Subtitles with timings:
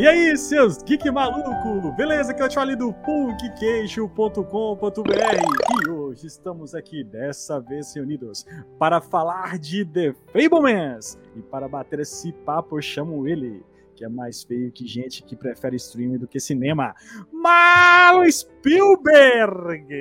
[0.00, 1.92] E aí, seus geek maluco?
[1.92, 2.32] Beleza?
[2.32, 8.46] Que eu te falei do punkqueixo.com.br e hoje estamos aqui, dessa vez reunidos,
[8.78, 11.18] para falar de The Fablemans.
[11.36, 13.62] E para bater esse papo, eu chamo ele,
[13.94, 16.94] que é mais feio que gente que prefere streaming do que cinema,
[17.30, 19.98] Marlon Spielberg!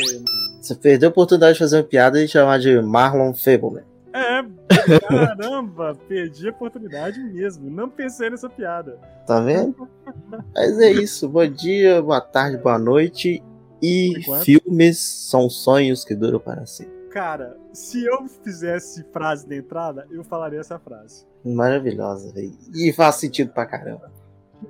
[0.62, 3.84] Você perdeu a oportunidade de fazer uma piada e chamar de Marlon Fableman.
[5.08, 7.70] Caramba, perdi a oportunidade mesmo.
[7.70, 8.98] Não pensei nessa piada.
[9.28, 9.88] Tá vendo?
[10.56, 11.28] Mas é isso.
[11.28, 13.44] Bom dia, boa tarde, boa noite.
[13.82, 16.94] E filmes são sonhos que duram para sempre.
[17.10, 21.26] Cara, se eu fizesse frase de entrada, eu falaria essa frase.
[21.44, 22.56] Maravilhosa, velho.
[22.76, 24.12] E faz sentido pra caramba.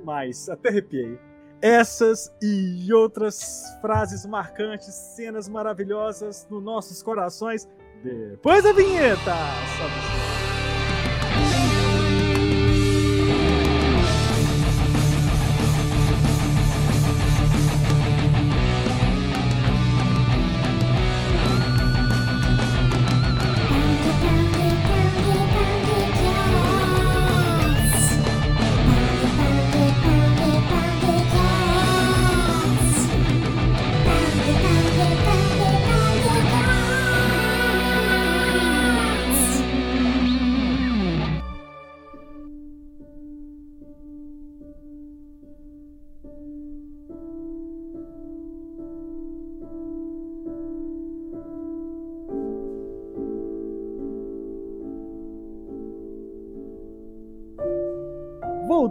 [0.04, 1.17] Mas, até arrepiei.
[1.62, 7.67] Essas e outras frases marcantes, cenas maravilhosas nos nossos corações
[8.03, 9.36] depois da vinheta.
[9.78, 10.48] Sobe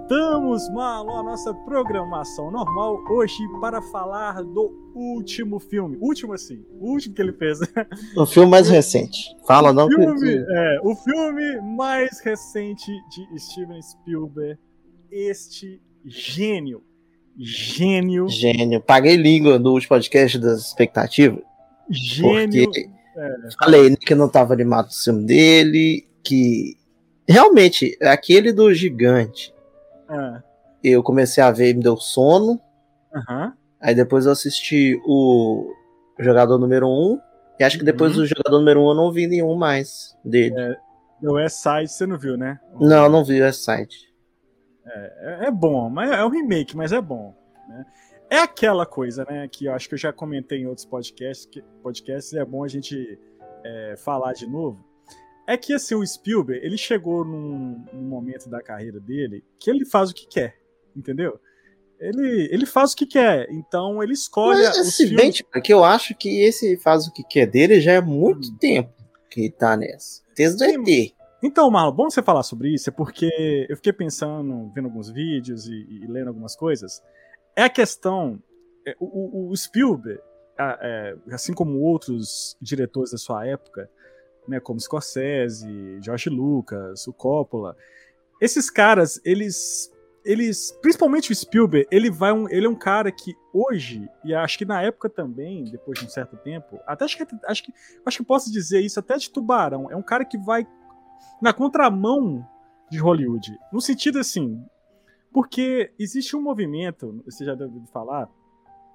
[0.09, 5.99] Voltamos, Malo, à nossa programação normal hoje para falar do último filme.
[6.01, 7.59] Último assim, o último que ele fez.
[8.17, 9.37] O filme mais recente.
[9.47, 10.47] Fala o não filme, que...
[10.49, 14.59] é, o filme mais recente de Steven Spielberg.
[15.11, 16.83] Este gênio.
[17.39, 18.31] Gênio.
[18.31, 18.81] Gênio.
[18.81, 21.43] Paguei língua no último podcast das expectativas.
[21.91, 22.65] Gênio.
[22.65, 23.35] Porque é.
[23.63, 26.79] falei que não estava animado o filme dele, que
[27.29, 29.53] realmente aquele do gigante
[30.09, 30.43] ah.
[30.83, 32.61] Eu comecei a ver e me deu sono.
[33.15, 33.53] Uhum.
[33.81, 35.73] Aí depois eu assisti o
[36.19, 36.91] jogador número 1.
[36.91, 37.21] Um,
[37.59, 38.23] e acho que depois uhum.
[38.23, 40.55] do jogador número 1 um eu não vi nenhum mais dele.
[40.57, 40.77] É,
[41.27, 42.61] o West Side você não viu, né?
[42.81, 44.09] Não, não vi o West Side.
[44.87, 47.35] É, é, é bom, mas é um remake, mas é bom.
[47.69, 47.85] Né?
[48.31, 49.49] É aquela coisa, né?
[49.49, 52.69] Que eu acho que eu já comentei em outros podcasts, que, podcasts é bom a
[52.69, 53.19] gente
[53.65, 54.88] é, falar de novo.
[55.49, 59.87] É que assim, o Spielberg, ele chegou num, num, momento da carreira dele que ele
[59.87, 60.59] faz o que quer,
[60.95, 61.41] entendeu?
[61.99, 64.63] Ele, ele faz o que quer, então ele escolhe.
[64.63, 65.17] Mas, os se filmes...
[65.17, 68.51] bem, tipo, que eu acho que esse faz o que quer dele já é muito
[68.51, 68.57] hum.
[68.59, 68.93] tempo
[69.31, 70.23] que ele tá nessa.
[70.37, 71.15] Desde o ET.
[71.43, 75.67] Então, Marlon, bom você falar sobre isso, é porque eu fiquei pensando, vendo alguns vídeos
[75.67, 77.03] e, e lendo algumas coisas.
[77.57, 78.39] É a questão.
[78.87, 80.21] É, o, o, Spielberg,
[80.59, 83.89] é, assim como outros diretores da sua época,
[84.49, 87.77] né, como Scorsese, George Lucas, o Coppola.
[88.41, 89.93] Esses caras, eles
[90.25, 94.59] eles, principalmente o Spielberg, ele vai um, ele é um cara que hoje e acho
[94.59, 97.73] que na época também, depois de um certo tempo, até acho que acho que
[98.05, 100.67] acho que posso dizer isso até de Tubarão, é um cara que vai
[101.41, 102.47] na contramão
[102.91, 104.63] de Hollywood, no sentido assim,
[105.33, 108.29] porque existe um movimento, você já deve falar,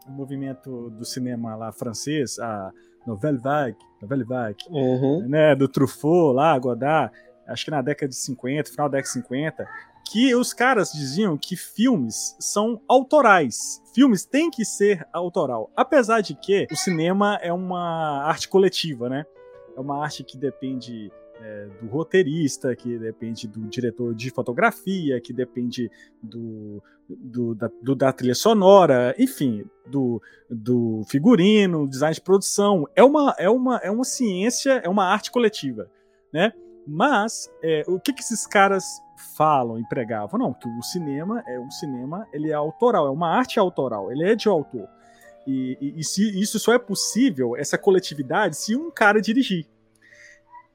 [0.08, 2.72] um movimento do cinema lá francês, a
[3.06, 5.28] Nouvelle Vague, Nouvelle Vague uhum.
[5.28, 7.14] né, do Truffaut lá, Godard,
[7.48, 9.68] acho que na década de 50, final da década de 50,
[10.06, 13.82] que os caras diziam que filmes são autorais.
[13.96, 15.72] Filmes têm que ser autoral.
[15.76, 19.26] Apesar de que o cinema é uma arte coletiva, né?
[19.76, 21.12] É uma arte que depende
[21.44, 25.92] é, do roteirista, que depende do diretor de fotografia, que depende
[26.22, 32.88] do, do, da, do, da trilha sonora, enfim, do, do figurino, design de produção.
[32.96, 35.90] É uma, é, uma, é uma ciência, é uma arte coletiva,
[36.32, 36.54] né?
[36.88, 38.84] Mas é, o que, que esses caras
[39.36, 40.40] falam e pregavam?
[40.40, 44.24] Não, que o cinema é um cinema, ele é autoral, é uma arte autoral, ele
[44.24, 44.88] é de autor.
[45.46, 49.68] E, e, e se isso só é possível, essa coletividade, se um cara dirigir.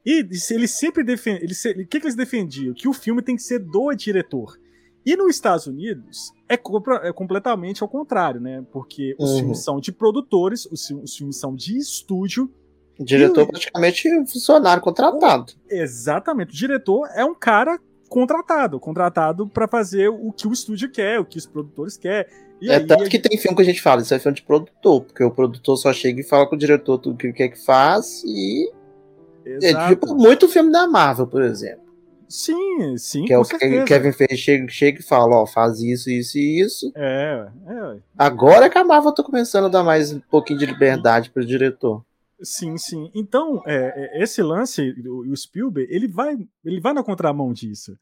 [0.09, 1.43] E eles sempre defendem.
[1.43, 2.73] Eles, o que, que eles defendiam?
[2.73, 4.59] Que o filme tem que ser do diretor.
[5.05, 8.65] E nos Estados Unidos é, é completamente ao contrário, né?
[8.73, 9.39] Porque os uhum.
[9.39, 12.51] filmes são de produtores, os, os filmes são de estúdio.
[12.99, 15.53] O diretor e, praticamente funcionário contratado.
[15.69, 16.55] Exatamente.
[16.55, 17.79] O diretor é um cara
[18.09, 22.33] contratado, contratado para fazer o que o estúdio quer, o que os produtores querem.
[22.63, 24.43] E é aí, tanto que tem filme que a gente fala, isso é filme de
[24.43, 27.49] produtor, porque o produtor só chega e fala com o diretor tudo que ele quer
[27.49, 28.78] que faz e
[29.63, 31.89] é tipo muito filme da Marvel, por exemplo.
[32.29, 33.25] Sim, sim.
[33.25, 36.61] Que é o que Kevin Feige chega, chega e fala, ó, faz isso, isso e
[36.61, 36.93] isso.
[36.95, 37.99] É, é.
[38.19, 42.05] Agora que a Marvel tá começando a dar mais um pouquinho de liberdade pro diretor.
[42.43, 43.11] Sim, sim.
[43.15, 47.97] Então, é, é esse lance, o, o Spielberg, ele vai, ele vai na contramão disso.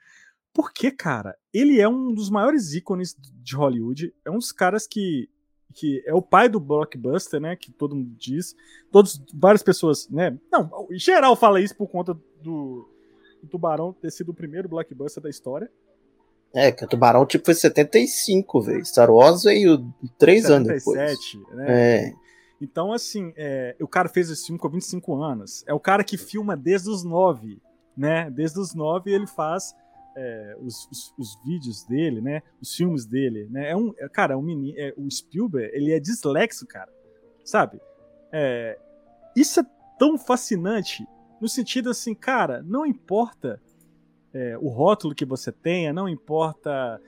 [0.52, 4.12] Porque, cara, ele é um dos maiores ícones de Hollywood.
[4.24, 5.28] É um dos caras que,
[5.76, 7.54] que é o pai do blockbuster, né?
[7.54, 8.56] Que todo mundo diz.
[8.90, 10.36] Todos, várias pessoas, né?
[10.50, 12.88] Não, em geral fala isso por conta do,
[13.42, 15.70] do Tubarão ter sido o primeiro blockbuster da história.
[16.54, 18.84] É, que o Tubarão tipo foi 75, velho.
[18.86, 21.56] Star Wars veio 3 77, anos depois.
[21.58, 21.66] né?
[21.68, 22.12] É.
[22.58, 25.62] Então, assim, é, o cara fez esse filme com 25 anos.
[25.66, 27.60] É o cara que filma desde os 9,
[27.94, 28.30] né?
[28.30, 29.74] Desde os 9 ele faz
[30.16, 32.42] é, os, os, os, vídeos dele, né?
[32.60, 33.70] Os filmes dele, né?
[33.70, 36.90] É um, é, cara, é um menino, é, o Spielberg, ele é dislexo, cara,
[37.44, 37.80] sabe?
[38.32, 38.78] É,
[39.36, 39.64] isso é
[39.98, 41.06] tão fascinante
[41.40, 43.60] no sentido assim, cara, não importa
[44.32, 47.00] é, o rótulo que você tenha, não importa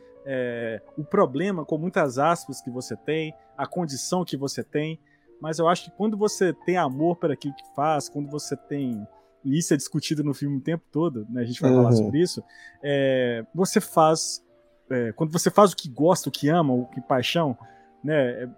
[0.94, 5.00] o problema com muitas aspas que você tem, a condição que você tem,
[5.40, 9.06] mas eu acho que quando você tem amor para aquilo que faz, quando você tem
[9.44, 11.42] e isso é discutido no filme o tempo todo, né?
[11.42, 11.82] A gente vai uhum.
[11.82, 12.42] falar sobre isso.
[12.82, 14.44] É, você faz.
[14.90, 17.56] É, quando você faz o que gosta, o que ama, o que paixão,
[18.02, 18.14] né?
[18.14, 18.48] É,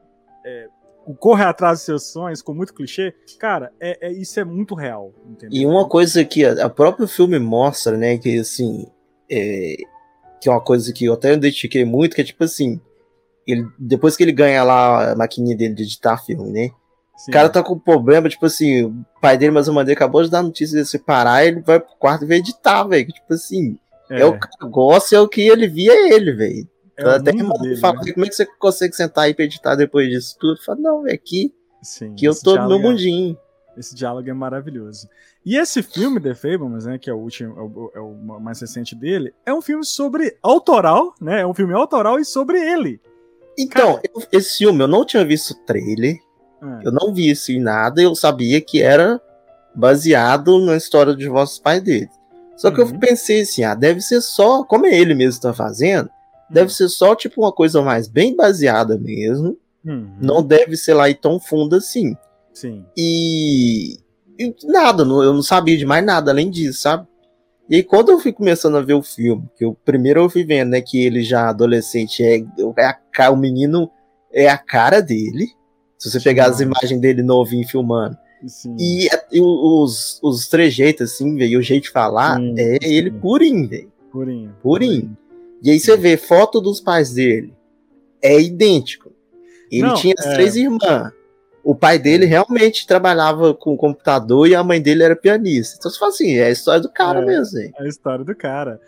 [0.45, 0.69] é
[1.07, 4.75] o corre atrás dos seus sonhos, com muito clichê, cara, é, é isso é muito
[4.75, 5.13] real.
[5.27, 5.61] Entendeu?
[5.61, 8.19] E uma coisa que a, a próprio filme mostra, né?
[8.19, 8.87] Que assim.
[9.31, 9.77] É,
[10.41, 12.81] que é uma coisa que eu até identifiquei muito, que é tipo assim.
[13.47, 16.71] Ele, depois que ele ganha lá a maquininha dele de editar filme, né?
[17.21, 17.31] Sim.
[17.31, 20.31] O cara tá com problema, tipo assim, o pai dele, mais uma vez, acabou de
[20.31, 23.07] dar notícia de separar, ele vai pro quarto e vai editar, velho.
[23.09, 23.79] Tipo assim,
[24.09, 24.23] é.
[24.23, 24.25] é.
[24.25, 26.67] o que gosta, é o que ele via ele, velho.
[26.97, 27.45] É Até que
[27.79, 28.13] fala, né?
[28.15, 30.63] como é que você consegue sentar aí pra editar depois disso tudo?
[30.65, 31.53] Fala, não, é aqui
[31.83, 33.37] Sim, que eu tô no meu é mundinho.
[33.77, 35.07] Esse diálogo é maravilhoso.
[35.45, 38.59] E esse filme, The Fablemans, né, que é o último, é o, é o, mais
[38.63, 41.43] recente dele, é um filme sobre autoral, né?
[41.43, 42.99] É um filme autoral e sobre ele.
[43.59, 46.19] Então, eu, esse filme eu não tinha visto o trailer,
[46.63, 46.87] é.
[46.87, 49.21] Eu não vi isso em nada, eu sabia que era
[49.75, 52.11] baseado na história dos vossos pais dele.
[52.57, 52.91] Só que uhum.
[52.91, 56.11] eu pensei assim, ah, deve ser só, como é ele mesmo está fazendo, uhum.
[56.51, 59.57] deve ser só tipo uma coisa mais bem baseada mesmo.
[59.85, 60.13] Uhum.
[60.21, 62.15] Não deve ser lá e tão fundo assim.
[62.53, 62.85] Sim.
[62.97, 63.99] E,
[64.39, 67.07] e nada, eu não sabia de mais nada além disso, sabe?
[67.71, 70.45] E aí, quando eu fui começando a ver o filme, que o primeiro eu fui
[70.45, 72.45] vendo, né, que ele já adolescente é,
[72.77, 73.89] é a, o menino
[74.33, 75.49] é a cara dele.
[76.01, 78.17] Se você pegar as imagens dele novinho filmando.
[78.79, 82.95] E, e, os, os trejeitos, assim, velho, o jeito de falar, sim, é sim.
[82.95, 83.93] ele purinho, velho.
[84.11, 85.17] Purinho, purinho.
[85.63, 87.55] E aí você vê foto dos pais dele.
[88.23, 89.13] É idêntico.
[89.71, 90.35] Ele Não, tinha as é...
[90.35, 91.13] três irmãs.
[91.63, 95.77] O pai dele realmente trabalhava com computador e a mãe dele era pianista.
[95.79, 97.71] Então você fala assim, é a história do cara é, mesmo, hein?
[97.79, 98.81] É a história do cara.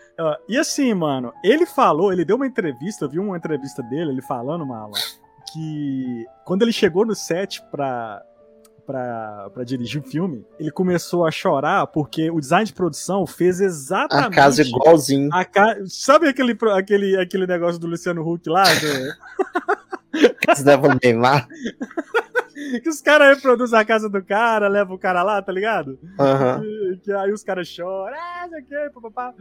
[0.49, 4.23] E assim, mano, ele falou, ele deu uma entrevista, eu vi uma entrevista dele, ele
[4.23, 4.93] falando, Mala,
[5.53, 8.23] que quando ele chegou no set pra,
[8.87, 13.61] pra, pra dirigir o filme, ele começou a chorar porque o design de produção fez
[13.61, 14.27] exatamente.
[14.27, 15.29] A casa igualzinho.
[15.33, 15.77] A ca...
[15.87, 18.65] Sabe aquele, aquele, aquele negócio do Luciano Huck lá?
[18.65, 19.73] Do...
[20.47, 21.49] Casa da Neymar.
[22.83, 25.99] que os caras reproduzem a casa do cara, levam o cara lá, tá ligado?
[26.03, 26.65] Uhum.
[26.65, 29.35] E, que aí os caras choram, ah, isso aqui, papapá.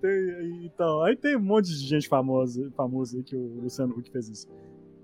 [0.00, 4.10] Tem, então, aí tem um monte de gente famosa, famosa aí que o Luciano Huck
[4.10, 4.48] fez isso.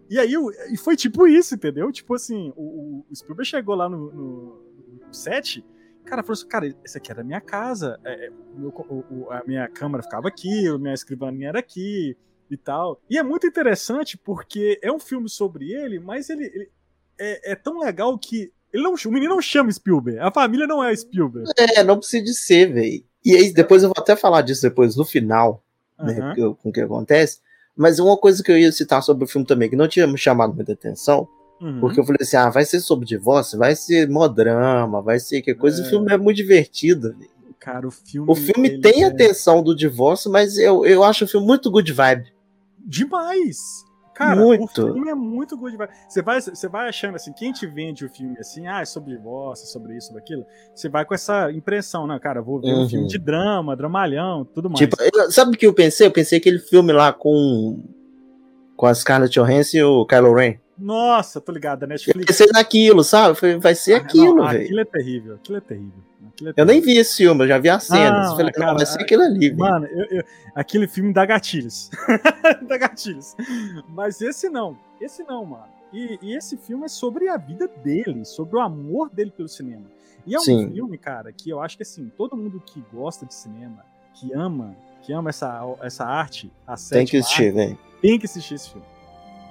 [0.09, 0.35] E aí,
[0.71, 1.91] e foi tipo isso, entendeu?
[1.91, 4.63] Tipo assim, o, o Spielberg chegou lá no, no,
[5.07, 5.65] no set,
[6.05, 9.43] cara, falou assim, cara, esse aqui era a minha casa, é, é meu, o, a
[9.47, 12.17] minha câmera ficava aqui, a minha escrivaninha era aqui
[12.51, 13.01] e tal.
[13.09, 16.71] E é muito interessante porque é um filme sobre ele, mas ele, ele
[17.19, 20.83] é, é, tão legal que ele não, o menino não chama Spielberg, a família não
[20.83, 21.49] é Spielberg.
[21.57, 23.05] É, não precisa de ser, velho.
[23.25, 25.65] E aí, depois eu vou até falar disso depois no final,
[25.99, 26.07] uhum.
[26.07, 27.41] né, com o que acontece.
[27.77, 30.17] Mas uma coisa que eu ia citar sobre o filme também, que não tinha me
[30.17, 31.27] chamado muita atenção,
[31.61, 31.81] uhum.
[31.81, 35.55] porque eu falei assim: ah, vai ser sobre divórcio, vai ser modrama, vai ser que
[35.55, 35.83] coisa.
[35.83, 35.87] É.
[35.87, 37.15] O filme é muito divertido.
[37.59, 38.31] Cara, o filme.
[38.31, 39.07] O filme tem é...
[39.07, 42.33] a tensão do divórcio, mas eu, eu acho o filme muito good vibe.
[42.87, 43.59] Demais!
[44.15, 44.63] Cara, muito.
[44.65, 45.77] o filme é muito good
[46.09, 49.17] Você vai, você vai achando assim, quem te vende o filme assim, ah, é sobre
[49.17, 52.41] divórcio, sobre isso, sobre aquilo, você vai com essa impressão, né, cara?
[52.41, 52.85] Vou ver uhum.
[52.85, 54.79] um filme de drama, dramalhão, tudo mais.
[54.79, 54.97] Tipo,
[55.31, 56.07] sabe o que eu pensei?
[56.07, 57.83] Eu pensei aquele filme lá com
[58.77, 60.57] com a Scarlett Johansson e o Kylo Ren.
[60.77, 62.19] Nossa, tô ligado, da Netflix.
[62.19, 63.57] Eu pensei naquilo, sabe?
[63.59, 64.65] Vai ser ah, aquilo, velho.
[64.65, 66.03] Aquilo é terrível, aquilo é terrível.
[66.57, 68.33] Eu nem vi esse filme, eu já vi as cenas.
[68.33, 69.55] Ah, falei, cara, não, vai ser aquilo ali.
[69.55, 70.25] Mano, eu, eu,
[70.55, 71.91] aquele filme dá gatilhos.
[72.69, 73.37] dá gatilhos.
[73.89, 74.77] Mas esse não.
[75.01, 75.69] Esse não, mano.
[75.93, 79.85] E, e, esse filme é sobre a vida dele, sobre o amor dele pelo cinema.
[80.27, 80.73] E é um Sim.
[80.73, 84.75] filme, cara, que eu acho que assim, todo mundo que gosta de cinema que ama,
[85.03, 87.79] que ama essa, essa arte, a Tem que assistir, velho.
[88.01, 88.87] Tem que assistir esse filme.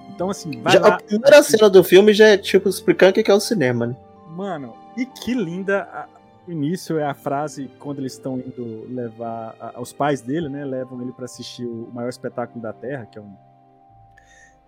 [0.09, 0.95] Então, assim, vai Já, lá.
[0.95, 3.95] a primeira cena do filme já é, tipo, explicando o que é o cinema, né?
[4.29, 5.83] Mano, e que linda.
[5.83, 6.07] a-
[6.47, 9.55] o início é a frase quando eles estão indo levar.
[9.59, 10.63] a- os pais dele, né?
[10.65, 13.35] Levam ele pra assistir o maior espetáculo da Terra, que é um.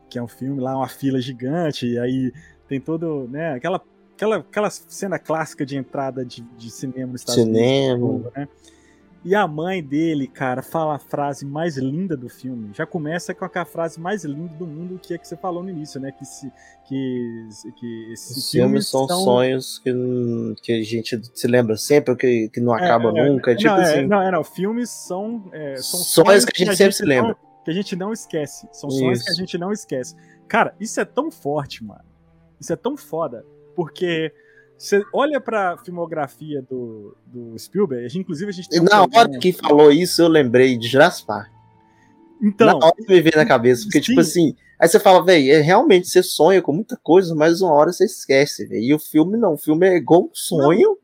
[0.09, 2.31] Que é um filme lá, uma fila gigante, e aí
[2.67, 3.27] tem todo.
[3.27, 3.53] né?
[3.53, 3.81] Aquela,
[4.13, 8.05] aquela, aquela cena clássica de entrada de, de cinema nos Estados Cinema.
[8.05, 8.31] Unidos.
[8.35, 8.47] né?
[9.25, 12.69] E a mãe dele, cara, fala a frase mais linda do filme.
[12.75, 15.69] Já começa com aquela frase mais linda do mundo, que é que você falou no
[15.71, 16.11] início, né?
[16.11, 16.53] Que, se,
[16.87, 19.91] que, que esses Os filmes são sonhos que,
[20.61, 23.51] que a gente se lembra sempre, que, que não acaba É, é, nunca.
[23.51, 24.43] É, tipo não, é, assim, não, é, não.
[24.43, 27.29] Filmes são, é, são Sonhos que a gente sempre se lembra.
[27.29, 28.69] Não, que a gente não esquece.
[28.71, 29.41] São sonhos que a Isso.
[29.41, 30.15] gente não esquece.
[30.47, 32.05] Cara, isso é tão forte, mano.
[32.61, 33.43] Isso é tão foda.
[33.75, 34.31] Porque
[34.77, 39.01] você olha pra filmografia do, do Spielberg, a gente, inclusive a gente tem um na
[39.01, 41.49] hora que falou isso, eu lembrei de Jurassic Park.
[42.41, 43.83] Então, na hora que me veio na cabeça.
[43.83, 44.03] Porque, sim.
[44.03, 47.73] tipo assim, aí você fala, velho, é, realmente você sonha com muita coisa, mas uma
[47.73, 48.81] hora você esquece, velho.
[48.81, 50.97] E o filme não, o filme é igual um sonho.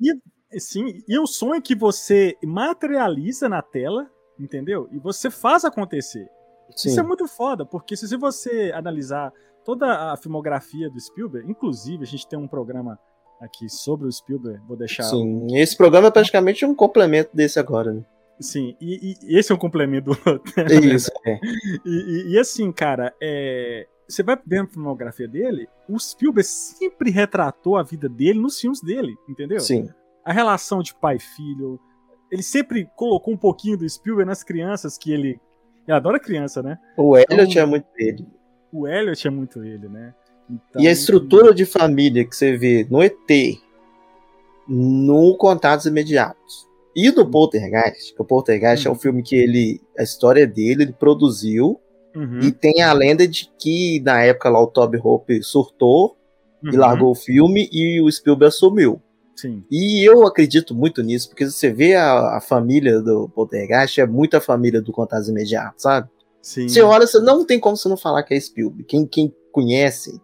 [0.57, 4.89] Sim, e o sonho é que você materializa na tela, entendeu?
[4.91, 6.27] E você faz acontecer.
[6.75, 6.89] Sim.
[6.89, 9.31] Isso é muito foda, porque se se você analisar
[9.63, 12.99] toda a filmografia do Spielberg, inclusive a gente tem um programa
[13.41, 15.03] aqui sobre o Spielberg, vou deixar.
[15.03, 18.05] Sim, esse programa é praticamente um complemento desse agora, né?
[18.39, 20.53] Sim, e, e esse é um complemento do outro.
[20.57, 21.39] É isso, é.
[21.85, 27.11] E, e- e assim, cara, é, você vai dentro da filmografia dele, o Spielberg sempre
[27.11, 29.59] retratou a vida dele nos filmes dele, entendeu?
[29.59, 29.89] Sim.
[30.25, 31.79] a relação de pai e filho.
[32.31, 35.39] Ele sempre colocou um pouquinho do Spielberg nas crianças que ele.
[35.87, 36.77] Ele adora criança, né?
[36.95, 38.27] O Elliot Então- é muito dele.
[38.71, 40.13] O Elliot é muito ele, né?
[40.51, 43.15] Então, E a estrutura de família que você vê no ET,
[44.67, 48.95] no Contatos Imediatos e no Poltergeist, que o Poltergeist é Uhum.
[48.95, 51.79] um filme que ele, a história dele, ele produziu
[52.13, 56.17] Uhum, e tem a lenda de que na época lá o Toby Hope surtou
[56.61, 59.01] e uhum, largou o filme e o Spielberg assumiu.
[59.33, 59.63] Sim.
[59.71, 64.41] E eu acredito muito nisso, porque você vê a, a família do Poltergeist, é muita
[64.41, 66.09] família do Contatos Imediatos, sabe?
[66.41, 66.67] Sim.
[66.67, 68.83] Você olha, você não tem como você não falar que é Spielberg.
[68.83, 70.19] Quem, quem conhece,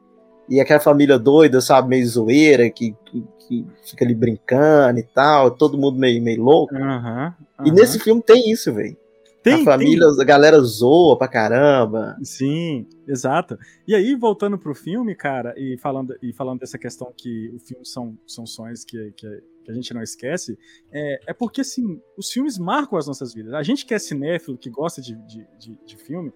[0.50, 5.52] e aquela família doida, sabe, meio zoeira, que, que, que fica ali brincando e tal,
[5.52, 6.76] todo mundo meio, meio louco.
[6.76, 7.74] Aham, E aham.
[7.74, 8.96] nesse filme tem isso, velho.
[9.44, 12.14] tem, A família, a galera zoa pra caramba.
[12.16, 12.26] tem.
[12.26, 13.58] Sim, exato.
[13.88, 17.86] E aí, voltando pro filme, cara, e falando, e falando dessa questão que o filme
[17.86, 19.28] são, são sonhos que, que,
[19.64, 20.58] que a gente não esquece,
[20.92, 23.54] é, é porque, assim, os filmes marcam as nossas vidas.
[23.54, 26.32] A gente que é cinéfilo, que gosta de, de, de, de filme,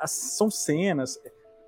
[0.00, 1.18] as- são cenas.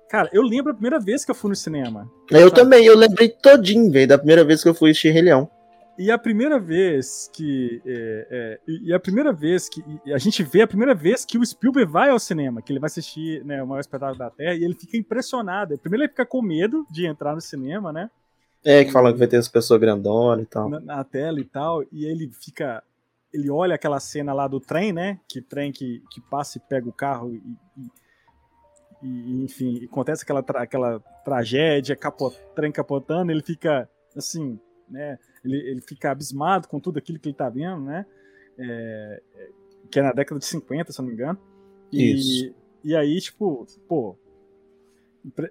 [0.09, 2.09] Cara, eu lembro a primeira vez que eu fui no cinema.
[2.29, 2.55] Eu Sabe?
[2.55, 5.49] também, eu lembrei todinho, velho, da primeira vez que eu fui assistir Rei Leão.
[5.97, 7.81] E a primeira vez que.
[7.85, 9.83] é, é, e a primeira vez que.
[10.13, 12.85] a gente vê a primeira vez que o Spielberg vai ao cinema, que ele vai
[12.87, 15.77] assistir né, o maior espetáculo da Terra, e ele fica impressionado.
[15.79, 18.11] Primeiro ele fica com medo de entrar no cinema, né?
[18.63, 20.69] É, que falam que vai ter as pessoas grandonas e tal.
[20.69, 21.83] Na, na tela e tal.
[21.91, 22.83] E ele fica.
[23.33, 25.19] Ele olha aquela cena lá do trem, né?
[25.27, 27.37] Que trem que, que passa e pega o carro e.
[27.37, 28.06] e-
[29.01, 35.17] e, enfim, acontece aquela, tra- aquela tragédia, capo, trem capotando, ele fica assim, né?
[35.45, 38.05] Ele, ele fica abismado com tudo aquilo que ele tá vendo, né?
[38.57, 39.21] É,
[39.91, 41.37] que é na década de 50, se eu não me engano.
[41.91, 42.55] E, Isso.
[42.83, 44.17] e aí, tipo, pô.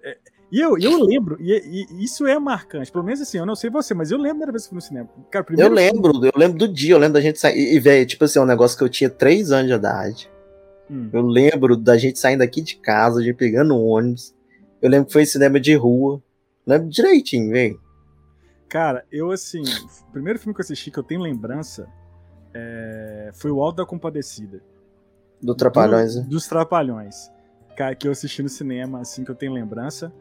[0.03, 0.17] é,
[0.51, 1.51] E eu, eu lembro, e,
[1.91, 2.91] e isso é marcante.
[2.91, 4.69] Pelo menos assim, eu não sei você, mas eu lembro da primeira vez que eu
[4.71, 5.09] fui no cinema.
[5.31, 7.73] Cara, Eu lembro, eu lembro do dia, eu lembro da gente sair.
[7.75, 10.29] E, velho, tipo assim, é um negócio que eu tinha 3 anos de idade.
[10.89, 11.09] Hum.
[11.11, 14.33] Eu lembro da gente saindo daqui de casa, a gente pegando um ônibus.
[14.81, 16.21] Eu lembro que foi cinema de rua.
[16.65, 17.79] Lembro direitinho, velho.
[18.69, 19.63] Cara, eu assim,
[20.07, 21.87] o primeiro filme que eu assisti que eu tenho lembrança
[22.53, 24.61] é, foi o Alto da Compadecida.
[25.41, 26.27] Do Trapalhões, Do- né?
[26.29, 27.31] dos Trapalhões.
[27.75, 30.11] Cara, que eu assisti no cinema, assim, que eu tenho lembrança.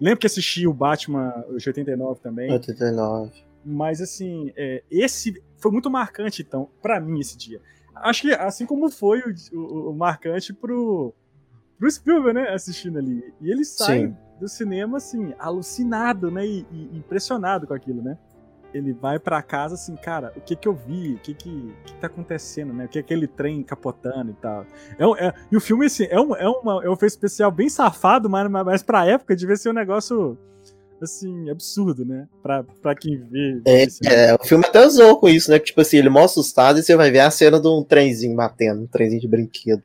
[0.00, 2.50] Lembro que assisti o Batman de 89 também.
[2.52, 3.32] 89.
[3.64, 7.60] Mas assim, é, esse foi muito marcante, então, pra mim, esse dia.
[7.96, 11.14] Acho que assim como foi o, o- o marcante pro,
[11.78, 12.48] pro Spielberg, né?
[12.50, 13.22] Assistindo ali.
[13.40, 14.16] E ele sai Sim.
[14.40, 16.46] do cinema, assim, alucinado, né?
[16.46, 18.16] E, e impressionado com aquilo, né?
[18.72, 21.14] Ele vai pra casa assim, cara, o que que eu vi?
[21.14, 22.84] O que que, que tá acontecendo, né?
[22.84, 24.64] O que é aquele trem capotando e tal.
[24.96, 27.68] É, é- e o filme, assim, é um, é, uma, é um efeito especial bem
[27.68, 30.38] safado, mas, mas mas pra época devia ser um negócio,
[31.04, 32.28] assim, absurdo, né?
[32.42, 33.60] Pra, pra quem vê.
[33.66, 35.58] É, é, o filme até usou com isso, né?
[35.58, 38.36] Que, tipo assim, ele mostra assustado e você vai ver a cena de um trenzinho
[38.36, 39.82] batendo, um trenzinho de brinquedo.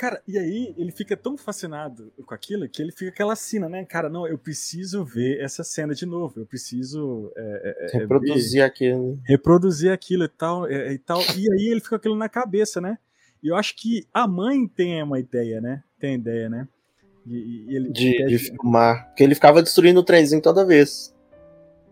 [0.00, 3.84] Cara, e aí ele fica tão fascinado com aquilo que ele fica aquela cena, né?
[3.84, 8.62] Cara, não, eu preciso ver essa cena de novo, eu preciso é, é, reproduzir ver,
[8.62, 9.20] aquilo.
[9.26, 11.20] Reproduzir aquilo e tal, e tal.
[11.36, 12.96] E aí ele fica aquilo na cabeça, né?
[13.42, 15.82] E eu acho que a mãe tem uma ideia, né?
[15.98, 16.66] Tem ideia, né?
[17.30, 19.06] E, e ele de, de filmar.
[19.06, 21.14] Porque ele ficava destruindo o trenzinho toda vez.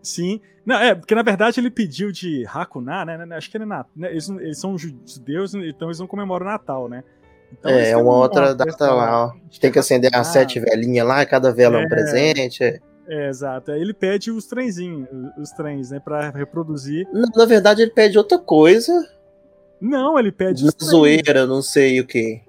[0.03, 0.41] Sim.
[0.65, 3.35] Não, é, porque na verdade ele pediu de Hakuná, né?
[3.35, 3.91] Acho que ele é Natal.
[3.95, 4.11] Né?
[4.11, 7.03] Eles, eles, são judeus, então eles não comemoram o Natal, né?
[7.51, 9.25] Então, é, uma outra data lá.
[9.25, 11.89] A gente tem que acender as sete velhinhas lá, cada vela é um é.
[11.89, 12.63] presente.
[12.63, 12.79] É.
[13.07, 13.71] É, exato.
[13.71, 17.07] Aí ele pede os trenzinhos, os trens, né, pra reproduzir.
[17.11, 18.93] Na, na, verdade, ele pede outra coisa.
[19.81, 22.43] Não, ele pede os zoeira, não sei o que.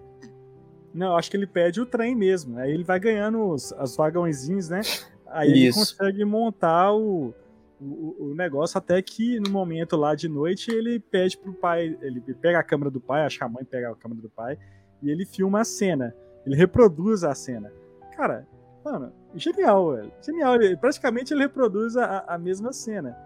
[0.92, 2.58] Não, acho que ele pede o trem mesmo.
[2.58, 4.80] Aí ele vai ganhando os, as vagõezinhos, né?
[5.26, 5.78] Aí Isso.
[5.78, 7.32] ele consegue montar o,
[7.80, 12.20] o, o, negócio até que no momento lá de noite ele pede pro pai, ele
[12.20, 14.58] pega a câmera do pai, acho que a mãe pega a câmera do pai
[15.00, 16.14] e ele filma a cena.
[16.44, 17.72] Ele reproduz a cena.
[18.16, 18.46] Cara,
[18.84, 20.12] mano, genial, velho.
[20.20, 20.56] Genial.
[20.56, 23.16] Ele, praticamente ele reproduz a, a mesma cena.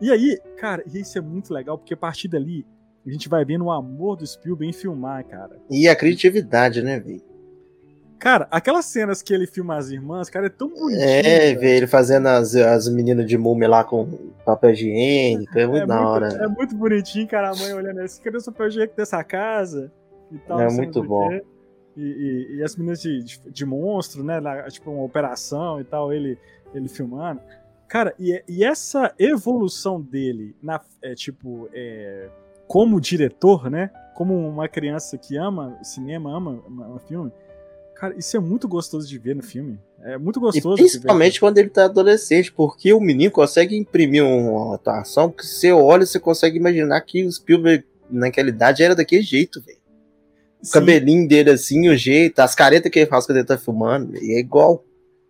[0.00, 2.66] E aí, cara, isso é muito legal, porque a partir dali
[3.06, 5.58] a gente vai vendo o amor do Spielberg em filmar, cara.
[5.70, 7.22] E a criatividade, né, velho?
[8.18, 11.02] Cara, aquelas cenas que ele filma as irmãs, cara, é tão bonitinho.
[11.02, 14.06] É, ver ele fazendo as, as meninas de múmia lá com
[14.46, 16.28] papel higiênico, é muito é da muito, hora.
[16.28, 19.92] É muito bonitinho, cara, a mãe olhando assim, cadê o papel higiênico dessa casa?
[20.34, 20.60] e tal.
[20.60, 21.32] É muito bom.
[21.96, 24.40] E, e, e, as meninas de, de, de, monstro, né?
[24.68, 26.38] Tipo, uma operação e tal, ele,
[26.74, 27.40] ele filmando.
[27.88, 32.28] Cara, e, e essa evolução dele, na, é, tipo, é,
[32.66, 33.90] como diretor, né?
[34.14, 37.32] Como uma criança que ama cinema, ama, ama filme.
[37.94, 39.78] Cara, isso é muito gostoso de ver no filme.
[40.02, 40.76] É muito gostoso.
[40.76, 45.72] E principalmente quando ele tá adolescente, porque o menino consegue imprimir uma atuação que você
[45.72, 49.78] olha, você consegue imaginar que o Spielberg naquela idade era daquele jeito, velho.
[50.62, 54.16] O cabelinho dele assim, o jeito, as caretas que ele faz quando ele tá filmando,
[54.16, 54.84] é igual.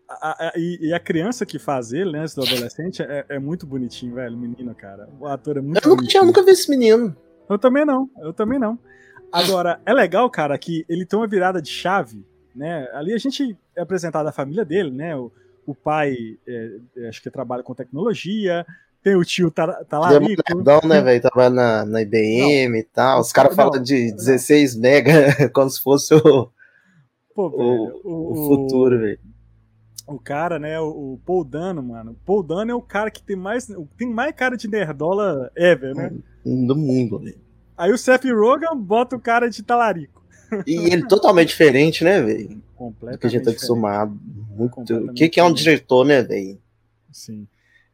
[0.08, 4.14] A, a, e, a criança que faz ele, né, do adolescente, é, é, muito bonitinho,
[4.14, 5.08] velho, menino, cara.
[5.18, 7.16] O ator é muito Eu nunca, tinha, nunca vi esse menino.
[7.48, 8.78] Eu também não, eu também não.
[9.32, 12.88] Agora, é legal, cara, que ele tem uma virada de chave, né?
[12.94, 15.16] Ali a gente é apresentado a família dele, né?
[15.16, 15.32] O,
[15.66, 18.64] o pai, é, é acho que trabalha com tecnologia,
[19.02, 20.42] tem o tio Talarico.
[20.64, 21.20] Tá né, velho?
[21.20, 23.20] Tava na, na IBM não, e tal.
[23.20, 26.48] Os caras falam de 16 mega como se fosse o,
[27.34, 29.18] Pô, o, o, o, futuro, velho.
[30.06, 32.16] O cara, né, o, Paul Dano, mano.
[32.26, 36.12] Paul Dano é o cara que tem mais, tem mais cara de nerdola ever, né?
[36.44, 37.38] Do mundo, velho.
[37.76, 40.22] Aí o Seth Rogen bota o cara de talarico.
[40.66, 42.62] E ele totalmente diferente, né, velho?
[42.76, 43.16] Completamente.
[43.16, 44.18] Do que a gente tá acostumado.
[44.50, 44.80] Muito.
[44.80, 46.58] O que, que é um diretor, né, velho?
[47.10, 47.46] Sim.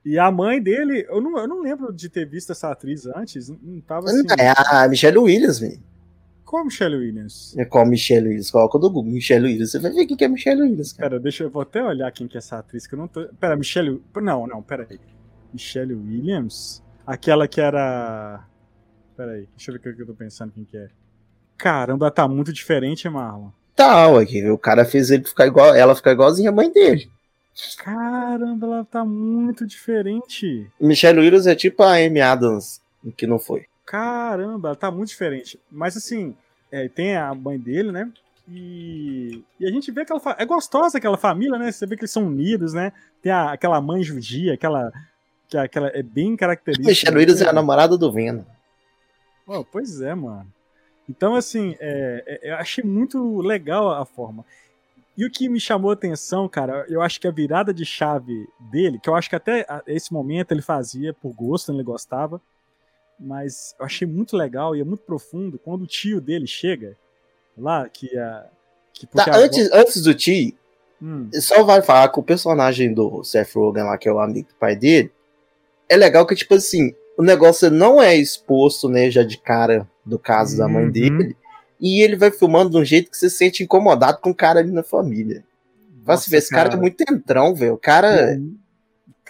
[0.04, 3.48] E a mãe dele, eu não, eu não lembro de ter visto essa atriz antes.
[3.48, 4.24] Não tava assim.
[4.38, 5.80] É a Michelle Williams, velho.
[6.50, 7.56] Qual a Michelle Williams?
[7.56, 8.50] É qual Michelle Williams?
[8.50, 9.70] Coloca o Google, Michelle Williams.
[9.70, 11.10] Você vai ver quem que é Michelle Williams, cara.
[11.10, 13.24] Pera, deixa eu vou até olhar quem que é essa atriz, que eu não tô.
[13.38, 14.02] Pera, Michelle.
[14.16, 14.98] Não, não, pera aí.
[15.52, 16.82] Michelle Williams?
[17.06, 18.44] Aquela que era.
[19.16, 20.88] Pera aí, deixa eu ver o que eu tô pensando quem que é.
[21.56, 23.50] Caramba, tá muito diferente, Marlon.
[23.76, 27.08] Tá, aqui, o cara fez ele ficar igual, ela ficar igualzinha a mãe dele.
[27.78, 30.68] Caramba, ela tá muito diferente.
[30.80, 32.80] Michelle Williams é tipo a Amy Adams,
[33.16, 33.69] que não foi.
[33.90, 35.58] Caramba, ela tá muito diferente.
[35.68, 36.36] Mas assim,
[36.70, 38.08] é, tem a mãe dele, né?
[38.48, 41.72] E, e, a gente vê que ela é gostosa aquela família, né?
[41.72, 42.92] Você vê que eles são unidos, né?
[43.20, 44.92] Tem a, aquela mãe judia, aquela
[45.48, 46.88] que é, aquela é bem característica.
[46.88, 48.44] Michelle Williams é a namorada do Venom.
[49.44, 50.46] Oh, pois é, mano.
[51.08, 54.44] Então, assim, é, é, eu achei muito legal a forma.
[55.18, 58.48] E o que me chamou a atenção, cara, eu acho que a virada de chave
[58.70, 62.40] dele, que eu acho que até esse momento ele fazia por gosto, ele gostava,
[63.20, 66.96] mas eu achei muito legal e é muito profundo quando o tio dele chega
[67.56, 68.46] lá, que a.
[68.92, 70.52] Que tá, antes, antes do tio,
[71.00, 71.28] hum.
[71.34, 74.54] só vai falar com o personagem do Seth Rogen lá, que é o amigo do
[74.54, 75.12] pai dele.
[75.88, 80.18] É legal que, tipo assim, o negócio não é exposto, né, já de cara do
[80.18, 80.58] caso uhum.
[80.58, 80.90] da mãe uhum.
[80.90, 81.36] dele.
[81.80, 84.60] E ele vai filmando de um jeito que você se sente incomodado com o cara
[84.60, 85.44] ali na família.
[86.06, 87.74] Nossa, ver, esse cara, cara é muito entrão, velho.
[87.74, 88.38] O cara.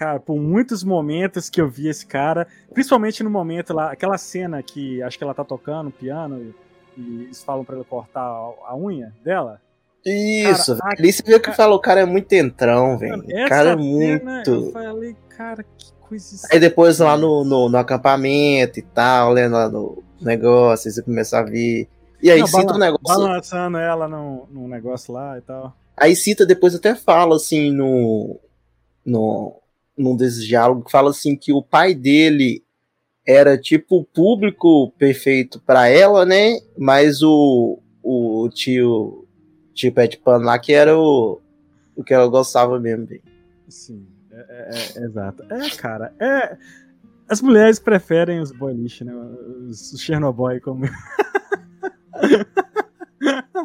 [0.00, 4.62] Cara, por muitos momentos que eu vi esse cara, principalmente no momento lá, aquela cena
[4.62, 6.54] que acho que ela tá tocando piano e,
[6.98, 9.60] e eles falam para ela cortar a, a, unha dela.
[10.02, 13.22] Isso, cara, ali você vê que fala, o cara é muito entrão, velho.
[13.22, 14.50] O cara é muito.
[14.50, 16.48] Eu falei, cara, que coisa.
[16.50, 21.38] Aí depois lá no, no, no acampamento e tal, lendo lá no negócio, você começa
[21.38, 21.86] a ver
[22.22, 23.04] e aí não, cita um negócio.
[23.04, 25.76] Balançando ela num, num negócio lá e tal.
[25.94, 28.40] Aí cita depois até fala assim no.
[29.04, 29.59] no
[30.00, 32.64] num desses diálogos, que fala assim que o pai dele
[33.26, 36.58] era tipo o público perfeito para ela, né?
[36.76, 39.26] Mas o, o tio
[39.94, 41.40] pé de pano lá, que era o,
[41.94, 43.06] o que ela gostava mesmo.
[43.06, 43.20] Bem.
[43.68, 45.44] Sim, é, é, é, exato.
[45.50, 46.56] É, cara, é.
[47.28, 49.14] As mulheres preferem os boy lixo, né?
[49.14, 50.84] Os, os Chernobyl como.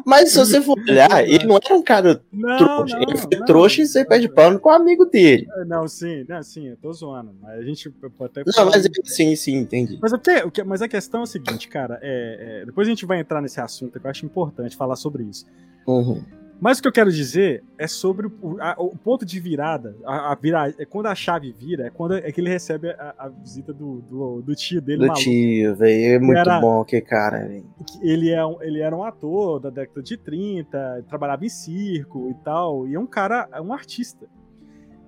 [0.04, 2.96] Mas se você for olhar, ele não era um cara não, trouxa.
[2.96, 3.46] não, ele foi não.
[3.46, 5.46] trouxa e você pede pano com o amigo dele.
[5.66, 7.34] Não, sim, não, sim, eu tô zoando.
[7.40, 8.42] Mas a gente pode até.
[8.46, 9.98] Não, mas sim, sim, entendi.
[10.00, 11.98] Mas, é porque, mas a questão é o seguinte, cara.
[12.02, 15.24] É, é, depois a gente vai entrar nesse assunto que eu acho importante falar sobre
[15.24, 15.46] isso.
[15.86, 16.22] Uhum.
[16.58, 19.94] Mas o que eu quero dizer é sobre o, a- o ponto de virada.
[20.06, 23.14] A, a vira, é quando a chave vira, é quando é que ele recebe a,
[23.18, 25.22] a visita do, do, do tio dele, Do maluco.
[25.22, 26.14] tio, velho.
[26.14, 27.66] É muito Era- bom que cara, velho.
[28.00, 32.34] ele, é um, ele era um ator da década de 30, trabalhava em circo e
[32.42, 34.26] tal, e é um cara, é um artista.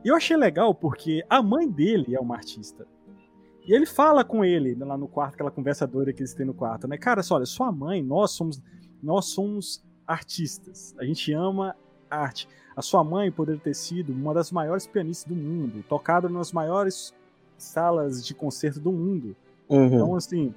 [0.04, 2.86] E eu achei legal porque a mãe dele é uma artista.
[3.66, 6.54] E ele fala com ele lá no quarto, aquela conversa doida que eles têm no
[6.54, 6.96] quarto, né?
[6.98, 8.62] Cara, só, olha, sua mãe, nós somos,
[9.02, 10.94] nós somos artistas.
[10.98, 11.76] A gente ama
[12.10, 12.48] arte.
[12.74, 17.12] A sua mãe poderia ter sido uma das maiores pianistas do mundo, tocada nas maiores
[17.58, 19.36] salas de concerto do mundo.
[19.68, 19.86] Uhum.
[19.86, 20.54] Então, assim,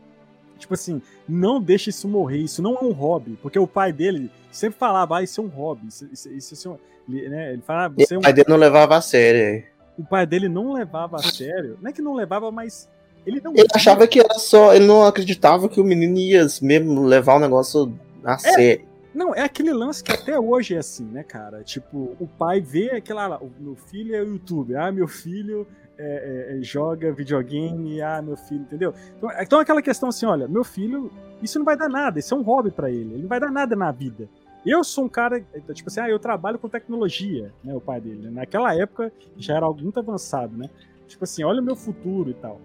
[0.58, 4.32] tipo assim, não deixe isso morrer, isso não é um hobby, porque o pai dele
[4.52, 6.78] sempre falava, ah, isso é um hobby, isso, isso, isso é um...
[7.10, 8.20] ele, né, ele falava, você é um...
[8.20, 9.42] o pai dele não levava a sério.
[9.42, 9.66] é.
[9.98, 12.88] o pai dele não levava a sério, não é que não levava, mas
[13.26, 14.74] ele não Ele achava que era só.
[14.74, 18.88] Ele não acreditava que o menino ia mesmo levar o negócio a sério.
[19.14, 21.64] Não, é aquele lance que até hoje é assim, né, cara?
[21.64, 26.54] Tipo, o pai vê aquela lá, o meu filho é YouTube, ah, meu filho é,
[26.54, 28.94] é, é, joga videogame, ah, meu filho, entendeu?
[29.18, 32.38] Então, então aquela questão assim, olha, meu filho, isso não vai dar nada, isso é
[32.38, 34.30] um hobby pra ele, ele não vai dar nada na vida.
[34.66, 35.44] Eu sou um cara,
[35.74, 38.22] tipo assim, ah, eu trabalho com tecnologia, né, o pai dele.
[38.26, 38.30] né?
[38.32, 40.70] Naquela época já era algo muito avançado, né?
[41.08, 42.62] Tipo assim, olha o meu futuro e tal.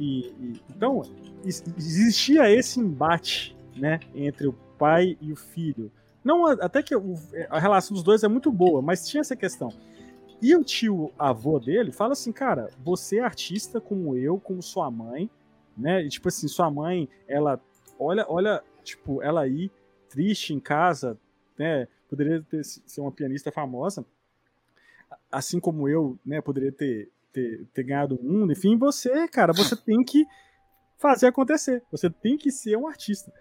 [0.00, 1.02] E, e- então,
[1.44, 5.92] ex- existia esse embate, né, entre o pai e o filho.
[6.24, 7.14] Não, até que o-
[7.48, 9.68] a relação dos dois é muito boa, mas tinha essa questão.
[10.40, 14.90] E o tio avô dele fala assim, cara, você é artista como eu, como sua
[14.90, 15.30] mãe,
[15.76, 16.02] né?
[16.04, 17.60] E, tipo assim, sua mãe, ela
[17.96, 19.70] olha, olha, tipo, ela aí
[20.08, 21.16] triste em casa,
[21.56, 21.86] né?
[22.08, 24.04] Poderia ter, ser uma pianista famosa,
[25.30, 26.40] assim como eu, né?
[26.40, 28.52] Poderia ter, ter, ter ganhado o mundo.
[28.52, 30.26] Enfim, você, cara, você tem que
[30.98, 31.82] fazer acontecer.
[31.92, 33.32] Você tem que ser um artista.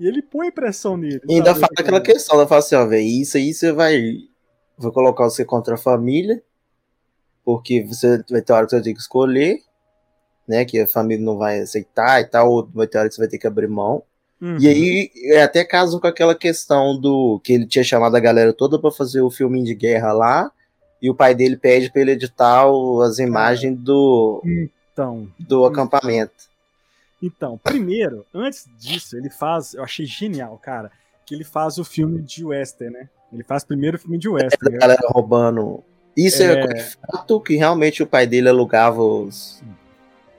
[0.00, 1.20] E ele põe pressão nele.
[1.28, 4.00] E ainda fala aquela questão, ela fala assim, ó, velho, isso aí você vai.
[4.76, 6.42] Vai colocar você contra a família,
[7.44, 9.60] porque você vai ter hora que você vai ter que escolher,
[10.48, 10.64] né?
[10.64, 13.28] Que a família não vai aceitar e tal, ou vai ter hora que você vai
[13.28, 14.02] ter que abrir mão.
[14.40, 14.58] Uhum.
[14.58, 18.52] E aí, é até caso com aquela questão do que ele tinha chamado a galera
[18.52, 20.50] toda pra fazer o filminho de guerra lá,
[21.00, 24.42] e o pai dele pede pra ele editar o- as imagens do,
[24.92, 26.50] Então, do acampamento.
[27.22, 29.74] Então, primeiro, antes disso, ele faz.
[29.74, 30.90] Eu achei genial, cara.
[31.24, 33.08] Que ele faz o filme de western, né?
[33.32, 34.76] Ele faz primeiro o filme de western.
[34.76, 35.82] galera roubando.
[36.16, 36.80] Isso é, É.
[37.10, 39.62] fato que realmente o pai dele alugava os,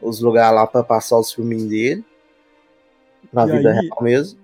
[0.02, 2.04] os lugares lá pra passar os filminhos dele.
[3.32, 4.40] Na E vida aí- real mesmo.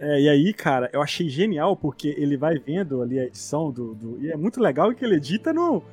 [0.00, 3.94] É, e aí, cara, eu achei genial porque ele vai vendo ali a edição do.
[3.94, 5.84] do- e é muito legal que ele edita no.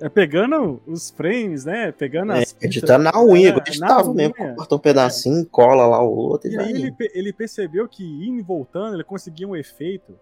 [0.00, 1.92] É pegando os frames, né?
[1.92, 2.52] Pegando É, as.
[2.52, 2.64] fitas.
[2.64, 4.34] editando na unha, É, editava mesmo.
[4.38, 4.54] unha.
[4.54, 8.38] Corta um pedacinho, cola lá o outro e já aí ele, ele percebeu que indo
[8.38, 10.18] e voltando, ele conseguia um efeito.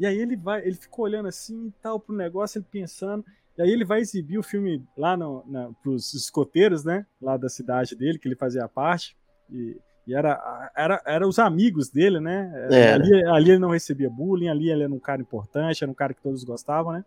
[0.00, 3.24] E aí ele vai, ele ficou olhando assim e tal pro negócio, ele pensando.
[3.56, 7.06] E aí ele vai exibir o filme lá no, na, pros escoteiros, né?
[7.20, 9.16] Lá da cidade dele, que ele fazia parte.
[9.50, 12.50] E, e era, era, era os amigos dele, né?
[12.72, 12.94] Era.
[12.94, 16.12] Ali, ali ele não recebia bullying, ali ele era um cara importante, era um cara
[16.14, 17.04] que todos gostavam, né?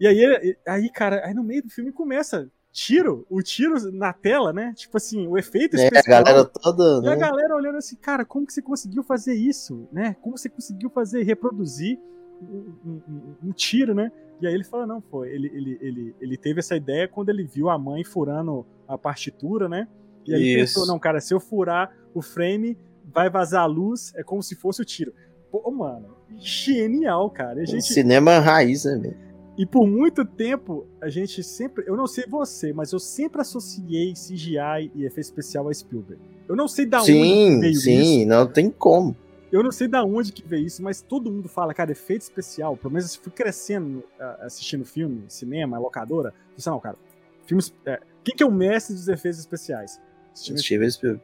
[0.00, 4.52] E aí, aí cara, aí no meio do filme começa tiro, o tiro na tela,
[4.52, 4.72] né?
[4.76, 6.24] Tipo assim, o efeito É, a especial.
[6.24, 7.04] galera toda.
[7.04, 7.16] E a Né?
[7.16, 10.14] galera olhando assim, cara, como que você conseguiu fazer isso, né?
[10.20, 11.98] Como você conseguiu fazer, reproduzir
[12.40, 14.12] um, um- um- tiro, né?
[14.40, 17.42] E aí ele fala, não, pô, ele, ele, ele, ele teve essa ideia quando ele
[17.42, 19.88] viu a mãe furando a partitura, né?
[20.24, 20.74] E aí ele Isso.
[20.74, 24.54] pensou, não, cara, se eu furar o frame, vai vazar a luz, é como se
[24.54, 25.12] fosse o tiro.
[25.50, 27.60] Pô, mano, genial, cara.
[27.62, 29.27] A gente, Cinema raiz, né, velho?
[29.58, 31.82] E por muito tempo, a gente sempre.
[31.84, 36.22] Eu não sei você, mas eu sempre associei CGI e efeito especial a Spielberg.
[36.48, 37.80] Eu não sei da onde que Sim, veio isso.
[37.82, 39.16] sim, não tem como.
[39.50, 42.76] Eu não sei da onde que veio isso, mas todo mundo fala, cara, efeito especial.
[42.76, 46.32] Pelo menos eu fui crescendo ah, assistindo filme, cinema, locadora.
[46.56, 46.96] Disse, não, cara,
[47.44, 47.74] filmes.
[47.84, 50.00] é, quem que é o mestre dos efeitos especiais?
[50.36, 51.20] Steven Spielberg.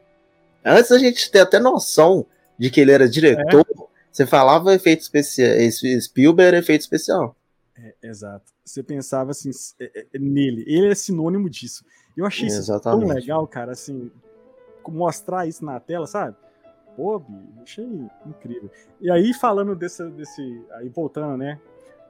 [0.64, 2.27] Antes da gente ter até noção
[2.59, 3.64] de que ele era diretor,
[4.11, 5.57] você falava efeito especial.
[6.01, 7.37] Spielberg era efeito especial.
[7.77, 8.53] É, exato.
[8.65, 10.65] Você pensava assim, é, é, nele.
[10.67, 11.85] Ele é sinônimo disso.
[12.17, 13.15] Eu achei isso tão Exatamente.
[13.15, 14.11] legal, cara, assim,
[14.89, 16.37] mostrar isso na tela, sabe?
[16.97, 18.71] Pô, bicho, achei incrível.
[19.01, 20.09] E aí, falando desse.
[20.11, 21.61] desse aí, voltando, né?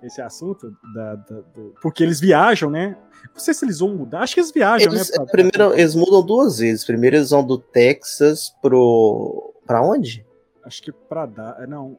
[0.02, 2.94] Esse assunto, da, da do, porque eles viajam, né?
[3.32, 5.16] Não sei se eles vão mudar, acho que eles viajam, eles, né?
[5.16, 6.84] Pra, primeiro, eles mudam duas vezes.
[6.84, 9.54] Primeiro, eles vão do Texas pro.
[9.66, 10.26] pra onde?
[10.62, 11.66] Acho que pra dar.
[11.66, 11.98] Não.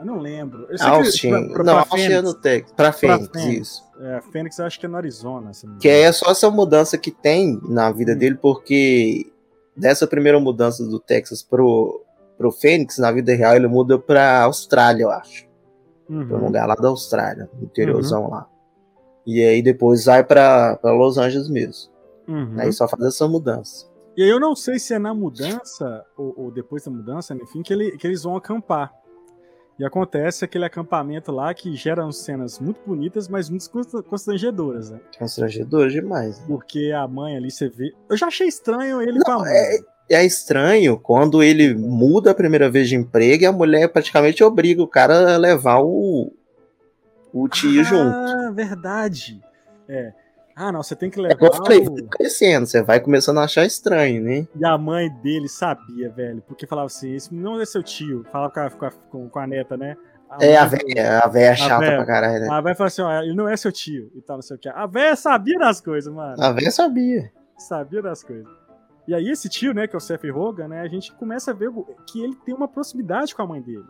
[0.00, 0.66] Eu não lembro.
[0.70, 1.28] Eu Austin.
[1.28, 2.72] Pra, pra, não, pra Austin é no Texas.
[2.72, 3.90] Pra Phoenix, pra Phoenix, isso.
[4.00, 5.50] É, Fênix eu acho que é no Arizona.
[5.78, 8.16] que é só essa mudança que tem na vida hum.
[8.16, 9.30] dele, porque
[9.76, 12.02] dessa primeira mudança do Texas pro,
[12.38, 15.46] pro Fênix, na vida real, ele muda pra Austrália, eu acho.
[16.08, 16.26] Uhum.
[16.26, 18.30] Pra um lugar lá da Austrália, no interiorzão uhum.
[18.30, 18.48] lá.
[19.26, 21.92] E aí depois vai pra, pra Los Angeles mesmo.
[22.26, 22.54] Uhum.
[22.58, 23.86] Aí só faz essa mudança.
[24.16, 27.62] E aí eu não sei se é na mudança, ou, ou depois da mudança, enfim,
[27.62, 28.92] que, ele, que eles vão acampar.
[29.80, 33.70] E acontece aquele acampamento lá que gera cenas muito bonitas, mas muito
[34.02, 35.00] constrangedoras, né?
[35.18, 36.38] Constrangedoras demais.
[36.38, 36.44] Né?
[36.46, 37.94] Porque a mãe ali, você vê.
[38.06, 39.50] Eu já achei estranho ele Não, com a mãe.
[39.50, 39.78] É,
[40.10, 44.82] é estranho quando ele muda a primeira vez de emprego e a mulher praticamente obriga
[44.82, 46.30] o cara a levar o,
[47.32, 48.14] o tio ah, junto.
[48.14, 49.42] Ah, verdade.
[49.88, 50.12] É.
[50.60, 51.42] Ah, não, você tem que levar.
[51.42, 52.06] É eu falei, o...
[52.06, 54.46] crescendo, você vai começando a achar estranho, né?
[54.54, 58.26] E a mãe dele sabia, velho, porque falava assim: esse não é seu tio.
[58.30, 59.96] Falava com a, com a, com a neta, né?
[60.28, 62.48] A é, a velha, a velha chata véia, pra caralho, né?
[62.50, 64.60] A velha falou assim: ó, ele não é seu tio e tal, não sei o
[64.60, 64.68] que.
[64.68, 66.36] A velha sabia das coisas, mano.
[66.38, 67.32] A velha sabia.
[67.56, 68.46] Sabia das coisas.
[69.08, 71.54] E aí, esse tio, né, que é o Seth Rogen, né, a gente começa a
[71.54, 71.70] ver
[72.06, 73.86] que ele tem uma proximidade com a mãe dele,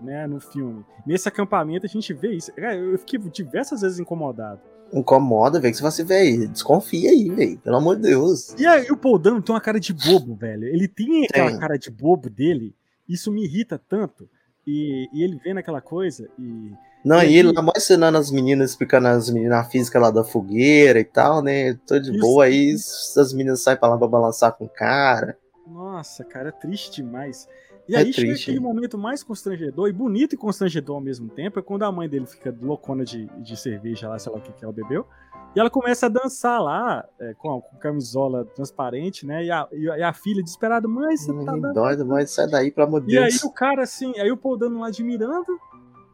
[0.00, 0.82] né, no filme.
[1.06, 2.50] Nesse acampamento a gente vê isso.
[2.56, 5.72] Eu fiquei diversas vezes incomodado incomoda, velho.
[5.72, 7.58] Que você fala assim, velho, desconfia aí, velho.
[7.58, 8.54] Pelo amor de Deus.
[8.58, 10.64] E aí o Paul Dano tem uma cara de bobo, velho.
[10.64, 12.74] Ele tem aquela cara de bobo dele.
[13.08, 14.28] Isso me irrita tanto.
[14.66, 16.72] E, e ele vendo aquela coisa e.
[17.04, 20.24] Não, e, ele lá mó ensinando as meninas, explicando as meninas a física lá da
[20.24, 21.74] fogueira e tal, né?
[21.86, 25.38] Tô de isso, boa, aí as meninas saem pra lá pra balançar com o cara.
[25.68, 27.48] Nossa, cara, é triste demais.
[27.88, 28.20] E é aí triste.
[28.20, 31.92] chega aquele momento mais constrangedor e bonito e constrangedor ao mesmo tempo, é quando a
[31.92, 35.06] mãe dele fica loucona de, de cerveja lá, sei lá o que, que ela bebeu,
[35.54, 40.02] e ela começa a dançar lá, é, com, com camisola transparente, né, e a, e
[40.02, 41.72] a filha desesperada, mãe, você tá dando...
[41.72, 43.34] Dói, mãe, sai daí, pelo amor de Deus.
[43.34, 45.58] E aí o cara, assim, aí o Paul dando lá admirando,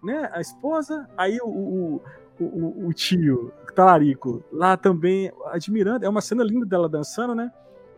[0.05, 2.03] né, a esposa, aí o, o,
[2.39, 7.51] o, o tio, o talarico, lá também admirando, é uma cena linda dela dançando, né,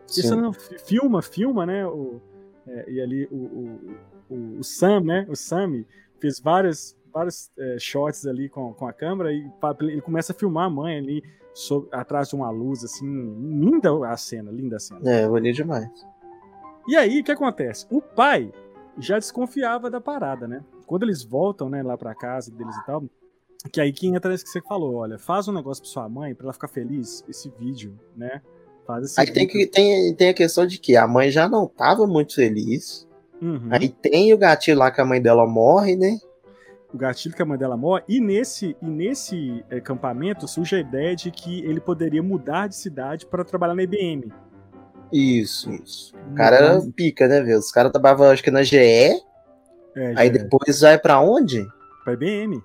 [0.07, 2.21] e cena filma, filma, né, o
[2.67, 3.97] é, e ali o, o,
[4.29, 5.25] o, o, Sam, né?
[5.29, 5.83] O Sam
[6.19, 9.49] fez várias, vários é, shots ali com, com a câmera e
[9.81, 11.23] ele começa a filmar a mãe ali
[11.53, 13.05] sobre, atrás de uma luz, assim.
[13.05, 15.01] Linda a cena, linda a cena.
[15.09, 15.89] É, bonito demais.
[16.87, 17.87] E aí, o que acontece?
[17.89, 18.51] O pai
[18.97, 20.63] já desconfiava da parada, né?
[20.85, 23.03] Quando eles voltam, né, lá pra casa deles e tal,
[23.71, 26.35] que aí que entra isso que você falou, olha, faz um negócio pra sua mãe,
[26.35, 28.41] pra ela ficar feliz, esse vídeo, né?
[29.17, 32.35] Aí tem, que, tem, tem a questão de que a mãe já não tava muito
[32.35, 33.07] feliz.
[33.41, 33.69] Uhum.
[33.71, 36.17] Aí tem o gatilho lá que a mãe dela morre, né?
[36.93, 38.03] O gatilho que a mãe dela morre.
[38.07, 42.75] E nesse, e nesse é, acampamento surge a ideia de que ele poderia mudar de
[42.75, 44.31] cidade para trabalhar na IBM.
[45.11, 46.15] Isso, isso.
[46.31, 47.59] O cara era pica, né, velho?
[47.59, 48.77] Os caras trabalhavam, acho que na GE.
[48.77, 51.65] É, aí depois vai para onde?
[52.03, 52.61] Pra IBM.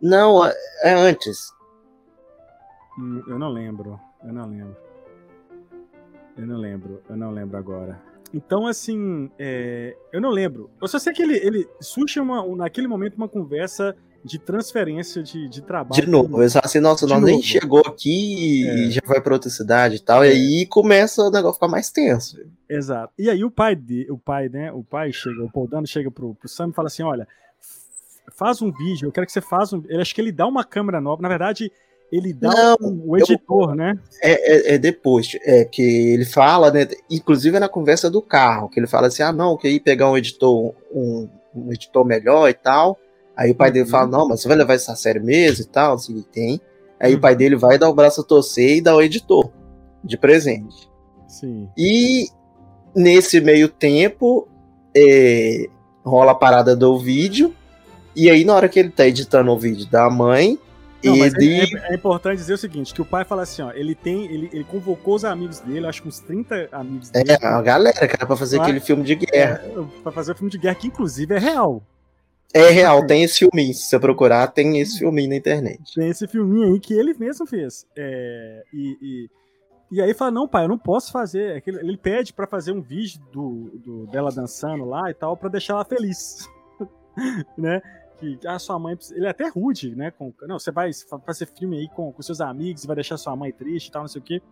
[0.00, 1.52] Não, é antes.
[2.98, 3.98] Hum, eu não lembro.
[4.24, 4.76] Eu não lembro.
[6.40, 8.00] Eu não lembro, eu não lembro agora.
[8.32, 10.70] Então, assim, é, eu não lembro.
[10.80, 15.50] Eu só sei que ele, ele surge uma, naquele momento uma conversa de transferência de,
[15.50, 16.00] de trabalho.
[16.00, 18.74] De novo, eles assim, nossa, nós nem chegou aqui é.
[18.74, 20.28] e já vai para outra cidade e tal, é.
[20.28, 22.38] e aí começa o negócio a ficar mais tenso.
[22.68, 23.12] Exato.
[23.18, 26.10] E aí o pai, de, o pai, né, o pai chega, o Paul Dano chega
[26.10, 27.28] pro, pro Sam e fala assim, olha,
[28.32, 29.82] faz um vídeo, eu quero que você faça um...
[29.86, 31.70] Ele acho que ele dá uma câmera nova, na verdade,
[32.12, 33.98] ele dá não, o, o editor, eu, né?
[34.22, 36.88] É, é, é, depois, é que ele fala, né?
[37.10, 40.10] Inclusive é na conversa do carro, que ele fala assim: ah, não, que ir pegar
[40.10, 42.98] um editor, um, um editor melhor e tal.
[43.36, 43.74] Aí o pai uhum.
[43.74, 46.60] dele fala: não, mas você vai levar isso a sério mesmo e tal, assim, tem.
[46.98, 47.18] Aí uhum.
[47.18, 47.38] o pai uhum.
[47.38, 49.50] dele vai dar o braço a torcer e dá o editor
[50.02, 50.90] de presente.
[51.28, 51.68] Sim.
[51.78, 52.28] E
[52.94, 54.48] nesse meio tempo,
[54.96, 55.68] é,
[56.04, 57.54] rola a parada do vídeo.
[58.16, 60.58] E aí, na hora que ele tá editando o vídeo da mãe,
[61.08, 61.60] não, ele...
[61.60, 64.50] é, é, importante dizer o seguinte, que o pai fala assim, ó, ele tem, ele,
[64.52, 67.38] ele convocou os amigos dele, acho que uns 30 amigos é, dele.
[67.40, 69.62] É, a galera, cara, pra fazer aquele filme de guerra.
[69.64, 71.82] É, pra fazer o filme de guerra, que inclusive é real.
[72.52, 75.94] É real, tem esse filminho, se você procurar, tem esse filminho na internet.
[75.94, 77.86] Tem esse filminho aí que ele mesmo fez.
[77.96, 79.30] É, e, e,
[79.92, 81.62] e aí fala, não, pai, eu não posso fazer.
[81.64, 85.74] Ele pede para fazer um vídeo do, do, dela dançando lá e tal, para deixar
[85.74, 86.48] ela feliz.
[87.56, 87.80] né?
[88.20, 88.96] Que a sua mãe.
[89.12, 90.10] Ele é até rude, né?
[90.10, 90.90] Com, não, você vai
[91.24, 94.02] fazer filme aí com, com seus amigos e vai deixar sua mãe triste e tal,
[94.02, 94.42] não sei o quê.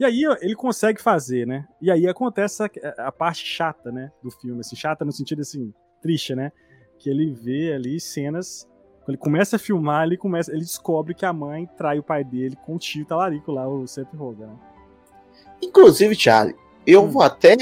[0.00, 1.66] E aí ele consegue fazer, né?
[1.80, 2.68] E aí acontece a,
[3.08, 6.52] a, parte chata, né, do filme, assim, chata no sentido assim, triste, né?
[6.98, 8.68] Que ele vê ali cenas
[9.08, 12.22] quando ele começa a filmar, ele começa, ele descobre que a mãe trai o pai
[12.22, 14.56] dele com o tio talarico lá, o Seth Rogen, né?
[15.62, 16.54] Inclusive, Charlie,
[16.86, 17.08] eu hum.
[17.08, 17.56] vou até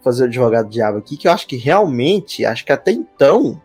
[0.00, 3.60] fazer o advogado diabo aqui, que eu acho que realmente, acho que até então,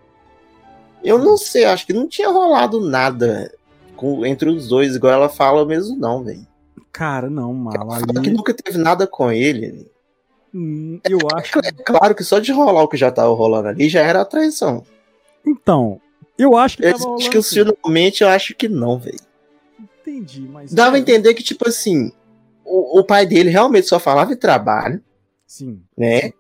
[1.04, 3.54] eu não sei, acho que não tinha rolado nada
[3.96, 6.48] com, entre os dois, igual ela fala mesmo, não, velho.
[6.92, 7.92] Cara, não, mal.
[7.92, 8.22] Ali...
[8.22, 9.90] que nunca teve nada com ele.
[10.54, 11.60] Hum, eu é, acho.
[11.60, 14.26] É claro que só de rolar o que já tava rolando ali já era a
[14.26, 14.84] traição.
[15.46, 16.02] Então,
[16.38, 16.86] eu acho que.
[16.86, 19.20] Eu acho que eu, finalmente eu acho que não, velho.
[20.02, 20.74] Entendi, mas.
[20.74, 22.12] Dava a entender que, tipo assim,
[22.66, 25.02] o, o pai dele realmente só falava de trabalho.
[25.46, 25.82] Sim.
[25.98, 26.32] Né?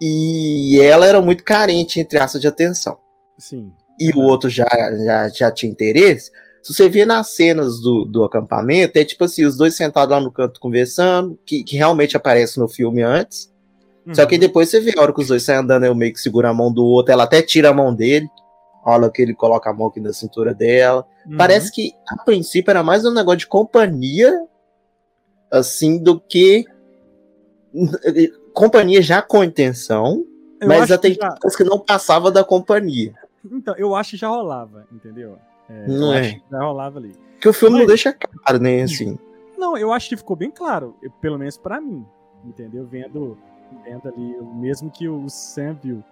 [0.00, 2.98] E ela era muito carente, entre aspas, de atenção.
[3.38, 3.72] Sim.
[3.98, 4.66] E o outro já,
[5.04, 6.30] já, já tinha interesse.
[6.62, 10.20] Se você vê nas cenas do, do acampamento, é tipo assim, os dois sentados lá
[10.20, 13.52] no canto conversando, que, que realmente aparece no filme antes.
[14.06, 14.14] Uhum.
[14.14, 14.40] Só que uhum.
[14.40, 16.54] depois você vê a hora que os dois saem andando, eu meio que segura a
[16.54, 18.28] mão do outro, ela até tira a mão dele.
[18.84, 21.06] Olha que ele coloca a mão aqui na cintura dela.
[21.26, 21.36] Uhum.
[21.36, 24.32] Parece que, a princípio, era mais um negócio de companhia,
[25.50, 26.64] assim, do que
[28.52, 30.24] companhia já com intenção,
[30.60, 31.36] eu mas até que, já...
[31.56, 33.14] que não passava da companhia.
[33.44, 35.38] Então, eu acho que já rolava, entendeu?
[35.68, 36.40] É, não é.
[36.50, 37.14] Já rolava ali.
[37.40, 39.18] Que o filme Mas, não deixa claro, né, assim.
[39.56, 42.04] Não, eu acho que ficou bem claro, pelo menos para mim,
[42.44, 42.86] entendeu?
[42.86, 43.36] Vendo,
[43.84, 46.04] vendo ali, mesmo que o Sam viu.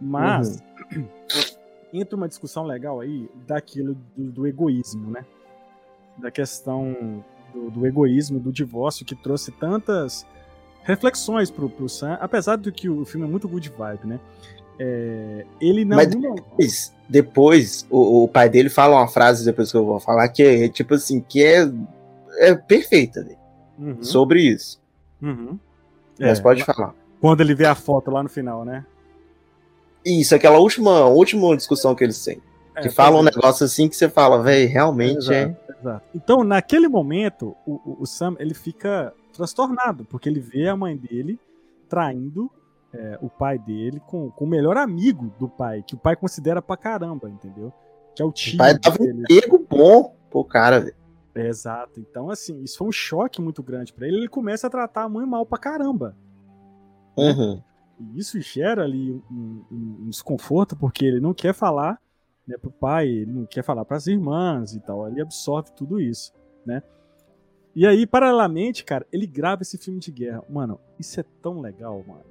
[0.00, 0.62] Mas
[0.94, 1.06] uhum.
[1.92, 5.24] entra uma discussão legal aí daquilo do, do egoísmo, né?
[6.16, 10.26] Da questão do, do, egoísmo, do divórcio, que trouxe tantas
[10.82, 14.20] reflexões pro, pro Sam, apesar de que o filme é muito good vibe, né?
[14.82, 15.98] É, ele não.
[15.98, 20.26] Mas depois, depois o, o, pai dele fala uma frase depois que eu vou falar
[20.30, 21.70] que é tipo assim que é,
[22.38, 23.28] é perfeita
[23.78, 24.02] uhum.
[24.02, 24.80] sobre isso.
[25.20, 25.58] Uhum.
[26.18, 26.94] Mas é, pode falar.
[27.20, 28.86] Quando ele vê a foto lá no final, né?
[30.02, 32.40] Isso, aquela última, última discussão que eles têm.
[32.74, 33.30] É, que fala um é.
[33.34, 35.42] negócio assim que você fala, velho, realmente é.
[35.42, 35.78] exato, é.
[35.78, 36.04] Exato.
[36.14, 41.38] Então, naquele momento, o, o Sam ele fica transtornado, porque ele vê a mãe dele
[41.86, 42.50] traindo
[42.92, 46.60] é, o pai dele com, com o melhor amigo do pai, que o pai considera
[46.60, 47.72] pra caramba, entendeu?
[48.14, 48.54] Que é o tio.
[48.54, 50.96] O pai dava um emprego bom pro cara, velho.
[51.34, 52.00] É, exato.
[52.00, 54.16] Então, assim, isso foi um choque muito grande para ele.
[54.16, 56.16] Ele começa a tratar a mãe mal pra caramba.
[57.16, 57.62] Uhum.
[58.00, 62.00] E isso gera ali um, um, um, desconforto, porque ele não quer falar
[62.46, 65.06] né, pro pai, ele não quer falar pras irmãs e tal.
[65.06, 66.32] Ele absorve tudo isso,
[66.66, 66.82] né?
[67.74, 70.42] E aí, paralelamente, cara, ele grava esse filme de guerra.
[70.48, 72.24] Mano, isso é tão legal, mano.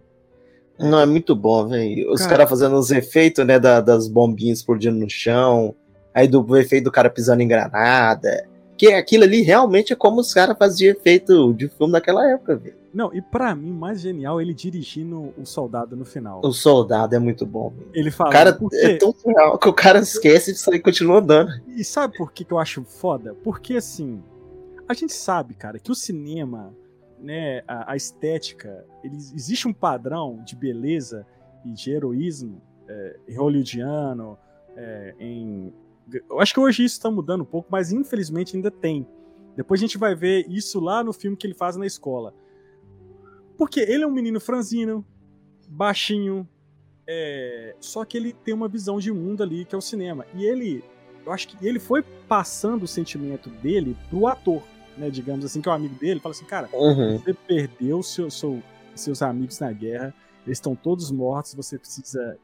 [0.79, 2.11] Não, é muito bom, velho.
[2.11, 5.75] Os caras cara fazendo os efeitos, né, da, das bombinhas explodindo no chão,
[6.13, 8.47] aí do efeito do cara pisando em granada.
[8.77, 12.79] Que aquilo ali realmente é como os caras faziam efeito de filme daquela época, velho.
[12.93, 16.41] Não, e para mim, mais genial, ele dirigindo o soldado no final.
[16.43, 17.91] O soldado é muito bom, velho.
[17.93, 18.29] Ele fala.
[18.29, 21.51] O cara é tão real que o cara esquece de sair e continua andando.
[21.67, 23.35] E sabe por que, que eu acho foda?
[23.43, 24.23] Porque assim,
[24.87, 26.73] a gente sabe, cara, que o cinema
[27.19, 31.25] né, a, a estética, ele, existe um padrão de beleza
[31.65, 34.37] e de heroísmo é, hollywoodiano,
[34.75, 35.73] é, em,
[36.29, 39.05] eu acho que hoje isso está mudando um pouco, mas infelizmente ainda tem.
[39.55, 42.33] Depois a gente vai ver isso lá no filme que ele faz na escola.
[43.57, 45.05] Porque ele é um menino franzino,
[45.67, 46.47] baixinho,
[47.05, 50.25] é, só que ele tem uma visão de mundo ali que é o cinema.
[50.33, 50.83] E ele,
[51.25, 54.63] eu acho que ele foi passando o sentimento dele pro ator
[54.99, 57.17] né, digamos assim, que é um amigo dele, fala assim, cara, uhum.
[57.17, 58.61] você perdeu seu, seu,
[58.93, 60.13] seus amigos na guerra,
[60.45, 62.37] eles estão todos mortos, você precisa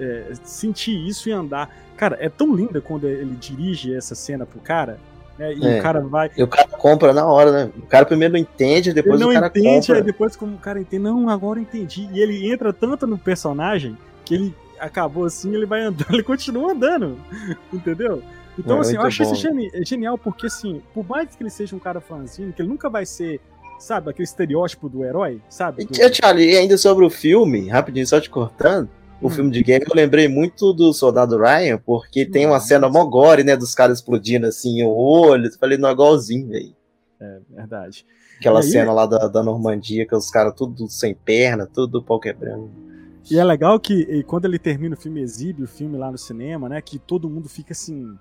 [0.00, 1.70] é, sentir isso e andar.
[1.96, 4.98] Cara, é tão linda quando ele dirige essa cena pro cara,
[5.38, 5.78] né, e é.
[5.78, 6.30] o cara vai.
[6.36, 7.72] E o cara compra na hora, né?
[7.76, 9.96] O cara primeiro não entende, depois ele não o cara entende, compra.
[9.96, 12.08] Aí depois como o cara entende, não, agora eu entendi.
[12.12, 16.72] E ele entra tanto no personagem que ele acabou assim, ele vai andando, ele continua
[16.72, 17.16] andando,
[17.72, 18.22] entendeu?
[18.58, 19.32] Então, é assim, eu acho bom.
[19.32, 22.68] isso é genial, porque, assim, por mais que ele seja um cara fãzinho, que ele
[22.68, 23.40] nunca vai ser,
[23.78, 25.84] sabe, aquele estereótipo do herói, sabe?
[25.84, 25.94] Do...
[25.94, 28.90] E, Charlie, ainda sobre o filme, rapidinho, só te cortando,
[29.20, 29.30] o hum.
[29.30, 33.44] filme de guerra, eu lembrei muito do Soldado Ryan, porque tem uma cena mó gore,
[33.44, 36.74] né, dos caras explodindo, assim, o olho, eu falei, não é igualzinho, velho.
[37.20, 38.04] É, verdade.
[38.38, 42.18] Aquela aí, cena lá da, da Normandia, que os caras tudo sem perna, tudo pau
[42.18, 42.68] quebrando.
[43.30, 46.68] E é legal que quando ele termina o filme, exibe o filme lá no cinema,
[46.68, 48.18] né, que todo mundo fica assim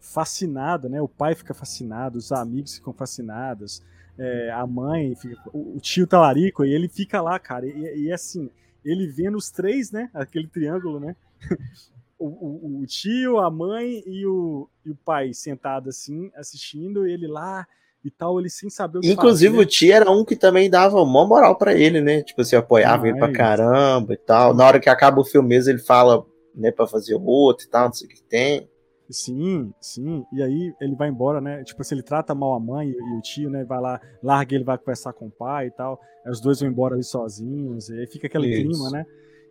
[0.00, 1.00] fascinado, né?
[1.00, 3.82] O pai fica fascinado, os amigos ficam fascinados,
[4.18, 7.66] é, a mãe, fica, o, o, tio talarico, e ele fica lá, cara.
[7.66, 8.50] E, e assim,
[8.84, 10.10] ele vendo os três, né?
[10.14, 11.16] Aquele triângulo, né?
[12.18, 17.26] o, o, o, tio, a mãe e o, e o pai sentado assim, assistindo, ele
[17.26, 17.66] lá,
[18.04, 19.66] e tal, ele sem saber o que Inclusive fazer.
[19.66, 22.22] o tio era um que também dava uma moral pra ele, né?
[22.22, 23.36] Tipo assim, apoiava ele pra Demais.
[23.36, 24.54] caramba e tal.
[24.54, 26.24] Na hora que acaba o filme mesmo, ele fala,
[26.54, 28.68] né, pra fazer outro e tal, não sei o que tem.
[29.08, 30.24] Sim, sim.
[30.32, 31.62] E aí ele vai embora, né?
[31.64, 33.64] Tipo assim, ele trata mal a mãe e, o tio, né?
[33.64, 36.00] Vai lá, larga ele, vai conversar com o pai e tal.
[36.24, 38.62] Aí os dois vão embora ali sozinhos, e aí fica aquele Isso.
[38.62, 39.06] clima, né?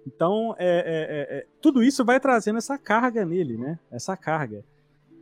[0.06, 3.80] Então, é, é- é- é- tudo isso vai trazendo essa carga nele, né?
[3.92, 4.64] Essa carga.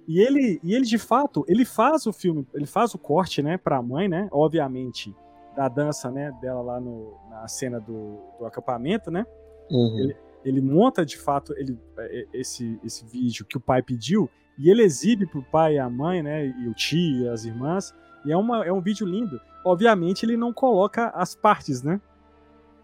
[0.08, 3.58] E ele, e ele de fato, ele faz o filme, ele faz o corte, né,
[3.58, 4.28] pra mãe, né?
[4.32, 5.16] Obviamente,
[5.56, 9.26] da dança, né, dela lá no, na cena do, do acampamento, né?
[9.72, 10.00] Uhum.
[10.00, 10.16] ele
[10.62, 15.26] monta de fato ele, é, esse, esse vídeo que o pai pediu e ele exibe
[15.26, 17.94] pro pai e a mãe, né, e o tio e as irmãs,
[18.26, 19.40] e é, uma, é um vídeo lindo.
[19.66, 22.00] Obviamente ele não coloca as partes, né?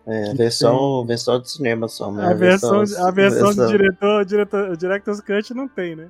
[0.07, 4.78] É, versão, versão de cinema só, mas A versão, a versão, versão- de diretor, diretor,
[4.78, 6.10] Director's Cut não tem, né?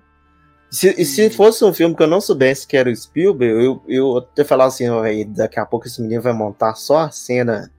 [0.71, 3.81] Se, e se fosse um filme que eu não soubesse que era o Spielberg, eu,
[3.87, 4.85] eu até falar assim,
[5.29, 7.71] daqui a pouco esse menino vai montar só a cena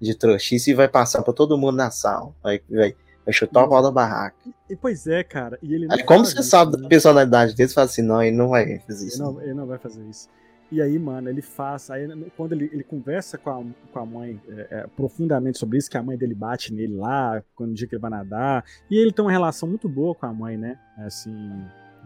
[0.00, 2.34] de trouxice e vai passar pra todo mundo na sala.
[2.42, 4.36] Vai, vai, vai chutar o pau da barraca.
[4.68, 5.58] E pois é, cara.
[5.62, 6.82] E ele Aí, como você isso, sabe né?
[6.82, 9.22] da personalidade dele, você fala assim, não, ele não vai fazer Ele isso.
[9.22, 10.28] não, ele não vai fazer isso.
[10.70, 11.90] E aí, mano, ele faz.
[11.90, 13.62] Aí, quando ele, ele conversa com a,
[13.92, 17.42] com a mãe é, é, profundamente sobre isso, que a mãe dele bate nele lá,
[17.54, 18.64] quando o dia que ele vai nadar.
[18.90, 20.78] E ele tem uma relação muito boa com a mãe, né?
[20.98, 21.62] Assim.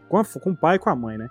[0.09, 1.29] Com, a- com o pai e com a mãe, né?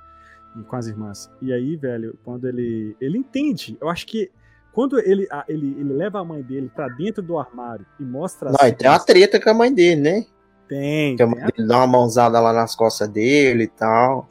[0.57, 1.29] E com as irmãs.
[1.41, 2.95] E aí, velho, quando ele.
[3.01, 3.77] Ele entende.
[3.81, 4.31] Eu acho que.
[4.75, 8.51] Quando ele, a- ele, ele leva a mãe dele pra dentro do armário e mostra
[8.51, 10.25] Não, tem uma treta com a mãe dele, né?
[10.67, 14.27] Tem, Que a tem mãe dele dá uma mãozada lá nas costas dele e tal.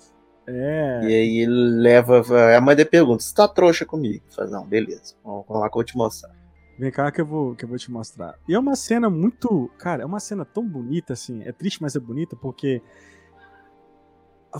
[0.47, 1.01] é.
[1.03, 2.22] E aí ele leva.
[2.57, 4.22] A mãe dele pergunta: Você tá trouxa comigo?
[4.28, 5.14] Eu falo, não, beleza.
[5.24, 6.30] Vamos lá que eu vou te mostrar.
[6.78, 8.34] Vem cá que eu, vou, que eu vou te mostrar.
[8.49, 9.70] E é uma cena muito.
[9.78, 11.42] Cara, é uma cena tão bonita, assim.
[11.45, 12.82] É triste, mas é bonita, porque.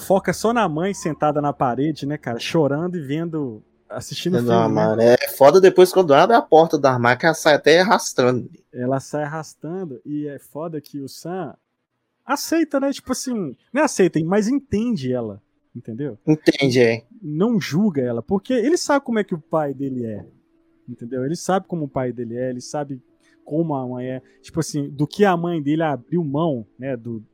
[0.01, 2.39] Foca só na mãe sentada na parede, né, cara?
[2.39, 3.63] Chorando e vendo.
[3.97, 4.51] Assistindo filme.
[4.51, 4.69] né?
[4.69, 8.51] mano, é foda depois quando abre a porta do armário que ela sai até arrastando.
[8.73, 10.01] Ela sai arrastando.
[10.05, 11.55] E é foda que o Sam
[12.25, 12.93] aceita, né?
[12.93, 13.57] Tipo assim.
[13.73, 15.43] Não é aceita, mas entende ela.
[15.75, 16.17] Entendeu?
[16.25, 17.05] Entende, é.
[17.21, 20.25] não julga ela, porque ele sabe como é que o pai dele é.
[20.89, 21.25] Entendeu?
[21.25, 23.03] Ele sabe como o pai dele é, ele sabe
[23.45, 24.23] como a mãe é.
[24.41, 27.25] Tipo assim, do que a mãe dele abriu mão, né, do,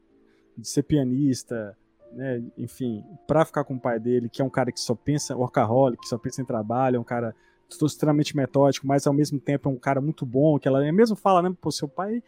[0.56, 1.76] de ser pianista,
[2.12, 5.36] né, enfim, pra ficar com o pai dele, que é um cara que só pensa,
[5.36, 7.34] workaholic, que só pensa em trabalho, é um cara
[7.82, 11.40] extremamente metódico, mas ao mesmo tempo é um cara muito bom, que ela mesmo fala,
[11.42, 12.22] né, pô, seu pai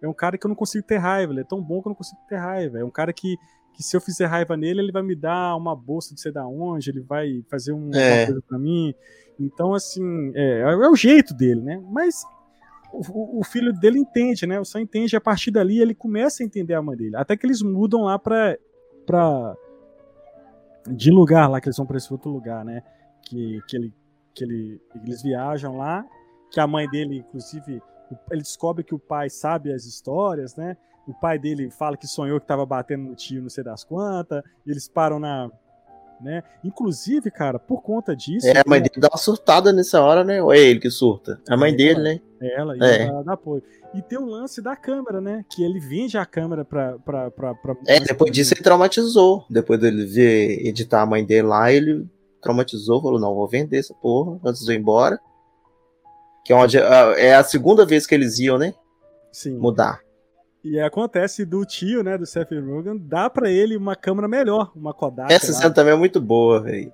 [0.00, 1.90] é um cara que eu não consigo ter raiva, ele é tão bom que eu
[1.90, 3.36] não consigo ter raiva, é um cara que
[3.72, 6.46] que se eu fizer raiva nele, ele vai me dar uma bolsa de sei da
[6.46, 8.14] onde, ele vai fazer um, É.
[8.18, 8.92] uma coisa pra mim.
[9.38, 11.82] Então, assim, é, é o jeito dele, né?
[11.88, 12.16] Mas
[12.92, 14.60] o, o filho dele entende, né?
[14.60, 17.16] O Sam entende, e a partir dali ele começa a entender a mãe dele.
[17.16, 18.58] Até que eles mudam lá pra.
[19.06, 19.56] Pra
[20.88, 22.82] de lugar lá, que eles vão pra esse outro lugar, né?
[23.22, 23.94] Que, que, ele,
[24.34, 26.04] que ele, eles viajam lá,
[26.50, 27.82] que a mãe dele, inclusive,
[28.30, 30.76] ele descobre que o pai sabe as histórias, né?
[31.06, 34.42] O pai dele fala que sonhou que tava batendo no tio, não sei das quantas,
[34.66, 35.50] eles param na.
[36.20, 36.42] Né?
[36.62, 38.46] Inclusive, cara, por conta disso.
[38.46, 40.42] É, a mãe dele dá uma surtada nessa hora, né?
[40.42, 41.40] Ou é ele que surta?
[41.48, 42.20] A mãe É, dele, né?
[42.42, 43.02] Ela É.
[43.06, 43.62] ela dá apoio.
[43.94, 45.44] E tem o lance da câmera, né?
[45.50, 46.98] Que ele vende a câmera pra.
[46.98, 49.44] pra, pra, pra É, depois disso ele traumatizou.
[49.48, 52.06] Depois dele ver editar a mãe dele lá, ele
[52.40, 55.18] traumatizou, falou, não, vou vender essa porra antes de eu ir embora.
[56.44, 58.74] Que é, onde, é a segunda vez que eles iam, né?
[59.32, 59.56] Sim.
[59.58, 60.00] Mudar.
[60.62, 62.18] E acontece do tio, né?
[62.18, 65.32] Do Seth Rogen, dá pra ele uma câmera melhor, uma Kodak.
[65.32, 66.92] Essa cena também é muito boa, velho.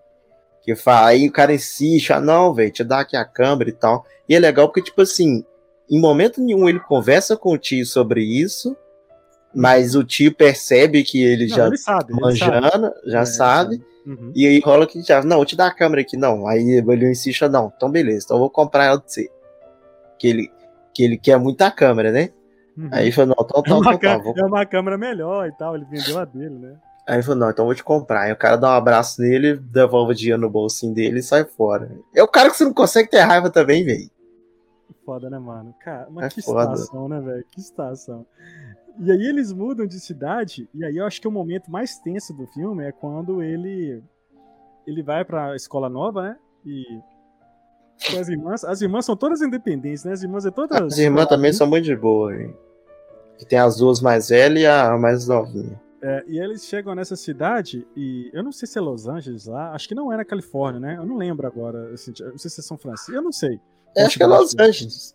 [0.62, 3.72] Que fala, aí o cara insiste, ah, não, velho, te dá aqui a câmera e
[3.72, 4.04] tal.
[4.28, 5.44] E é legal porque, tipo assim,
[5.90, 8.76] em momento nenhum ele conversa com o tio sobre isso,
[9.54, 13.00] mas o tio percebe que ele Não, já ele sabe, ele manjando, sabe.
[13.06, 13.84] já É, sabe.
[14.04, 14.32] Uhum.
[14.34, 16.46] E aí rola que já, não, vou te dar a câmera aqui, não.
[16.46, 19.28] Aí ele insiste, ah, não, então beleza, então eu vou comprar ela de você.
[20.18, 20.52] Que ele,
[20.94, 22.30] que ele quer muita câmera, né?
[22.76, 22.88] Uhum.
[22.92, 24.34] Aí ele falou, não, então, é, então, uma então, tá, cã- vou...
[24.36, 26.76] é uma câmera melhor e tal, ele vendeu a dele, né?
[27.06, 28.22] Aí ele falou, não, então vou te comprar.
[28.22, 31.44] Aí o cara dá um abraço nele, devolve o dinheiro no bolsinho dele e sai
[31.44, 31.90] fora.
[32.14, 34.10] É o cara que você não consegue ter raiva também, velho.
[35.04, 35.72] Foda, né, mano?
[35.84, 36.76] Cara, mas É que foda.
[36.76, 37.44] situação, né, velho?
[37.52, 38.26] Que situação.
[38.98, 42.34] E aí eles mudam de cidade, e aí eu acho que o momento mais tenso
[42.34, 44.02] do filme é quando ele
[44.86, 46.36] ele vai pra escola nova, né?
[46.64, 46.82] E
[48.18, 50.12] as irmãs, as irmãs são todas independentes, né?
[50.12, 52.56] As irmãs é todas As irmãs também são muito de boa, velho.
[53.38, 55.80] Que tem as duas mais velhas e a mais novinha.
[56.02, 59.72] É, e eles chegam nessa cidade e eu não sei se é Los Angeles lá,
[59.72, 60.96] acho que não é na Califórnia, né?
[60.98, 63.58] Eu não lembro agora, assim, não sei se é São Francisco, eu não sei.
[63.96, 65.14] É, acho que é Los Angeles.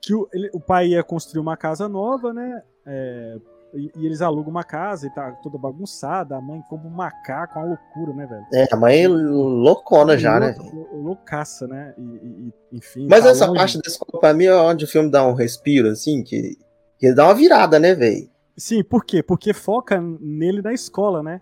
[0.00, 2.62] que o, ele- o pai ia construir uma casa nova, né?
[2.84, 3.36] É,
[3.74, 6.36] E, e, eles alugam uma casa e tá toda bagunçada.
[6.36, 8.44] A mãe compra um macaco, uma loucura, né, velho?
[8.52, 10.54] É, a mãe é loucona já, né?
[10.92, 11.94] Loucaça, né?
[11.96, 13.06] E, e, enfim.
[13.08, 13.58] Mas tá essa longe.
[13.58, 16.58] parte escola, pra mim, é onde o filme dá um respiro, assim, que
[17.06, 18.28] ele dá uma virada, né, velho?
[18.56, 19.22] Sim, por quê?
[19.22, 21.40] Porque foca nele da escola, né?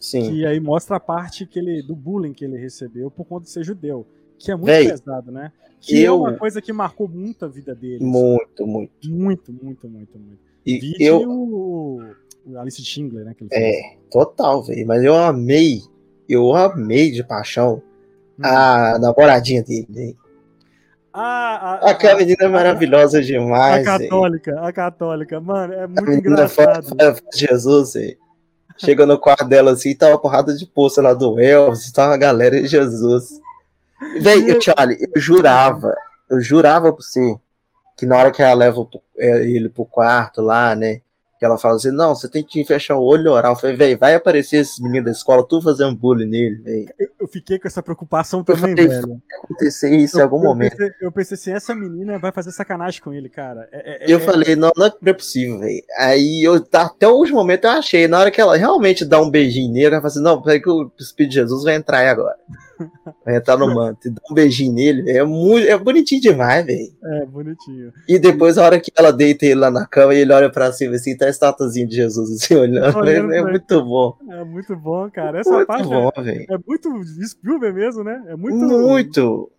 [0.00, 0.30] Sim.
[0.30, 3.50] Que aí mostra a parte que ele, do bullying que ele recebeu por conta de
[3.50, 4.06] ser judeu.
[4.38, 5.52] Que é muito Véi, pesado, né?
[5.80, 6.14] Que é eu...
[6.14, 8.04] é uma coisa que marcou muito a vida dele.
[8.04, 9.10] Muito, muito.
[9.10, 10.40] Muito, muito, muito, muito.
[10.64, 11.22] E Vide eu...
[11.28, 12.02] o,
[12.46, 13.34] o Alice Schindler, né?
[13.52, 14.86] é, total, velho.
[14.86, 15.80] Mas eu amei,
[16.28, 17.82] eu amei de paixão
[18.38, 18.42] hum.
[18.42, 20.16] a namoradinha dele, véio.
[21.12, 23.86] Ah, a, Aquela menina é maravilhosa demais.
[23.86, 24.64] A católica, véio.
[24.64, 26.94] a católica, mano, é muito engraçado.
[27.34, 28.16] Jesus, velho.
[28.76, 32.18] Chega no quarto dela assim, tava uma porrada de poça lá do Elvis, tava a
[32.18, 33.40] galera de Jesus.
[34.20, 35.92] Véi, Charlie, eu jurava,
[36.30, 37.36] eu jurava por você
[37.96, 38.88] que na hora que ela leva
[39.18, 41.00] é, ele pro quarto lá, né?
[41.38, 43.52] Que ela fala assim, não, você tem que fechar o olho e orar.
[43.52, 46.94] Eu falei, velho, vai aparecer esses meninos da escola, tu fazendo bullying nele, velho.
[46.98, 49.06] Eu, eu, fiquei com essa preocupação também, falei, velho.
[49.06, 50.76] Vai acontecer isso eu, em algum eu momento.
[50.76, 53.68] Pensei, eu pensei assim, essa menina vai fazer sacanagem com ele, cara.
[53.70, 54.20] É, é, eu é...
[54.20, 55.82] falei, não, não é possível, velho.
[55.96, 59.30] Aí eu, até o último momento eu achei, na hora que ela realmente dá um
[59.30, 62.08] beijinho nele, ela fala assim, não, peraí que o Espírito de Jesus vai entrar aí
[62.08, 62.36] agora.
[63.24, 66.92] Vai entrar no manto e dá um beijinho nele, é, muito, é bonitinho demais, velho.
[67.02, 67.92] É, bonitinho.
[68.08, 70.72] E depois, a hora que ela deita ele lá na cama e ele olha pra
[70.72, 72.96] cima assim, tá a estatuazinha de Jesus assim, olhando.
[72.96, 74.16] olhando é, é muito bom.
[74.30, 75.40] É muito bom, cara.
[75.40, 78.22] Essa muito parte bom, é, é, muito Spielberg mesmo, né?
[78.28, 78.56] É muito.
[78.56, 79.50] Muito.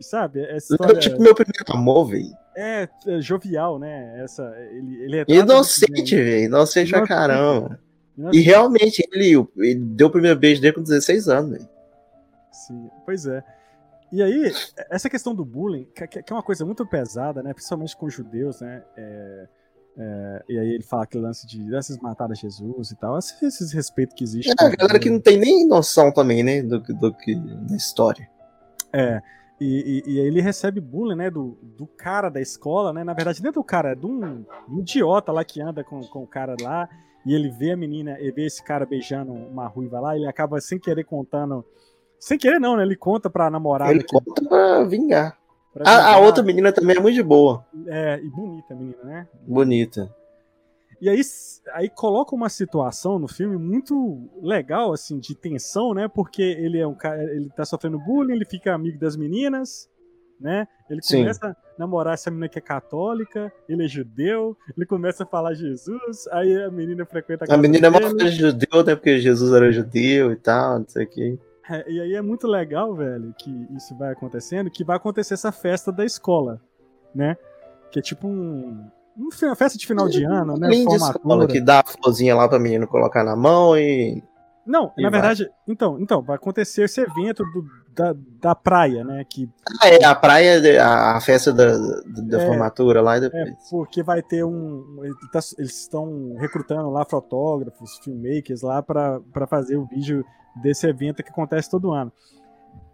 [0.00, 0.40] Sabe?
[0.42, 0.98] Essa história...
[0.98, 2.28] tipo meu primeiro amor, velho.
[2.56, 4.22] É, é, jovial, né?
[4.22, 6.44] Essa, ele, ele é Inocente, velho.
[6.44, 7.78] Inocente pra caramba.
[8.16, 8.38] Inocente.
[8.38, 11.75] E realmente, ele, ele deu o primeiro beijo dele com 16 anos, velho.
[12.66, 13.44] Sim, pois é.
[14.12, 14.52] E aí,
[14.90, 17.52] essa questão do bullying, que, é uma coisa muito pesada, né?
[17.52, 18.82] Principalmente com os judeus, né?
[18.96, 19.48] É,
[19.98, 23.74] é, e aí ele fala aquele lance de esses mataram Jesus e tal, esse, esse
[23.74, 24.52] respeito que existe.
[24.60, 26.62] É, a galera que não tem nem noção também, né?
[26.62, 28.28] Do, do que da história.
[28.92, 29.20] É.
[29.58, 33.02] E, e, e, aí ele recebe bullying, né, do, do cara da escola, né?
[33.02, 36.22] Na verdade, nem do cara, é de um, um idiota lá que anda com, com
[36.22, 36.86] o cara lá,
[37.24, 40.60] e ele vê a menina, e vê esse cara beijando uma ruiva lá, ele acaba
[40.60, 41.64] sem querer contando
[42.18, 42.82] sem querer, não, né?
[42.82, 43.90] Ele conta pra namorada.
[43.90, 44.12] Ele que...
[44.12, 45.38] conta pra vingar.
[45.72, 46.06] Pra vingar.
[46.06, 47.64] A, a, outra menina também é muito de boa.
[47.86, 49.28] É, e bonita a menina, né?
[49.46, 50.14] Bonita.
[51.00, 51.20] E aí,
[51.74, 56.08] aí coloca uma situação no filme muito legal, assim, de tensão, né?
[56.08, 59.90] Porque ele é um cara, ele tá sofrendo bullying, ele fica amigo das meninas,
[60.40, 60.66] né?
[60.88, 61.52] Ele começa Sim.
[61.52, 66.26] a namorar essa menina que é católica, ele é judeu, ele começa a falar Jesus,
[66.30, 68.22] aí a menina frequenta a A menina dele.
[68.22, 68.94] é judeu, né?
[68.94, 71.38] Porque Jesus era judeu e tal, não sei o que.
[71.68, 75.50] É, e aí é muito legal, velho, que isso vai acontecendo, que vai acontecer essa
[75.50, 76.60] festa da escola,
[77.14, 77.36] né?
[77.90, 80.68] Que é tipo um, uma festa de final de ano, né?
[80.68, 84.22] de escola, que dá a florzinha lá pra menino colocar na mão e.
[84.64, 85.20] Não, e na vai.
[85.20, 87.64] verdade, então, então, vai acontecer esse evento do,
[87.94, 89.24] da, da praia, né?
[89.24, 89.48] Que,
[89.80, 93.48] ah, é, a praia, a, a festa da, da é, formatura lá e é, depois.
[93.48, 94.84] É, porque vai ter um.
[95.32, 100.24] Tá, eles estão recrutando lá fotógrafos, filmmakers lá para fazer o vídeo
[100.62, 102.12] desse evento que acontece todo ano.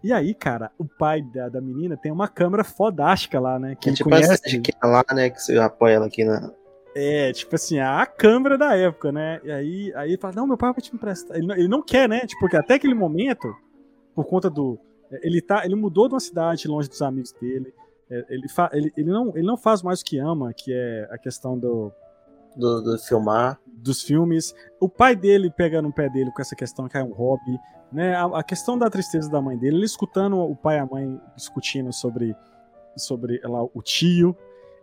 [0.03, 3.75] E aí, cara, o pai da, da menina tem uma câmera fodástica lá, né?
[3.79, 4.33] Que é tipo conhece...
[4.33, 5.29] essa de que é lá, né?
[5.29, 6.51] Que você apoia ela aqui na.
[6.95, 9.39] É, tipo assim, a câmera da época, né?
[9.43, 11.37] E aí, aí ele fala, não, meu pai vai te emprestar.
[11.37, 12.19] Ele não, ele não quer, né?
[12.19, 13.55] Tipo, porque até aquele momento,
[14.13, 14.77] por conta do.
[15.21, 17.73] Ele, tá, ele mudou de uma cidade longe dos amigos dele.
[18.09, 21.07] É, ele, fa, ele, ele, não, ele não faz mais o que ama, que é
[21.09, 21.91] a questão do.
[22.55, 24.55] Do, do filmar dos filmes.
[24.79, 27.59] O pai dele pega no pé dele com essa questão que é um hobby,
[27.91, 28.15] né?
[28.15, 31.21] A, a, questão da tristeza da mãe dele, ele escutando o pai e a mãe
[31.35, 32.35] discutindo sobre,
[32.97, 34.35] sobre lá, o tio.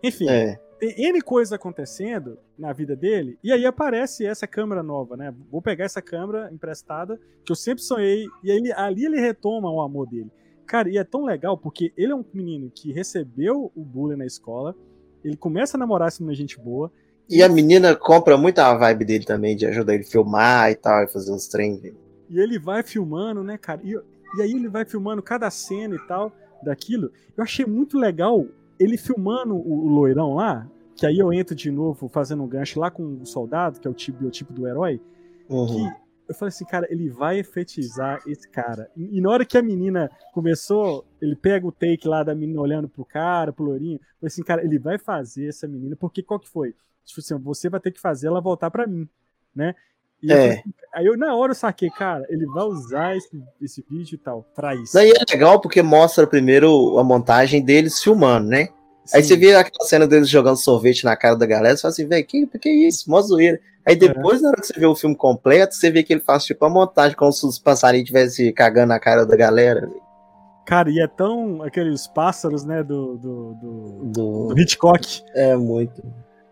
[0.03, 0.61] Enfim, é.
[0.79, 5.35] tem N coisas acontecendo na vida dele, e aí aparece essa câmera nova, né?
[5.51, 9.81] Vou pegar essa câmera emprestada, que eu sempre sonhei, e aí ali ele retoma o
[9.81, 10.31] amor dele.
[10.67, 14.27] Cara, e é tão legal porque ele é um menino que recebeu o bullying na
[14.27, 14.77] escola,
[15.25, 16.93] ele começa a namorar essa menina gente boa,
[17.31, 20.75] e a menina compra muito a vibe dele também, de ajudar ele a filmar e
[20.75, 21.81] tal, e fazer uns treinos.
[22.29, 23.81] E ele vai filmando, né, cara?
[23.85, 23.93] E,
[24.37, 27.13] e aí ele vai filmando cada cena e tal, daquilo.
[27.37, 28.47] Eu achei muito legal
[28.79, 30.67] ele filmando o, o loirão lá,
[30.97, 33.91] que aí eu entro de novo fazendo um gancho lá com o soldado, que é
[33.91, 35.01] o tipo, biotipo do herói,
[35.49, 35.67] uhum.
[35.67, 38.89] que eu falei assim, cara, ele vai efetizar esse cara.
[38.97, 42.61] E, e, na hora que a menina começou, ele pega o take lá da menina
[42.61, 46.23] olhando pro cara, pro loirinho, eu falei assim, cara, ele vai fazer essa menina, porque
[46.23, 46.75] qual que foi?
[47.11, 49.09] Tipo assim, você vai ter que fazer ela voltar para mim,
[49.55, 49.75] né?
[50.23, 50.55] E é.
[50.55, 54.19] eu, aí eu, na hora, eu saquei, cara, ele vai usar esse, esse vídeo e
[54.19, 54.93] tal, pra isso.
[54.93, 58.69] Daí é legal porque mostra primeiro a montagem deles filmando, né?
[59.13, 62.07] Aí você vê aquela cena deles jogando sorvete na cara da galera, você fala assim,
[62.07, 63.11] velho, que, que isso?
[63.11, 63.59] Mó zoeira.
[63.85, 64.43] Aí depois, é.
[64.43, 66.69] na hora que você vê o filme completo, você vê que ele faz tipo a
[66.69, 69.81] montagem, como se os passarinhos estivessem cagando na cara da galera.
[69.81, 70.11] Véio.
[70.67, 74.55] Cara, e é tão aqueles pássaros, né, do, do, do, do...
[74.55, 75.23] do Hitchcock.
[75.35, 76.01] É, muito.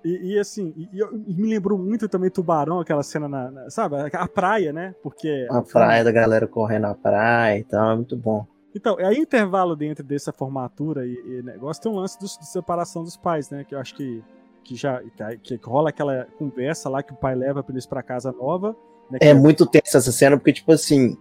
[0.09, 3.97] E, e assim, e, e, me lembrou muito também Tubarão, aquela cena na, na, sabe,
[4.11, 4.95] a praia, né?
[5.03, 8.47] Porque a praia da galera correndo na praia e tal, é muito bom.
[8.75, 13.17] Então, aí intervalo dentro dessa formatura e, e negócio tem um lance de separação dos
[13.17, 13.65] pais, né?
[13.65, 14.23] Que eu acho que,
[14.65, 15.03] que já
[15.43, 18.75] que, que rola aquela conversa lá que o pai leva pra eles pra casa nova.
[19.11, 21.19] Né, é, é muito tensa essa cena, porque, tipo assim,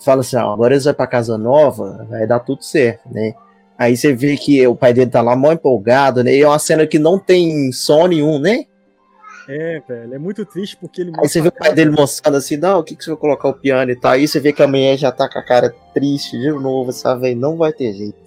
[0.00, 3.34] fala assim, ó, agora eles vão pra casa nova, vai dar tudo certo, né?
[3.78, 6.34] Aí você vê que o pai dele tá lá mó empolgado, né?
[6.34, 8.64] E é uma cena que não tem som nenhum, né?
[9.48, 11.12] É, velho, é muito triste porque ele.
[11.16, 13.48] Aí você vê o pai dele mostrando assim, não, o que, que você vai colocar
[13.48, 14.12] o piano e tal.
[14.12, 17.34] Aí você vê que a mulher já tá com a cara triste de novo, sabe?
[17.36, 18.18] Não vai ter jeito.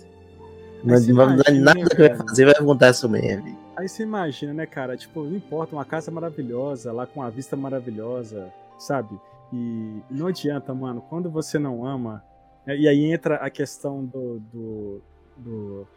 [0.84, 3.56] Mas não vai nada que vai fazer, vai acontecer mesmo.
[3.76, 4.96] Aí você imagina, né, cara?
[4.96, 9.20] Tipo, não importa, uma casa maravilhosa, lá com uma vista maravilhosa, sabe?
[9.54, 12.24] E não adianta, mano, quando você não ama.
[12.66, 15.02] Né, e aí entra a questão do, do
[15.38, 15.88] do.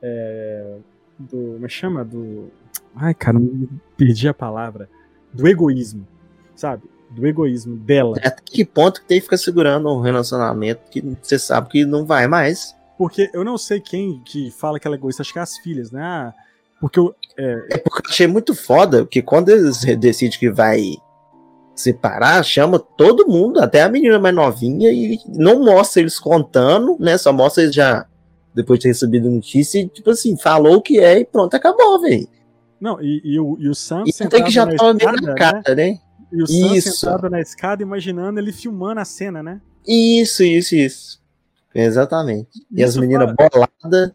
[0.00, 0.76] É,
[1.18, 1.52] do.
[1.54, 2.04] Como é chama?
[2.04, 2.50] Do.
[2.94, 3.38] Ai, cara,
[3.96, 4.88] perdi a palavra.
[5.32, 6.06] Do egoísmo,
[6.54, 6.82] sabe?
[7.10, 8.16] Do egoísmo dela.
[8.18, 12.04] Até que ponto que tem que ficar segurando um relacionamento que você sabe que não
[12.04, 12.74] vai mais.
[12.98, 15.58] Porque eu não sei quem que fala que ela é egoísta, acho que é as
[15.58, 16.02] filhas, né?
[16.02, 16.34] Ah,
[16.80, 17.14] porque eu.
[17.36, 17.66] É...
[17.70, 20.96] é porque eu achei muito foda, que quando eles decidem que vai
[21.74, 27.16] separar, chama todo mundo, até a menina mais novinha, e não mostra eles contando, né?
[27.16, 28.06] Só mostra eles já
[28.54, 31.54] depois de ter recebido a notícia, e, tipo assim, falou o que é e pronto,
[31.54, 32.28] acabou, velho.
[32.80, 35.34] Não, e, e, o, e o Sam e tem que já tava escada, meio na
[35.34, 35.74] cara, né?
[35.74, 36.00] né?
[36.32, 36.92] E o Sam isso.
[36.92, 39.60] sentado na escada, imaginando ele filmando a cena, né?
[39.86, 41.22] Isso, isso, isso.
[41.74, 42.66] Exatamente.
[42.70, 44.12] E as meninas boladas.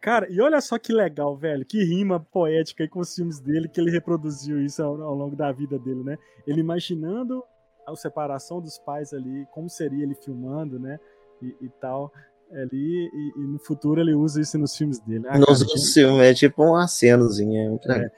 [0.00, 1.64] Cara, e olha só que legal, velho.
[1.64, 5.34] Que rima poética aí com os filmes dele, que ele reproduziu isso ao, ao longo
[5.34, 6.16] da vida dele, né?
[6.46, 7.42] Ele imaginando
[7.86, 10.98] a separação dos pais ali, como seria ele filmando, né?
[11.42, 12.12] E, e tal
[12.62, 15.26] ali e, e, no futuro ele usa isso nos filmes dele.
[15.28, 17.78] Ah, nos cara, filmes, é tipo um acenozinho.
[17.86, 18.10] É, é.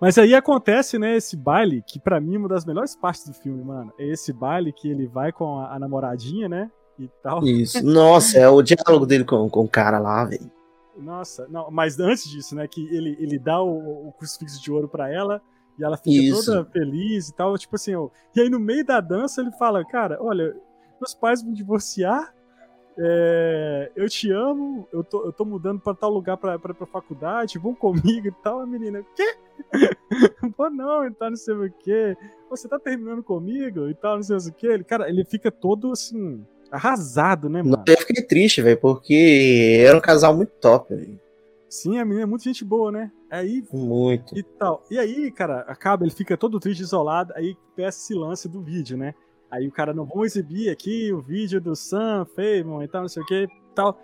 [0.00, 3.34] Mas aí acontece, né, esse baile, que para mim é uma das melhores partes do
[3.34, 3.92] filme, mano.
[3.98, 6.70] É esse baile que ele vai com a, a namoradinha, né?
[6.98, 7.44] E tal.
[7.44, 7.82] Isso.
[7.86, 10.50] Nossa, é o diálogo dele com, com o cara lá, velho.
[10.96, 14.88] Nossa, não, mas antes disso, né, que ele, ele dá o, o crucifixo de ouro
[14.88, 15.40] para ela
[15.78, 16.44] e ela fica Isso.
[16.44, 19.84] toda feliz e tal, tipo assim, ó, e aí no meio da dança ele fala,
[19.84, 20.56] cara, olha,
[21.00, 22.34] meus pais vão divorciar,
[23.00, 26.86] é, eu te amo, eu tô, eu tô mudando pra tal lugar pra, pra, pra
[26.86, 28.60] faculdade, vão comigo e tal.
[28.60, 29.36] A menina, quê?
[30.56, 32.16] Pô, não, e tal, não sei o quê.
[32.50, 34.66] Você tá terminando comigo e tal, não sei o quê.
[34.66, 37.84] Ele, cara, ele fica todo assim, arrasado, né, mano?
[37.86, 41.20] Eu fiquei triste, velho, porque era um casal muito top, velho.
[41.68, 43.12] Sim, a menina é muito gente boa, né?
[43.30, 43.62] Aí.
[43.72, 44.36] Muito.
[44.36, 44.82] E tal.
[44.90, 48.96] E aí, cara, acaba, ele fica todo triste, isolado, aí peça esse lance do vídeo,
[48.96, 49.14] né?
[49.50, 53.08] Aí o cara, não, vamos exibir aqui o vídeo do Sam Feynman e tal, não
[53.08, 53.98] sei o que tal.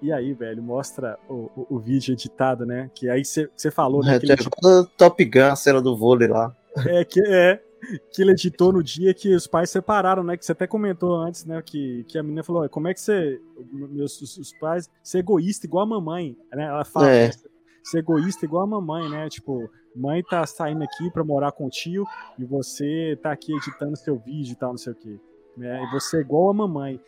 [0.00, 2.90] E aí, velho, mostra o, o, o vídeo editado, né?
[2.92, 4.16] Que aí você falou, né?
[4.16, 4.50] É, que
[4.96, 6.54] Top Gun, a cena do vôlei lá.
[6.86, 7.62] É, que é.
[8.12, 10.36] Que ele editou no dia que os pais separaram, né?
[10.36, 11.60] Que você até comentou antes, né?
[11.62, 13.40] Que, que a menina falou: como é que você.
[13.72, 14.90] Meus os, os pais.
[15.02, 16.64] Ser egoísta igual a mamãe, né?
[16.64, 17.10] Ela fala.
[17.10, 17.30] É.
[17.82, 19.28] Ser egoísta igual a mamãe, né?
[19.28, 22.04] Tipo, mãe tá saindo aqui para morar com o tio
[22.38, 25.20] e você tá aqui editando seu vídeo e tal, não sei o quê.
[25.56, 25.82] Né?
[25.84, 27.00] E você é igual a mamãe.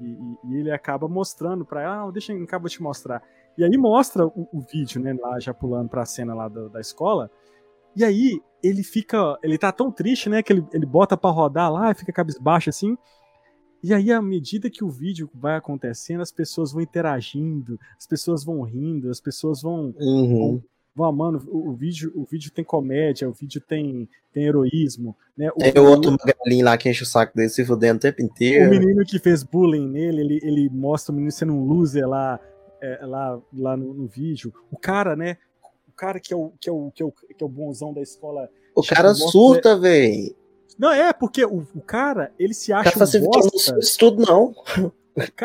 [0.00, 3.22] E, e, e ele acaba mostrando para ela, ah, deixa eu acabo te mostrar.
[3.58, 6.80] E aí mostra o, o, vídeo, né, lá já pulando pra cena lá do, da
[6.80, 7.30] escola.
[7.94, 11.70] E aí ele fica, ele tá tão triste, né, que ele, ele bota para rodar
[11.70, 12.96] lá, fica cabisbaixo assim.
[13.82, 18.44] E aí, à medida que o vídeo vai acontecendo, as pessoas vão interagindo, as pessoas
[18.44, 20.38] vão rindo, as pessoas vão, uhum.
[20.38, 20.62] vão
[20.94, 25.48] Vão, mano, o, o, vídeo, o vídeo tem comédia, o vídeo tem, tem heroísmo, né?
[25.54, 28.20] O, tem o outro magalinho lá que enche o saco dele se fudendo o tempo
[28.20, 28.66] inteiro.
[28.66, 32.40] O menino que fez bullying nele, ele, ele mostra o menino sendo um loser lá,
[32.82, 34.52] é, lá, lá no, no, vídeo.
[34.70, 35.36] O cara, né?
[35.88, 37.94] O cara que é o, que é o, que é o, que é o bonzão
[37.94, 38.50] da escola.
[38.74, 40.34] O cara surta, velho.
[40.78, 42.90] Não, é, porque o, o cara, ele se acha.
[42.92, 43.72] Cara um bosta.
[43.72, 44.54] Não estudo, não.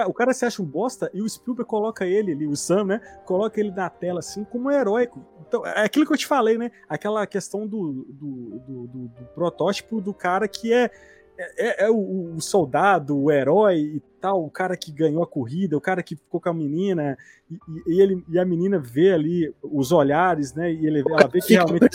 [0.07, 3.01] O cara se acha um bosta e o Spielberg coloca ele ali, o Sam, né?
[3.25, 5.25] Coloca ele na tela assim como um heróico.
[5.47, 6.71] Então, é aquilo que eu te falei, né?
[6.87, 10.89] Aquela questão do, do, do, do, do protótipo do cara que é,
[11.37, 15.77] é, é o, o, soldado, o herói e tal, o cara que ganhou a corrida,
[15.77, 17.17] o cara que ficou com a menina,
[17.49, 17.57] e,
[17.87, 20.71] e ele, e a menina vê ali os olhares, né?
[20.71, 21.89] E ele, ela vê que realmente.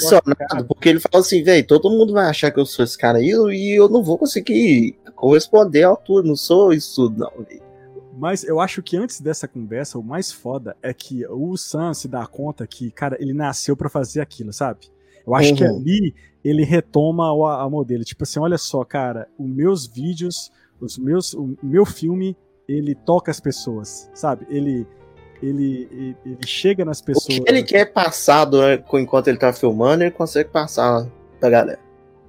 [0.69, 3.31] Porque ele fala assim, velho, todo mundo vai achar que eu sou esse cara aí
[3.31, 7.71] e eu não vou conseguir corresponder à altura, não sou isso, não, véio.
[8.21, 12.07] Mas eu acho que antes dessa conversa, o mais foda é que o Sam se
[12.07, 14.81] dá conta que, cara, ele nasceu para fazer aquilo, sabe?
[15.27, 15.57] Eu acho uhum.
[15.57, 16.15] que ali
[16.45, 18.05] ele retoma o amor dele.
[18.05, 20.51] Tipo assim, olha só, cara, os meus vídeos,
[20.81, 22.37] os meus, o meu filme,
[22.69, 24.47] ele toca as pessoas, sabe?
[24.49, 24.87] Ele,
[25.43, 27.39] ele, ele, ele chega nas pessoas.
[27.39, 28.49] O que ele quer passar
[28.95, 31.07] enquanto ele tá filmando, ele consegue passar
[31.39, 31.81] pra galera.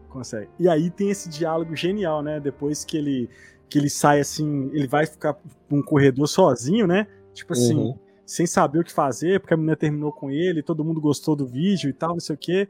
[0.09, 0.49] Consegue.
[0.59, 2.39] E aí tem esse diálogo genial, né?
[2.39, 3.29] Depois que ele,
[3.69, 5.37] que ele sai assim, ele vai ficar
[5.69, 7.07] num corredor sozinho, né?
[7.33, 7.97] Tipo assim, uhum.
[8.25, 11.45] sem saber o que fazer, porque a menina terminou com ele, todo mundo gostou do
[11.45, 12.67] vídeo e tal, não sei o quê.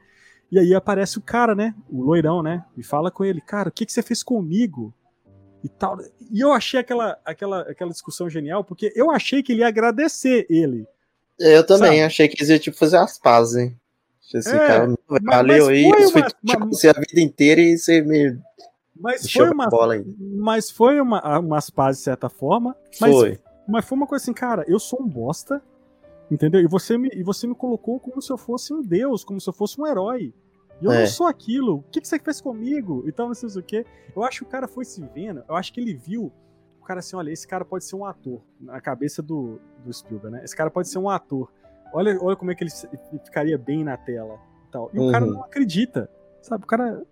[0.52, 1.74] E aí aparece o cara, né?
[1.90, 2.66] O loirão, né?
[2.76, 4.94] E fala com ele, cara, o que, que você fez comigo?
[5.64, 5.98] E tal.
[6.32, 10.46] E eu achei aquela, aquela, aquela discussão genial, porque eu achei que ele ia agradecer
[10.50, 10.86] ele.
[11.40, 12.04] Eu também sabe?
[12.04, 13.78] achei que ele ia tipo, fazer as pazes, hein?
[14.34, 16.66] Esse é, cara, valeu aí, isso foi tipo, uma...
[16.66, 18.38] a vida inteira e você me.
[18.96, 19.68] Mas foi, uma,
[20.38, 22.76] mas foi uma, umas pazes de certa forma.
[23.00, 23.40] Mas, foi.
[23.68, 25.62] Mas foi uma coisa assim, cara, eu sou um bosta,
[26.32, 26.62] Entendeu?
[26.62, 29.50] E você, me, e você me colocou como se eu fosse um deus, como se
[29.50, 30.34] eu fosse um herói.
[30.82, 31.02] E eu é.
[31.02, 31.80] não sou aquilo.
[31.80, 33.04] O que, que você fez comigo?
[33.06, 33.86] Então, não sei o quê.
[34.16, 35.44] Eu acho que o cara foi se vendo.
[35.48, 36.32] Eu acho que ele viu.
[36.80, 38.42] O cara assim, olha, esse cara pode ser um ator.
[38.62, 40.44] Na cabeça do, do Spielberg, né?
[40.46, 41.52] Esse cara pode ser um ator.
[41.94, 42.72] Olha, olha como é que ele,
[43.26, 44.40] ficaria bem na tela.
[44.68, 44.90] E, tal.
[44.94, 45.10] e uhum.
[45.10, 45.34] o cara uhum.
[45.34, 46.10] não acredita.
[46.42, 46.64] Sabe?
[46.64, 47.04] O cara.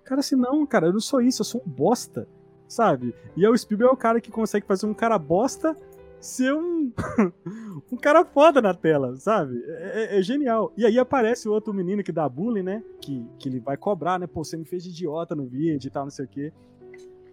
[0.00, 2.26] O cara assim, não, cara, eu não sou isso, eu sou um bosta.
[2.66, 3.14] Sabe?
[3.36, 5.76] E aí o Spielberg é o cara que consegue fazer um cara bosta
[6.22, 6.92] ser um,
[7.90, 9.60] um cara foda na tela, sabe?
[9.66, 10.72] É, é, é, genial.
[10.76, 12.82] E aí aparece o outro menino que dá bullying, né?
[13.00, 14.26] Que, que ele vai cobrar, né?
[14.28, 16.52] Pô, você me fez de idiota no vídeo e tal, não sei o quê.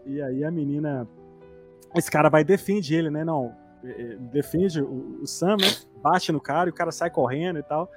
[0.06, 1.08] E aí a menina.
[1.96, 3.24] Esse cara vai e defende ele, né?
[3.24, 3.56] Não.
[3.84, 5.68] É, é, defende o, o Sam, né?
[6.02, 7.92] Bate no cara e o cara sai correndo e tal.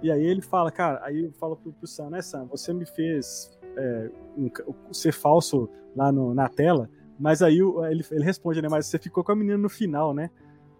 [0.00, 2.46] E aí ele fala, cara, aí fala pro, pro Sam, né, Sam?
[2.46, 4.48] Você me fez é, um,
[4.92, 6.88] ser falso lá no, na tela
[7.20, 7.58] mas aí
[7.90, 8.68] ele, ele responde, né?
[8.70, 10.30] Mas você ficou com a menina no final, né?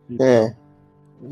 [0.09, 0.57] E, é.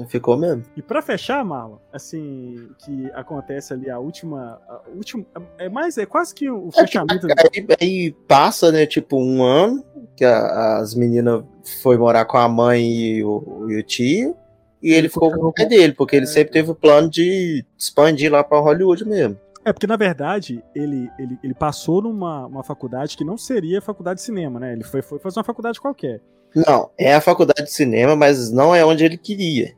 [0.07, 0.65] Ficou mesmo.
[0.77, 4.61] E para fechar, Marlon, assim, que acontece ali a última.
[4.69, 5.25] A última
[5.57, 7.27] é mais, é quase que o é, fechamento.
[7.27, 9.83] É, aí, aí, passa, né, tipo, um ano
[10.15, 11.43] que a, as meninas
[11.83, 14.37] foi morar com a mãe e o, e o tio.
[14.83, 16.29] E ele, ele ficou com o pai dele, porque ele é.
[16.29, 19.39] sempre teve o plano de expandir lá para Hollywood mesmo.
[19.69, 24.21] É, porque na verdade ele, ele, ele passou numa uma faculdade que não seria faculdade
[24.21, 24.73] de cinema, né?
[24.73, 26.23] Ele foi, foi fazer uma faculdade qualquer.
[26.57, 29.77] Não, é a faculdade de cinema, mas não é onde ele queria.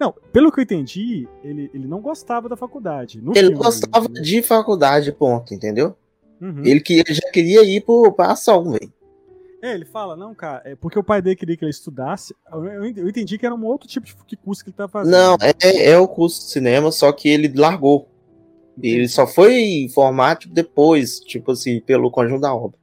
[0.00, 3.18] Não, pelo que eu entendi, ele, ele não gostava da faculdade.
[3.18, 4.22] ele filme, gostava ele...
[4.22, 5.94] de faculdade, ponto, entendeu?
[6.40, 6.64] Uhum.
[6.64, 8.90] Ele, que, ele já queria ir pro, pra ação, velho.
[9.60, 12.34] É, ele fala, não, cara, é porque o pai dele queria que ele estudasse.
[12.50, 15.12] Eu, eu entendi que era um outro tipo de curso que ele tava fazendo.
[15.12, 18.08] Não, é, é o curso de cinema, só que ele largou.
[18.82, 22.78] Ele só foi formar tipo, depois, tipo assim, pelo conjunto da obra.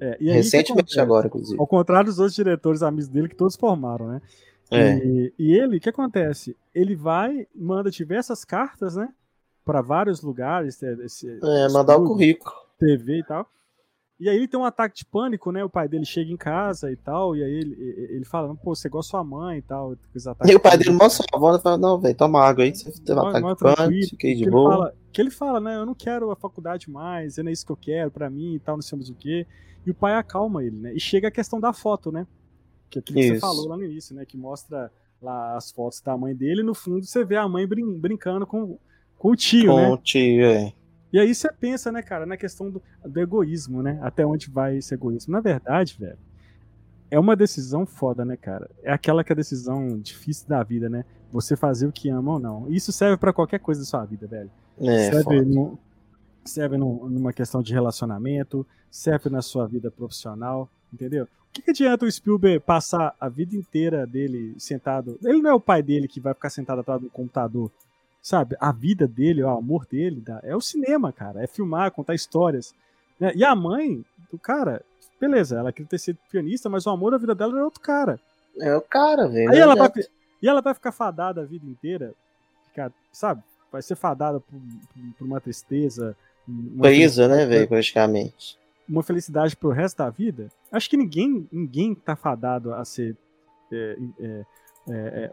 [0.00, 1.58] É, Recentemente agora, inclusive.
[1.58, 4.22] Ao contrário dos outros diretores amigos dele, que todos formaram, né?
[4.70, 4.96] É.
[4.98, 6.56] E, e ele, o que acontece?
[6.74, 9.08] Ele vai, manda diversas cartas, né?
[9.64, 10.82] Para vários lugares.
[10.82, 12.54] Esse, é, mandar o currículo.
[12.78, 13.48] TV e tal.
[14.18, 15.62] E aí ele tem um ataque de pânico, né?
[15.62, 17.76] O pai dele chega em casa e tal, e aí ele,
[18.10, 19.94] ele fala, pô, você gosta da sua mãe e tal.
[20.46, 22.90] E o pai dele mostra a avó e fala, não, velho, toma água aí, você
[23.02, 24.70] tem um ataque de pânico, fiquei de boa.
[24.70, 27.72] Fala, que ele fala, né, eu não quero a faculdade mais, não é isso que
[27.72, 29.46] eu quero pra mim e tal, não sei mais o quê.
[29.84, 30.94] E o pai acalma ele, né?
[30.94, 32.26] E chega a questão da foto, né?
[32.90, 34.24] Que é aquilo que você falou lá no início, né?
[34.24, 34.90] Que mostra
[35.22, 38.46] lá as fotos da mãe dele e no fundo você vê a mãe brin brincando
[38.46, 38.78] com,
[39.18, 39.88] com o tio, com né?
[39.88, 40.72] Com o tio, é.
[41.16, 43.98] E aí você pensa, né, cara, na questão do, do, egoísmo, né?
[44.02, 45.32] Até onde vai esse egoísmo.
[45.32, 46.18] Na verdade, velho,
[47.10, 48.68] é uma decisão foda, né, cara?
[48.82, 51.06] É aquela que é a decisão difícil da vida, né?
[51.32, 52.68] Você fazer o que ama ou não.
[52.68, 54.50] Isso serve para qualquer coisa da sua vida, velho.
[54.78, 55.78] É, serve, no,
[56.44, 61.24] serve no, numa questão de relacionamento, serve na sua vida profissional, entendeu?
[61.24, 65.18] O que, que adianta o Spielberg passar a vida inteira dele sentado?
[65.24, 67.72] Ele não é o pai dele que vai ficar sentado atrás do computador
[68.26, 68.56] sabe?
[68.58, 71.44] A vida dele, o amor dele, é o cinema, cara.
[71.44, 72.74] É filmar, contar histórias.
[73.20, 73.30] Né?
[73.36, 74.82] E a mãe do cara,
[75.20, 78.18] beleza, ela queria ter sido pianista, mas o amor da vida dela era outro cara.
[78.60, 79.52] É o cara, velho.
[79.52, 79.92] Aí ela vai,
[80.42, 82.14] e ela vai ficar fadada a vida inteira,
[82.66, 83.44] ficar, sabe?
[83.70, 84.60] Vai ser fadada por,
[85.16, 86.16] por uma tristeza.
[86.80, 88.58] Presa, né, velho, praticamente.
[88.88, 90.48] Uma felicidade pro resto da vida.
[90.72, 93.16] Acho que ninguém, ninguém tá fadado a ser
[93.70, 94.44] é, é,
[94.88, 95.32] é, é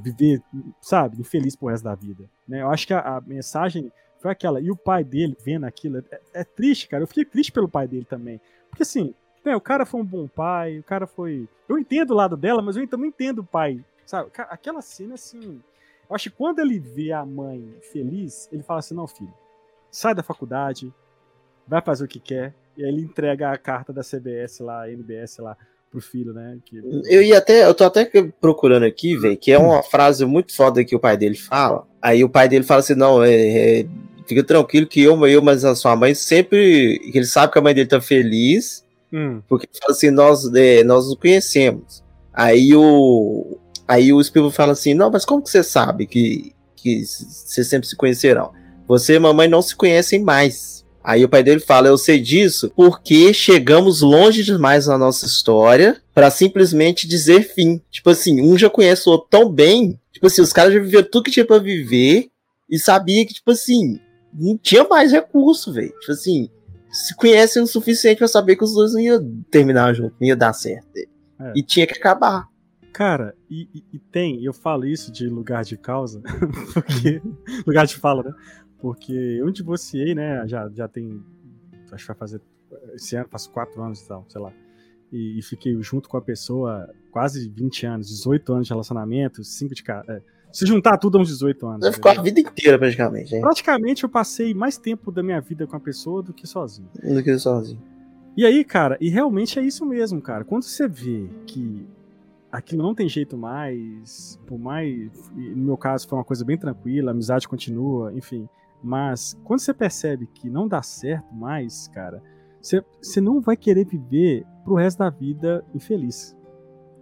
[0.00, 0.42] viver,
[0.80, 2.24] sabe, infeliz pro resto da vida.
[2.46, 2.62] Né?
[2.62, 4.60] Eu acho que a, a, mensagem foi aquela.
[4.60, 5.98] E o pai dele vendo aquilo.
[6.10, 7.02] É, é, triste, cara.
[7.02, 8.40] Eu fiquei triste pelo pai dele também.
[8.68, 11.48] Porque assim, né, o cara foi um bom pai, o cara foi.
[11.68, 13.84] Eu entendo o lado dela, mas eu também entendo o pai.
[14.04, 14.30] Sabe?
[14.36, 15.62] Aquela cena assim.
[16.08, 19.32] Eu acho que quando ele vê a mãe feliz, ele fala assim: não, filho,
[19.90, 20.92] sai da faculdade,
[21.66, 22.54] vai fazer o que quer.
[22.76, 25.56] E aí ele entrega a carta da CBS lá, NBS lá,
[25.96, 26.58] pro filho, né?
[26.64, 26.78] Que...
[27.08, 28.04] Eu ia até, eu tô até
[28.40, 31.86] procurando aqui, velho, que é uma frase muito foda que o pai dele fala.
[32.02, 33.86] Aí o pai dele fala assim: não, é, é,
[34.26, 37.00] fica tranquilo que eu, eu, mas a sua mãe sempre.
[37.14, 39.40] Ele sabe que a mãe dele tá feliz, hum.
[39.48, 42.04] porque fala assim: nós, é, nós nos conhecemos.
[42.32, 43.58] Aí o.
[43.88, 47.88] Aí o Spielberg fala assim: não, mas como que você sabe que, que vocês sempre
[47.88, 48.52] se conhecerão?
[48.86, 50.84] Você e mamãe não se conhecem mais.
[51.06, 56.02] Aí o pai dele fala: Eu sei disso porque chegamos longe demais na nossa história
[56.12, 57.80] para simplesmente dizer fim.
[57.92, 60.00] Tipo assim, um já conhece o outro tão bem.
[60.12, 62.28] Tipo assim, os caras já viveram tudo que tinha pra viver
[62.68, 64.00] e sabia que, tipo assim,
[64.34, 65.94] não tinha mais recurso, velho.
[66.00, 66.50] Tipo assim,
[66.90, 70.34] se conhecem o suficiente para saber que os dois não iam terminar junto, não ia
[70.34, 70.88] dar certo.
[71.38, 71.52] É.
[71.54, 72.48] E tinha que acabar.
[72.92, 76.20] Cara, e, e, e, tem, eu falo isso de lugar de causa,
[76.74, 77.20] porque.
[77.64, 78.32] lugar de fala, né?
[78.86, 80.46] Porque eu divorciei, né?
[80.46, 81.20] Já, já tem.
[81.90, 82.40] Acho que vai fazer.
[82.94, 84.52] Esse ano, faço quatro anos e tal, sei lá.
[85.12, 89.74] E, e, fiquei junto com a pessoa quase 20 anos, 18 anos de relacionamento, 5
[89.74, 90.04] de casa.
[90.08, 90.22] É,
[90.52, 91.84] se juntar tudo, uns 18 anos.
[91.84, 93.34] Você ficou a vida inteira, praticamente.
[93.34, 93.40] Hein?
[93.40, 96.88] Praticamente eu passei mais tempo da minha vida com a pessoa do que sozinho.
[97.02, 97.82] Do que sozinho.
[98.36, 100.44] E aí, cara, e realmente é isso mesmo, cara.
[100.44, 101.84] Quando você vê que
[102.52, 105.10] aquilo não tem jeito mais, por mais.
[105.34, 108.48] No meu caso foi uma coisa bem tranquila, a amizade continua, enfim.
[108.82, 112.22] Mas quando você percebe que não dá certo mais, cara,
[112.60, 116.36] você, você não vai querer viver pro resto da vida infeliz.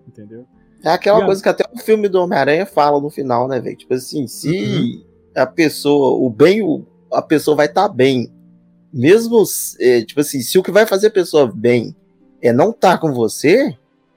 [0.06, 0.46] Entendeu?
[0.82, 1.42] É aquela e coisa a...
[1.42, 3.76] que até o filme do Homem-Aranha fala no final, né, velho?
[3.76, 5.04] Tipo assim, se uhum.
[5.34, 8.32] a pessoa, o bem, a pessoa vai estar tá bem.
[8.92, 9.42] Mesmo,
[9.80, 11.96] é, tipo assim, se o que vai fazer a pessoa bem
[12.40, 13.76] é não estar tá com você,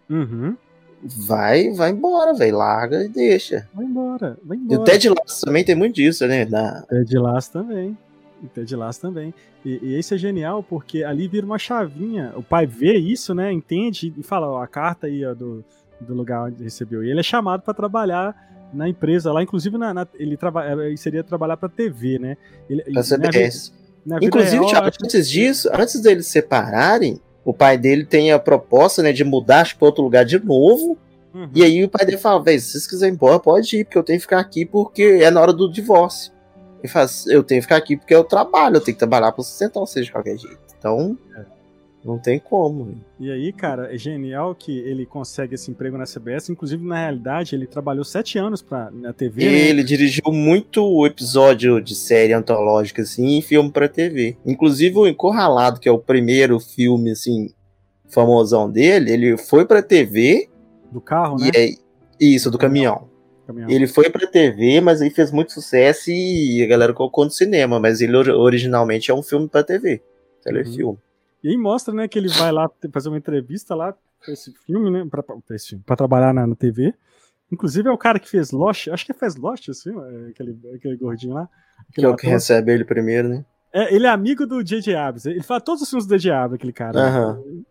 [0.09, 0.55] uhum
[1.03, 2.57] vai, vai embora, velho.
[2.57, 3.67] Larga e deixa.
[3.73, 4.79] Vai embora, vai embora.
[4.79, 6.45] E o Ted Lasso também tem muito disso, né?
[6.45, 6.81] Na...
[6.83, 7.97] Ted Lasso também.
[8.43, 9.33] O Ted Lasso também.
[9.65, 12.33] E, e esse é genial porque ali vira uma chavinha.
[12.35, 13.51] O pai vê isso, né?
[13.51, 15.63] Entende e fala: ó, a carta aí ó, do,
[15.99, 17.03] do lugar onde recebeu.
[17.03, 18.35] E ele é chamado para trabalhar
[18.73, 22.37] na empresa lá, inclusive na, na ele, traba, ele seria trabalhar para TV, né?
[22.69, 23.73] Ele, pra CBS.
[24.21, 29.23] Inclusive, real, antes disso, antes deles separarem, o pai dele tem a proposta, né, de
[29.23, 30.97] mudar para outro lugar de novo.
[31.33, 31.49] Uhum.
[31.55, 33.97] E aí o pai dele fala, velho, se vocês quiserem ir embora, pode ir, porque
[33.97, 36.33] eu tenho que ficar aqui porque é na hora do divórcio.
[36.79, 39.45] Ele fala, eu tenho que ficar aqui porque eu trabalho, eu tenho que trabalhar para
[39.45, 40.59] sustentar vocês de qualquer jeito.
[40.77, 41.45] Então, é.
[42.07, 43.01] Não tem como.
[43.19, 46.49] E aí, cara, é genial que ele consegue esse emprego na CBS.
[46.49, 49.43] Inclusive, na realidade, ele trabalhou sete anos pra, na TV.
[49.43, 49.67] Né?
[49.67, 54.37] Ele dirigiu muito episódio de série antológica, assim, e filme pra TV.
[54.45, 57.49] Inclusive, o Encurralado, que é o primeiro filme, assim,
[58.07, 60.47] famosão dele, ele foi pra TV.
[60.89, 61.51] Do carro, né?
[61.53, 61.71] É,
[62.17, 63.09] isso, do caminhão.
[63.45, 63.69] caminhão.
[63.69, 67.81] Ele foi pra TV, mas aí fez muito sucesso e a galera colocou no cinema.
[67.81, 70.01] Mas ele originalmente é um filme pra TV.
[70.41, 70.93] Telefilme.
[70.93, 71.06] Uhum.
[71.43, 74.89] E aí mostra, né, que ele vai lá fazer uma entrevista lá pra esse filme,
[74.89, 76.93] né, pra, pra, esse filme, pra trabalhar na, na TV.
[77.51, 79.91] Inclusive é o cara que fez Lost, acho que fez Lost, assim,
[80.29, 81.47] aquele, aquele gordinho lá.
[81.93, 83.45] Que é o que recebe ele primeiro, né?
[83.71, 84.95] É, ele é amigo do J.J.
[84.95, 85.29] Abrams.
[85.29, 86.31] Ele fala todos os filmes do J.J.
[86.31, 86.99] Abrams, aquele cara.
[86.99, 87.63] Uhum.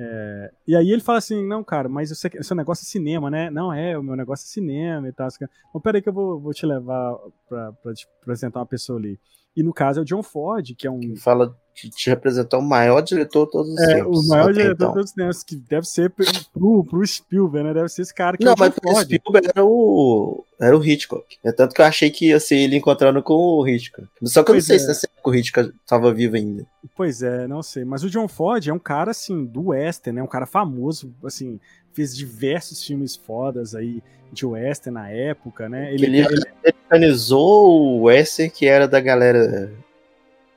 [0.00, 3.50] É, e aí ele fala assim, não, cara, mas o seu negócio é cinema, né?
[3.50, 5.26] Não, é, o meu negócio é cinema e tal.
[5.68, 7.16] Então, peraí que eu vou, vou te levar
[7.48, 9.18] pra, pra te apresentar uma pessoa ali.
[9.56, 11.16] E no caso é o John Ford, que é um.
[11.16, 14.26] Fala de te representar o maior diretor de todos os é, tempos.
[14.26, 14.88] O maior diretor então.
[14.88, 16.10] de todos os tempos, que deve ser
[16.52, 17.74] pro, pro Spielberg, né?
[17.74, 21.38] Deve ser esse cara que Não, é mas o Spielberg era o, era o Hitchcock.
[21.44, 24.08] É tanto que eu achei que ia ser ele encontrando com o Hitchcock.
[24.24, 24.78] Só que eu não sei é.
[24.78, 26.66] se o Hitchcock estava vivo ainda.
[26.96, 27.84] Pois é, não sei.
[27.84, 30.22] Mas o John Ford é um cara, assim, do western, né?
[30.22, 31.60] Um cara famoso, assim,
[31.92, 34.02] fez diversos filmes fodas aí
[34.32, 35.92] de western na época, né?
[35.92, 39.72] Ele, ele, ele organizou o western que era da galera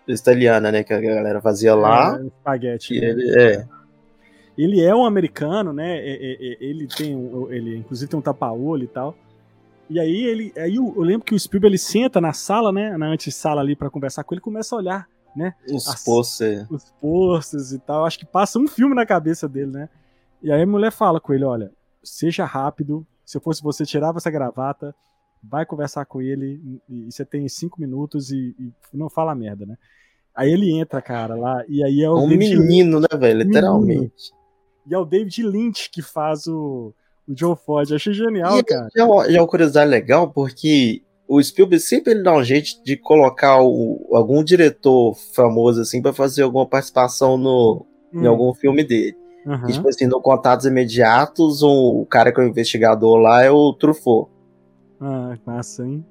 [0.07, 0.83] italiana, né?
[0.83, 2.19] Que a galera fazia lá.
[2.19, 2.99] É, espaguete.
[2.99, 3.07] Né?
[3.07, 3.67] Ele, é.
[4.57, 5.99] ele é um americano, né?
[5.99, 7.13] Ele tem,
[7.49, 9.15] ele inclusive tem um tapa-olho e tal.
[9.89, 13.07] E aí ele, aí eu, lembro que o Spielberg ele senta na sala, né, na
[13.07, 15.53] antessala ali para conversar com ele, começa a olhar, né?
[15.69, 16.65] Os posters.
[16.71, 18.05] Os posters e tal.
[18.05, 19.89] Acho que passa um filme na cabeça dele, né?
[20.41, 21.71] E aí a mulher fala com ele, olha,
[22.01, 23.05] seja rápido.
[23.25, 24.95] Se eu fosse você, tirava essa gravata,
[25.43, 29.77] vai conversar com ele e, você tem cinco minutos e, e, não fala merda, né?
[30.35, 32.17] Aí ele entra, cara, lá, e aí é o.
[32.17, 33.07] Um David menino, Lynch.
[33.11, 33.43] né, velho?
[33.43, 34.31] Literalmente.
[34.89, 36.93] E é o David Lynch que faz o,
[37.27, 37.89] o Joe Ford.
[37.89, 38.87] Eu achei genial, e cara.
[38.95, 42.95] É uma, é uma curiosidade legal, porque o Spielberg sempre ele dá um jeito de
[42.95, 48.23] colocar o, algum diretor famoso, assim, para fazer alguma participação no, hum.
[48.23, 49.17] em algum filme dele.
[49.45, 49.69] Uhum.
[49.69, 53.51] E, tipo assim, no Contatos Imediatos, o, o cara que é o investigador lá é
[53.51, 54.30] o Truffaut.
[55.01, 56.05] Ah, massa, hein?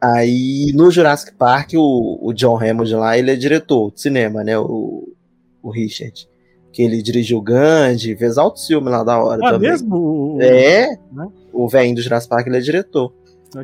[0.00, 4.58] Aí no Jurassic Park, o, o John Hammond lá, ele é diretor de cinema, né?
[4.58, 5.12] O,
[5.62, 6.26] o Richard.
[6.72, 9.70] que ele dirigiu Gandhi, fez altos filmes lá da hora Ah, também.
[9.70, 9.96] mesmo?
[10.36, 11.26] O- É, Né?
[11.52, 13.12] o velhinho do Jurassic Park ele é diretor.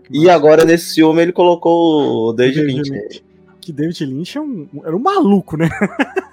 [0.03, 0.33] Que E massa.
[0.35, 3.25] agora nesse filme ele colocou o David David Lynch.
[3.61, 5.69] Que David Lynch é um, era um maluco, né?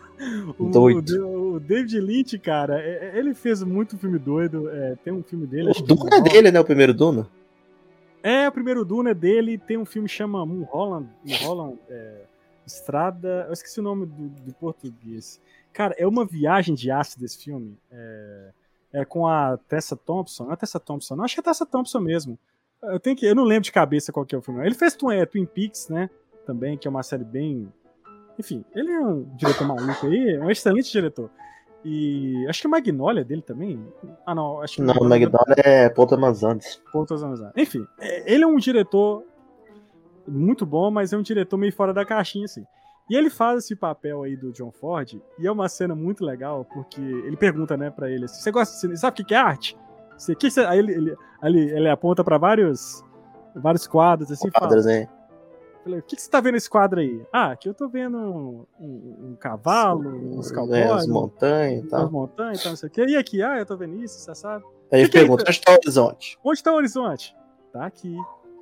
[0.57, 1.27] O- Doido.
[1.27, 4.69] O, o David Lynch, cara, é- é- ele fez muito filme doido.
[4.69, 5.69] é, tem um filme dele.
[5.69, 6.59] O Duna é dele, né?
[6.59, 7.27] O primeiro Duna.
[8.23, 9.57] É, o primeiro Duna é dele.
[9.57, 12.23] Tem um filme que chama Mulholland, Mulholland é,
[12.65, 13.45] Estrada.
[13.47, 15.41] Eu esqueci o nome do, do português.
[15.73, 17.77] Cara, é uma viagem de ácido esse filme.
[17.91, 18.51] É,
[18.93, 20.45] é com a Tessa Thompson.
[20.45, 21.25] Não é a Tessa Thompson, não.
[21.25, 22.39] Acho que é Tessa Thompson mesmo.
[22.81, 24.65] Eu, tenho que, eu não lembro de cabeça qual que é o filme.
[24.65, 26.09] Ele fez é, Twin Peaks, né?
[26.45, 27.71] Também, que é uma série bem.
[28.37, 31.29] Enfim, ele é um diretor maluco aí, é um excelente diretor.
[31.85, 33.85] E acho que Magnolia dele também.
[34.25, 35.89] Ah, não, acho que Não, o McDonald é
[36.43, 36.79] Anderson.
[36.91, 37.53] Pontos anos anos.
[37.57, 39.23] Enfim, é- ele é um diretor
[40.27, 42.63] muito bom, mas é um diretor meio fora da caixinha, assim.
[43.09, 46.65] E ele faz esse papel aí do John Ford, e é uma cena muito legal,
[46.73, 48.97] porque ele pergunta, né, pra ele assim: Você gosta de?
[48.97, 49.77] Sabe o que é arte?
[50.17, 50.61] Você, que você...
[50.61, 53.03] Aí ele, ele, ele, ele aponta pra vários,
[53.55, 55.09] vários quadros, assim, e fala: Quadros, né?
[55.83, 57.21] Falei, o que, que você tá vendo nesse quadro aí?
[57.31, 61.87] Ah, aqui eu tô vendo um, um- um cavalo, uns É, cowboys, as montanhas e
[61.87, 62.09] tal.
[62.11, 63.05] montanhas e tal, não sei o quê.
[63.05, 64.63] E aqui, ah, eu tô vendo isso, você sabe?
[64.91, 66.39] Aí ele ele pergunta, onde está o horizonte?
[66.43, 67.35] Onde tá o horizonte?
[67.73, 68.15] Tá aqui.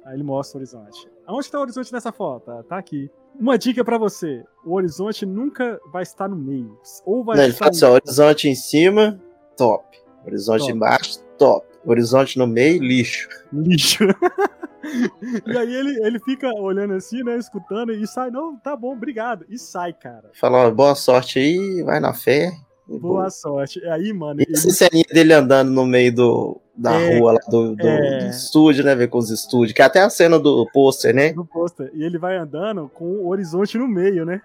[0.06, 1.08] Aí ele mostra o horizonte.
[1.28, 2.52] Aonde tá o horizonte nessa foto?
[2.64, 3.10] Tá aqui.
[3.40, 6.76] Uma dica pra você: o horizonte nunca vai estar no meio.
[7.06, 7.66] Ou vai Não, ele estar.
[7.66, 9.22] fala assim, ó, horizonte em cima,
[9.56, 9.86] top.
[10.26, 10.72] Horizonte Top.
[10.72, 11.68] embaixo, top.
[11.86, 13.28] Horizonte no meio, lixo.
[13.52, 14.04] lixo.
[15.48, 17.38] e aí ele, ele fica olhando assim, né?
[17.38, 19.46] Escutando e sai, não, tá bom, obrigado.
[19.50, 20.30] E sai, cara.
[20.34, 22.52] Fala, ó, boa sorte aí, vai na fé.
[22.88, 23.80] Boa sorte.
[23.80, 27.34] E aí, mano, E ele, essa ceninha dele andando no meio do, da É, rua
[27.34, 28.20] lá do, do, é.
[28.20, 28.96] do estúdio, né?
[28.96, 29.74] Ver com os estúdios.
[29.74, 31.32] Que é até a cena do pôster, né?
[31.34, 34.42] no pôster, e ele vai andando com o horizonte no meio, né?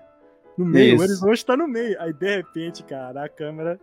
[0.56, 1.02] No meio, Isso.
[1.02, 2.00] o horizonte tá no meio.
[2.00, 3.78] Aí de repente, cara, a câmera.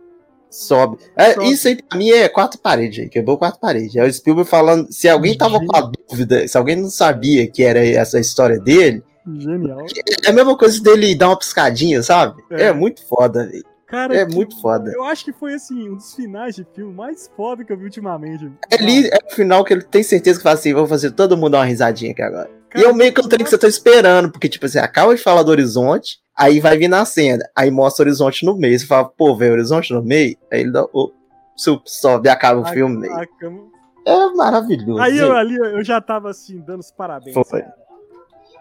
[0.54, 0.98] Sobe.
[1.16, 1.50] É, Sobe.
[1.50, 3.96] Isso aí pra mim é quatro paredes aí, quebrou quatro paredes.
[3.96, 4.86] É o Spielberg falando.
[4.92, 9.02] Se alguém tava com a dúvida, se alguém não sabia que era essa história dele,
[9.26, 9.80] Genial.
[10.24, 12.40] é a mesma coisa dele dar uma piscadinha, sabe?
[12.50, 12.64] É.
[12.66, 13.64] É, muito foda, velho.
[13.86, 14.90] Cara, É muito foda.
[14.92, 17.84] Eu acho que foi assim, um dos finais de filme mais foda que eu vi
[17.84, 18.50] ultimamente.
[18.72, 21.50] Ali é o final que ele tem certeza que fala assim: vou fazer todo mundo
[21.50, 22.50] dar uma risadinha aqui agora.
[22.70, 24.78] Cara, e é o meio que eu tenho que você tá esperando, porque, tipo assim,
[24.78, 28.56] acaba de falar do horizonte, aí vai vir na cena, aí mostra o horizonte no
[28.56, 28.78] meio.
[28.78, 30.36] Você fala, pô, velho, horizonte no meio?
[30.52, 31.10] Aí ele dá, o
[31.86, 33.08] sobe e acaba o a- filme.
[33.08, 33.22] a
[34.06, 35.00] É maravilhoso.
[35.00, 37.34] Aí eu ali eu já tava assim, dando os parabéns.
[37.34, 37.60] Foi.
[37.62, 37.84] cara.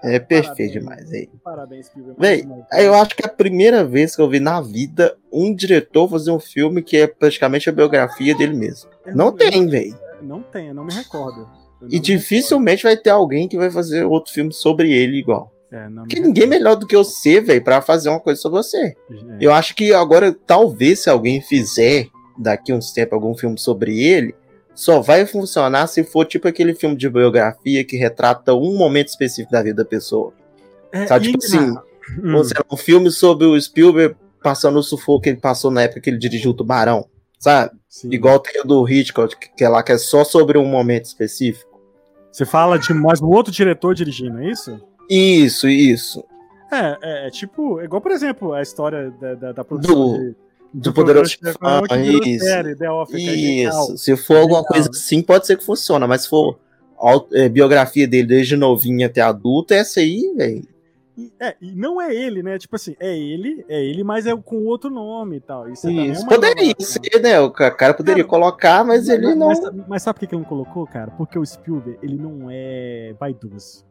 [0.05, 0.71] É perfeito parabéns.
[0.73, 1.29] demais, aí.
[1.41, 2.19] Parabéns, Spielberg.
[2.19, 2.45] Véi,
[2.85, 6.29] eu acho que é a primeira vez que eu vi na vida um diretor fazer
[6.29, 8.89] um filme que é praticamente a biografia dele mesmo.
[9.05, 9.97] Eu Não eu tem, velho.
[10.21, 11.41] Não tem, eu não me recordo.
[11.81, 15.17] Eu E não me dificilmente vai ter alguém que vai fazer outro filme sobre ele
[15.19, 15.52] igual.
[15.73, 18.77] É, Porque ninguém é melhor do que você, velho, pra fazer uma coisa sobre você.
[18.77, 18.95] É.
[19.41, 22.07] Eu acho que agora, talvez, se alguém fizer
[22.37, 24.35] daqui uns tempos algum filme sobre ele,
[24.75, 29.51] só vai funcionar se for tipo aquele filme de biografia que retrata um momento específico
[29.51, 30.33] da vida da pessoa.
[30.91, 31.75] É, Sabe, tipo assim,
[32.21, 35.83] Hum, Ou lá, um filme sobre o Spielberg passando o sufoco que ele passou na
[35.83, 37.07] época que ele dirigiu o Tubarão,
[37.39, 37.71] sabe?
[37.87, 38.09] sim.
[38.11, 41.71] Igual tem o do Hitchcock, que é lá que é só sobre um momento específico.
[42.31, 44.81] Você fala de mais um outro diretor dirigindo, é isso?
[45.09, 46.23] Isso, isso.
[46.71, 50.17] É, é, é tipo, é igual, por exemplo, a história da, da, da produção Do-
[50.19, 50.35] de,
[50.73, 52.45] Do Poderoso Chefão, virou isso.
[52.45, 53.31] série, The Office, é.
[53.35, 53.97] Isso.
[53.97, 56.57] Se for alguma coisa assim, pode ser que funcione, mas se for
[56.97, 60.67] au- é, biografia dele desde novinho até adulto, essa aí, velho.
[61.15, 62.57] E, é, e não é ele, né?
[62.57, 65.69] Tipo assim, é ele, é ele, mas é com outro nome e tal.
[65.69, 66.21] Isso, é Isso.
[66.23, 67.39] uma Poderia ser, né?
[67.39, 69.49] O ca- cara poderia Cara, colocar, mas ele não.
[69.49, 71.11] Mas, mas sabe por que que ele não colocou, cara?
[71.11, 73.85] Porque o Spielberg, ele não é vaidoso.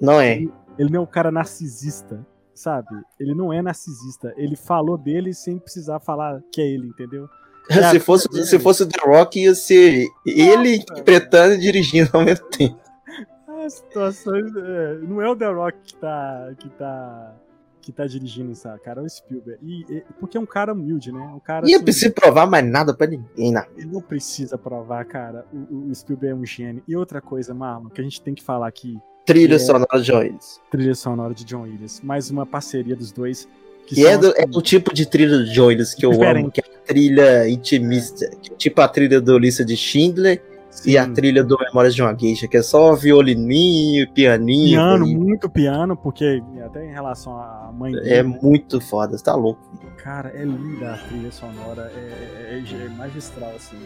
[0.00, 0.36] Não é.
[0.36, 2.24] Ele, ele não é um cara narcisista,
[2.54, 2.88] sabe?
[3.18, 4.32] Ele não é narcisista.
[4.36, 7.28] Ele falou dele sem precisar falar que é ele, entendeu?
[7.70, 12.24] É, se, fosse, se fosse o The Rock, ia ser ele interpretando e dirigindo ao
[12.24, 12.78] mesmo tempo.
[13.64, 14.50] As situações.
[14.56, 16.48] é, não é o The Rock que tá.
[16.58, 17.34] que tá.
[17.82, 19.00] que tá dirigindo, sabe, cara?
[19.00, 19.58] É o Spielberg.
[19.62, 21.20] E, e- porque é um cara humilde, né?
[21.34, 21.66] Um cara.
[21.66, 23.66] E eu assim, preciso provar mais nada pra ninguém, né?
[23.76, 25.44] Ele não precisa provar, cara.
[25.52, 26.82] O, o- o Spielberg é um gênio.
[26.86, 28.96] E outra coisa, Marlon, que a gente tem que falar aqui:
[29.28, 29.58] Trilha É.
[29.58, 30.58] sonora de Jones.
[30.70, 32.00] trilha sonora de John Williams.
[32.02, 33.46] Mais uma parceria dos dois.
[33.86, 36.38] Que Que é, do, assim, é o tipo de trilha de Jones que eu Diferente.
[36.40, 38.26] amo, que é a trilha intimista.
[38.42, 41.94] que é tipo a trilha do Lista de Schindler sim, e a trilha do Memórias
[41.94, 44.78] de uma Geisha, que é só violininho, pianinho.
[44.78, 48.38] piano, muito piano, porque até em relação à mãe dele, É né?
[48.42, 49.60] muito foda, você tá louco.
[49.98, 53.76] Cara, é linda a trilha sonora, é, é- é- é magistral, assim.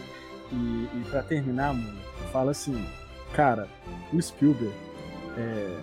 [0.53, 1.97] E, e pra terminar, mano,
[2.31, 2.81] fala assim,
[3.33, 3.67] cara,
[4.13, 4.73] o Spielberg
[5.37, 5.79] é.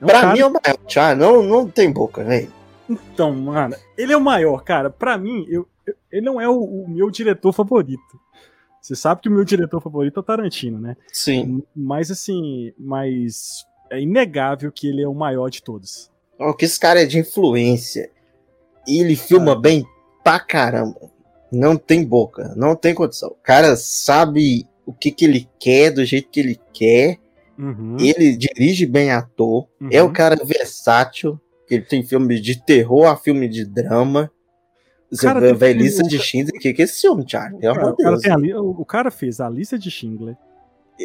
[0.00, 2.52] é um pra cara- mim é o maior, Thiago, não, não tem boca, velho.
[2.88, 4.90] Então, mano, ele é o maior, cara.
[4.90, 5.66] Pra mim, eu,
[6.10, 8.20] ele não é o, o, meu diretor favorito.
[8.80, 10.96] Você sabe que o meu diretor favorito é o Tarantino, né?
[11.12, 11.62] Sim.
[11.74, 16.10] Mas assim, mas é inegável que ele é o maior de todos.
[16.38, 18.10] O que esse cara é de influência.
[18.88, 19.56] E ele filma ah.
[19.56, 19.86] bem
[20.24, 21.10] pra caramba.
[21.52, 23.30] Não tem boca, não tem condição.
[23.30, 27.18] O cara sabe o que, que ele quer, do jeito que ele quer.
[27.60, 27.96] Uhum.
[28.00, 29.68] Ele dirige bem ator.
[29.78, 29.88] Uhum.
[29.92, 30.12] É o uhum.
[30.12, 31.38] cara versátil.
[31.70, 34.30] Ele tem filme de terror a filme de drama.
[35.20, 36.56] Cara, Você vê a lista de Schindler.
[36.56, 37.58] O que, que é esse filme, Thiago?
[37.58, 38.74] Pelo amor de Deus.
[38.78, 40.36] O cara fez a lista de Schindler.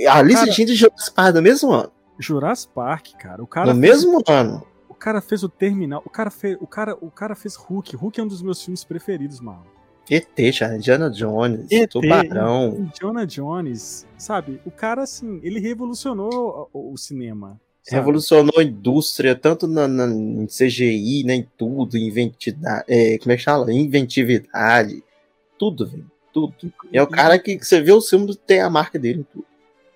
[0.07, 0.51] A lista cara...
[0.51, 1.91] de Schindler e Jurassic Park no mesmo ano.
[2.19, 3.43] Jurassic Park, cara.
[3.43, 4.65] O cara no mesmo ano.
[4.87, 6.01] O cara fez o Terminal.
[6.05, 7.95] O cara fez, o cara, o cara fez Hulk.
[7.95, 9.65] Hulk é um dos meus filmes preferidos, mano.
[10.09, 12.75] ET, cara, Indiana Jones, ET, Tubarão.
[12.77, 14.59] Indiana Jones, sabe?
[14.65, 17.59] O cara, assim, ele revolucionou o, o cinema.
[17.81, 17.97] Sabe?
[17.97, 23.35] Revolucionou a indústria, tanto na, na em CGI, né, em tudo, inventividade, é, como é
[23.37, 23.71] que chama?
[23.73, 25.03] Inventividade,
[25.57, 26.53] tudo, velho, tudo.
[26.91, 29.45] É o cara que, que você vê o filme tem a marca dele em tudo.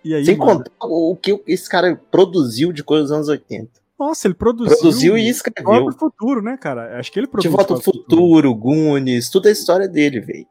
[0.05, 0.63] Aí, Sem mano?
[0.63, 3.69] contar o que esse cara produziu de coisas dos anos 80.
[3.99, 4.77] Nossa, ele produziu.
[4.77, 5.89] Produziu e escreveu.
[5.89, 6.97] De Futuro, né, cara?
[6.97, 7.51] Acho que ele produziu.
[7.51, 10.47] De Volta ao Futuro, futuro, Goonies, tudo é a história dele, velho.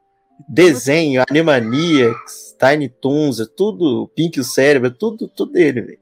[0.47, 5.99] Desenho, Animaniacs, Tiny Toons, é tudo, Pink o Cérebro, é tudo, tudo dele, velho.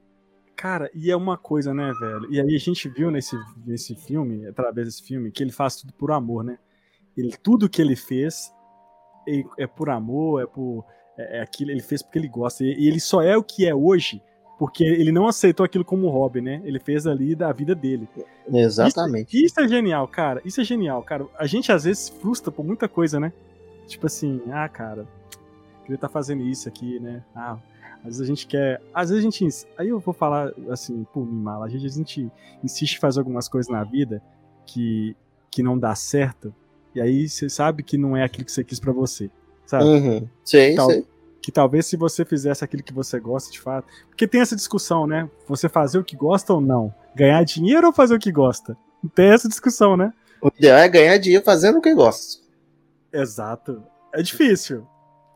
[0.55, 2.27] Cara, e é uma coisa, né, velho?
[2.31, 3.35] E aí a gente viu nesse,
[3.65, 6.59] nesse filme, através desse filme, que ele faz tudo por amor, né?
[7.15, 8.51] Ele, tudo que ele fez
[9.27, 10.85] é, é por amor, é por.
[11.17, 12.63] É, é aquilo, ele fez porque ele gosta.
[12.63, 14.21] E, e ele só é o que é hoje
[14.57, 16.61] porque ele não aceitou aquilo como hobby, né?
[16.65, 18.07] Ele fez ali da vida dele.
[18.51, 19.35] Exatamente.
[19.37, 20.41] Isso, isso, é genial, cara.
[20.43, 21.27] Isso é genial, cara.
[21.37, 23.31] A gente às vezes frustra por muita coisa, né?
[23.85, 25.07] Tipo assim, ah, cara,
[25.81, 27.23] queria estar tá fazendo isso aqui, né?
[27.35, 27.57] Ah,
[27.99, 28.81] às vezes a gente quer.
[28.93, 29.67] Às vezes a gente.
[29.77, 31.67] Aí eu vou falar assim, por mim, mala.
[31.67, 32.31] Às vezes a gente
[32.63, 34.23] insiste em fazer algumas coisas na vida
[34.65, 35.15] que,
[35.51, 36.53] que não dá certo.
[36.95, 39.29] E aí você sabe que não é aquilo que você quis para você.
[39.67, 39.85] Sabe?
[39.85, 40.27] Uhum.
[40.43, 41.05] Sei, Tal, sei
[41.47, 43.87] que talvez se você fizesse aquilo que você gosta de fato.
[44.09, 45.29] Porque tem essa discussão, né?
[45.47, 46.93] Você fazer o que gosta ou não?
[47.15, 48.75] Ganhar dinheiro ou fazer o que gosta?
[49.15, 50.11] Tem essa discussão, né?
[50.41, 52.43] O ideal é ganhar dinheiro fazendo o que gosta.
[53.13, 53.81] Exato.
[54.13, 54.85] É difícil.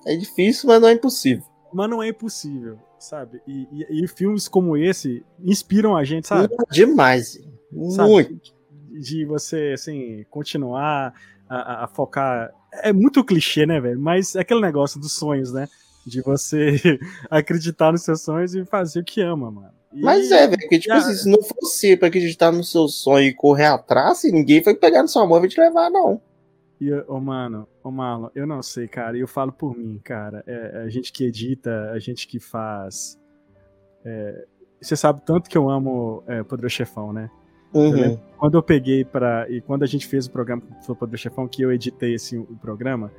[0.06, 1.46] É difícil, mas não é impossível.
[1.72, 3.42] Mas não é impossível, sabe?
[3.48, 6.54] E, e, e filmes como esse inspiram a gente, sabe?
[6.70, 7.40] Demais.
[7.96, 8.10] Sabe?
[8.10, 8.54] Muito.
[9.00, 11.14] De você, assim, continuar
[11.48, 12.52] a, a, focar.
[12.84, 13.98] É muito clichê, né, velho?
[13.98, 15.70] Mas é aquele negócio dos sonhos, né?
[16.06, 17.00] De você
[17.30, 19.74] acreditar nos seus sonhos e fazer o que ama, mano.
[19.94, 20.02] E...
[20.02, 23.34] Mas é, velho, porque, tipo assim, se não fosse pra acreditar no seu sonho e
[23.34, 26.22] correr atrás, ninguém foi pegar na sua mão e te levar, não.
[26.80, 30.00] E, ô, oh, mano, ô, oh, Marlon, eu não sei, cara, eu falo por mim,
[30.04, 30.44] cara.
[30.48, 33.20] É, a gente que edita, a gente que faz.
[34.04, 34.46] É,
[34.82, 37.30] você sabe tanto que eu amo é, Poderoso Chefão, né?
[37.72, 37.98] Uhum.
[37.98, 41.48] Eu quando eu peguei para E quando a gente fez o programa o Poderoso Chefão,
[41.48, 43.12] que eu editei assim, o programa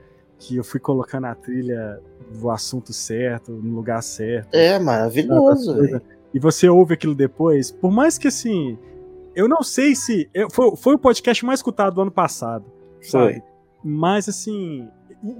[0.42, 2.00] que eu fui colocando a trilha
[2.32, 4.52] do assunto certo, no lugar certo.
[4.52, 5.76] É maravilhoso.
[6.34, 8.76] E você ouve aquilo depois, por mais que assim,
[9.36, 12.64] eu não sei se eu, foi, foi o podcast mais escutado do ano passado,
[13.00, 13.34] sabe?
[13.34, 13.42] Foi.
[13.84, 14.88] Mas assim,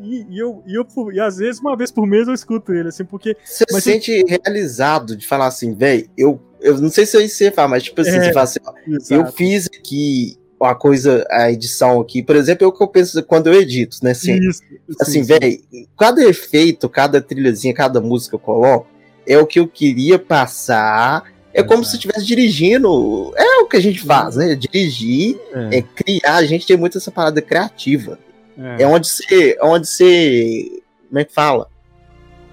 [0.03, 2.89] e, e, eu, e, eu, e às vezes, uma vez por mês, eu escuto ele,
[2.89, 3.37] assim, porque.
[3.45, 7.69] Você se sente realizado de falar assim, velho, eu, eu não sei se eu falar,
[7.69, 8.73] mas tipo assim, é, você fala assim, ó,
[9.11, 12.23] eu fiz aqui a coisa, a edição aqui.
[12.23, 14.13] Por exemplo, é o que eu penso quando eu edito, né?
[14.13, 14.63] Assim, Isso,
[15.01, 15.61] assim velho,
[15.99, 18.87] cada efeito, cada trilhazinha, cada música que eu coloco,
[19.27, 21.25] é o que eu queria passar.
[21.55, 23.33] É como se estivesse dirigindo.
[23.37, 24.55] É o que a gente faz, né?
[24.55, 25.79] Dirigir, é.
[25.79, 26.37] é criar.
[26.37, 28.19] A gente tem muito essa parada criativa.
[28.57, 29.57] É, é onde você.
[29.61, 30.83] É onde você.
[31.09, 31.69] Como é que fala?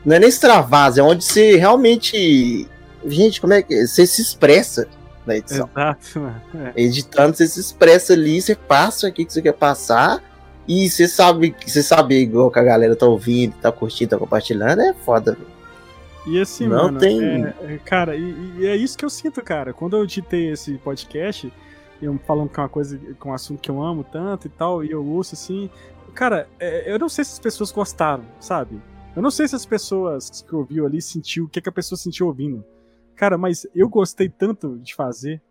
[0.05, 2.67] Não é nem extravasa, é onde você realmente.
[3.05, 3.87] Gente, como é que.
[3.87, 4.87] Você se expressa
[5.29, 5.69] na edição.
[5.71, 6.33] Exato.
[6.75, 6.81] É.
[6.83, 10.21] Editando, você se expressa ali, você passa o que você quer passar.
[10.67, 14.81] E você sabe você sabe igual que a galera tá ouvindo, tá curtindo, tá compartilhando,
[14.81, 15.35] é foda,
[16.27, 17.43] E assim, não mano, tem...
[17.43, 19.73] É, é, cara, e, e, é isso que eu sinto, cara.
[19.73, 21.51] Quando eu editei esse podcast,
[21.99, 24.91] eu falando com uma coisa, com um assunto que eu amo tanto e tal, e
[24.91, 25.71] eu ouço assim,
[26.13, 28.79] cara, é, eu não sei se as pessoas gostaram, sabe?
[29.15, 31.97] Eu não sei se as pessoas que ouviu ali sentiu o que, que a pessoa
[31.97, 32.63] sentiu ouvindo.
[33.19, 35.41] Cara, mas eu gostei tanto de fazer.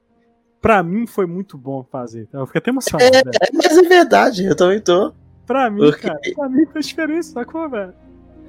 [0.58, 2.26] Pra mim foi muito bom fazer.
[2.32, 3.14] Eu fiquei até emocionado.
[3.14, 5.12] É, é, mas é verdade, eu também tô.
[5.46, 6.06] Pra mim, porque...
[6.06, 7.92] cara, pra mim fez diferença, sacou, velho?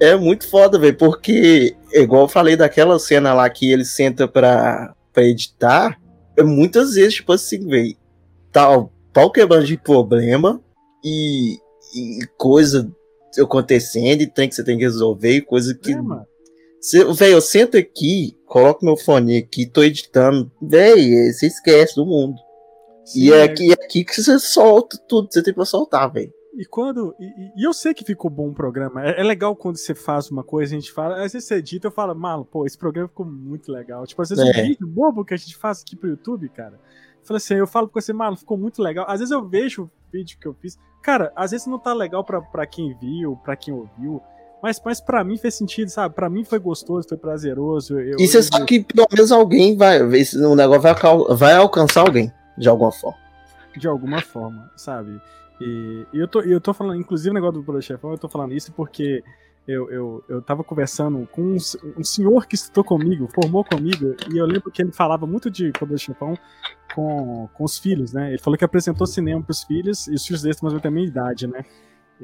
[0.00, 4.94] É muito foda, velho, porque, igual eu falei daquela cena lá que ele senta pra,
[5.12, 6.00] pra editar,
[6.34, 7.94] é muitas vezes, tipo assim, velho,
[8.50, 10.58] tal, pau quebrando de problema
[11.04, 11.58] e,
[11.94, 12.90] e coisa
[13.38, 15.92] acontecendo e tem que você tem que resolver, e coisa que.
[15.92, 16.00] É,
[17.14, 20.50] Velho, eu sento aqui, coloco meu fone aqui, tô editando.
[20.62, 22.36] Véi, você esquece do mundo.
[23.04, 26.10] Sim, e é, aqui, é aqui que você solta tudo que você tem pra soltar,
[26.10, 26.32] velho.
[26.56, 27.14] E quando.
[27.18, 29.04] E, e, eu sei que ficou bom o programa.
[29.06, 31.24] É, é, legal quando você faz uma coisa, a gente fala.
[31.24, 34.06] Às vezes você edita eu falo, malo, pô, esse programa ficou muito legal.
[34.06, 34.48] Tipo, às vezes é.
[34.48, 36.78] um vídeo bobo que a gente faz aqui pro YouTube, cara.
[37.22, 39.04] Fala assim, eu falo com você, malo, ficou muito legal.
[39.08, 40.78] Às vezes eu vejo o vídeo que eu fiz.
[41.02, 44.20] Cara, às vezes não tá legal pra, pra quem viu, pra quem ouviu.
[44.62, 46.14] Mas, mas pra mim fez sentido, sabe?
[46.14, 47.98] Pra mim foi gostoso, foi prazeroso.
[47.98, 50.02] Eu, e você sabe que pelo menos alguém vai.
[50.02, 50.94] O negócio vai,
[51.36, 53.18] vai alcançar alguém, de alguma forma.
[53.76, 55.20] De alguma forma, sabe?
[55.60, 58.28] E, e eu, tô, eu tô falando, inclusive o negócio do Poder Chefão, eu tô
[58.28, 59.22] falando isso porque
[59.68, 61.56] eu, eu, eu tava conversando com um,
[61.96, 65.70] um, senhor que estudou comigo, formou comigo, e eu lembro que ele falava muito de
[65.72, 66.36] Poder Chefão
[66.94, 68.30] com, com os filhos, né?
[68.30, 70.90] Ele falou que apresentou cinema pros filhos, e os filhos dele mais ou menos a
[70.90, 71.64] minha idade, né?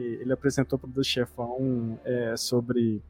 [0.00, 3.02] Ele apresentou Poder Chefão é, sobre.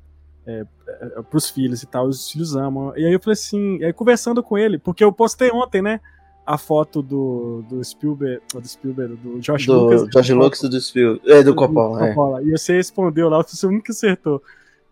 [0.46, 2.92] É, é, pros filhos e tal, os filhos amam.
[2.96, 6.00] E aí eu falei assim, aí conversando com ele, porque eu postei ontem, né?
[6.46, 10.08] a foto do, do Spielberg, do Spielberg, do Josh do, Lucas.
[10.10, 12.06] Josh Lucas e do Spielberg, é, do Coppola,
[12.40, 12.44] é.
[12.44, 14.40] E você respondeu lá, você nunca acertou.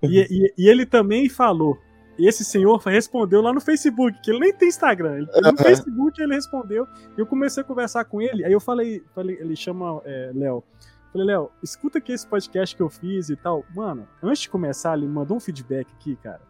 [0.03, 1.79] E, e, e, ele também falou,
[2.19, 6.21] e esse senhor respondeu lá no Facebook, que ele nem tem Instagram, ele, no Facebook
[6.21, 10.03] ele respondeu, e eu comecei a conversar com ele, aí eu falei, falei ele chama
[10.05, 10.65] é, Léo,
[11.15, 14.97] falei, Léo, escuta aqui esse podcast que eu fiz e tal, mano, antes de começar,
[14.99, 16.41] ele mandou um feedback aqui, cara,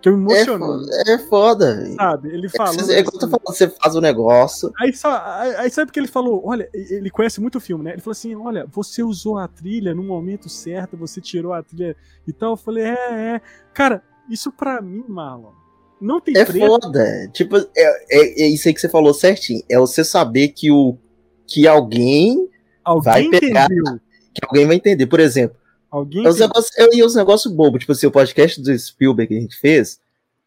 [0.00, 0.80] que eu me emocionou.
[1.06, 1.86] É, é foda.
[1.94, 2.28] Sabe?
[2.28, 2.74] Ele falou.
[2.74, 4.70] É, é assim, você faz o um negócio.
[4.78, 6.42] Aí, aí, aí sabe que ele falou?
[6.44, 7.92] Olha, ele conhece muito o filme, né?
[7.92, 11.96] Ele falou assim: olha, você usou a trilha no momento certo, você tirou a trilha
[12.28, 12.50] e tal.
[12.50, 13.40] Eu falei, é, é.
[13.72, 15.52] Cara, isso pra mim, Marlon.
[15.98, 16.66] Não tem É preto.
[16.66, 17.30] foda.
[17.32, 19.62] Tipo, é, é, é, isso aí que você falou certinho.
[19.70, 20.98] É você saber que o
[21.46, 22.46] que alguém,
[22.84, 23.64] alguém vai pegar.
[23.64, 24.00] Entendeu.
[24.34, 25.06] Que alguém vai entender.
[25.06, 25.56] Por exemplo,
[25.94, 26.26] Alguém.
[26.26, 29.40] Os negócios, eu ia os negócios bobos, tipo assim, o podcast do Spielberg que a
[29.40, 30.00] gente fez,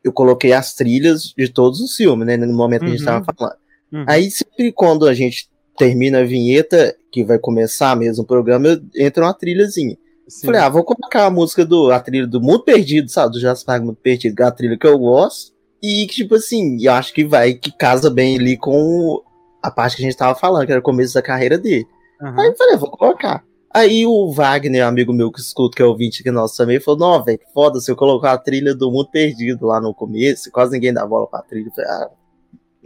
[0.03, 2.35] eu coloquei as trilhas de todos os filmes, né?
[2.35, 2.93] No momento que uhum.
[2.93, 3.33] a gente tava uhum.
[3.33, 3.55] falando.
[3.93, 4.05] Uhum.
[4.09, 9.23] Aí sempre quando a gente termina a vinheta, que vai começar mesmo o programa, entra
[9.23, 9.97] uma trilhazinha.
[10.27, 10.47] Sim.
[10.47, 11.91] Falei, ah, vou colocar a música do.
[11.91, 13.31] a trilha do Mundo Perdido, sabe?
[13.31, 15.53] Do Jasper Mundo Perdido, que é a trilha que eu gosto.
[15.81, 19.23] E que, tipo assim, eu acho que vai, que casa bem ali com
[19.63, 21.87] a parte que a gente tava falando, que era o começo da carreira dele.
[22.21, 22.39] Uhum.
[22.39, 23.43] Aí eu falei, vou colocar.
[23.73, 27.23] Aí o Wagner, amigo meu que escuta, que é ouvinte aqui nosso também, falou: Não,
[27.23, 30.93] velho, foda se eu colocar a trilha do Mundo Perdido lá no começo, quase ninguém
[30.93, 31.69] dá bola pra trilha.
[31.75, 32.09] Falei, ah,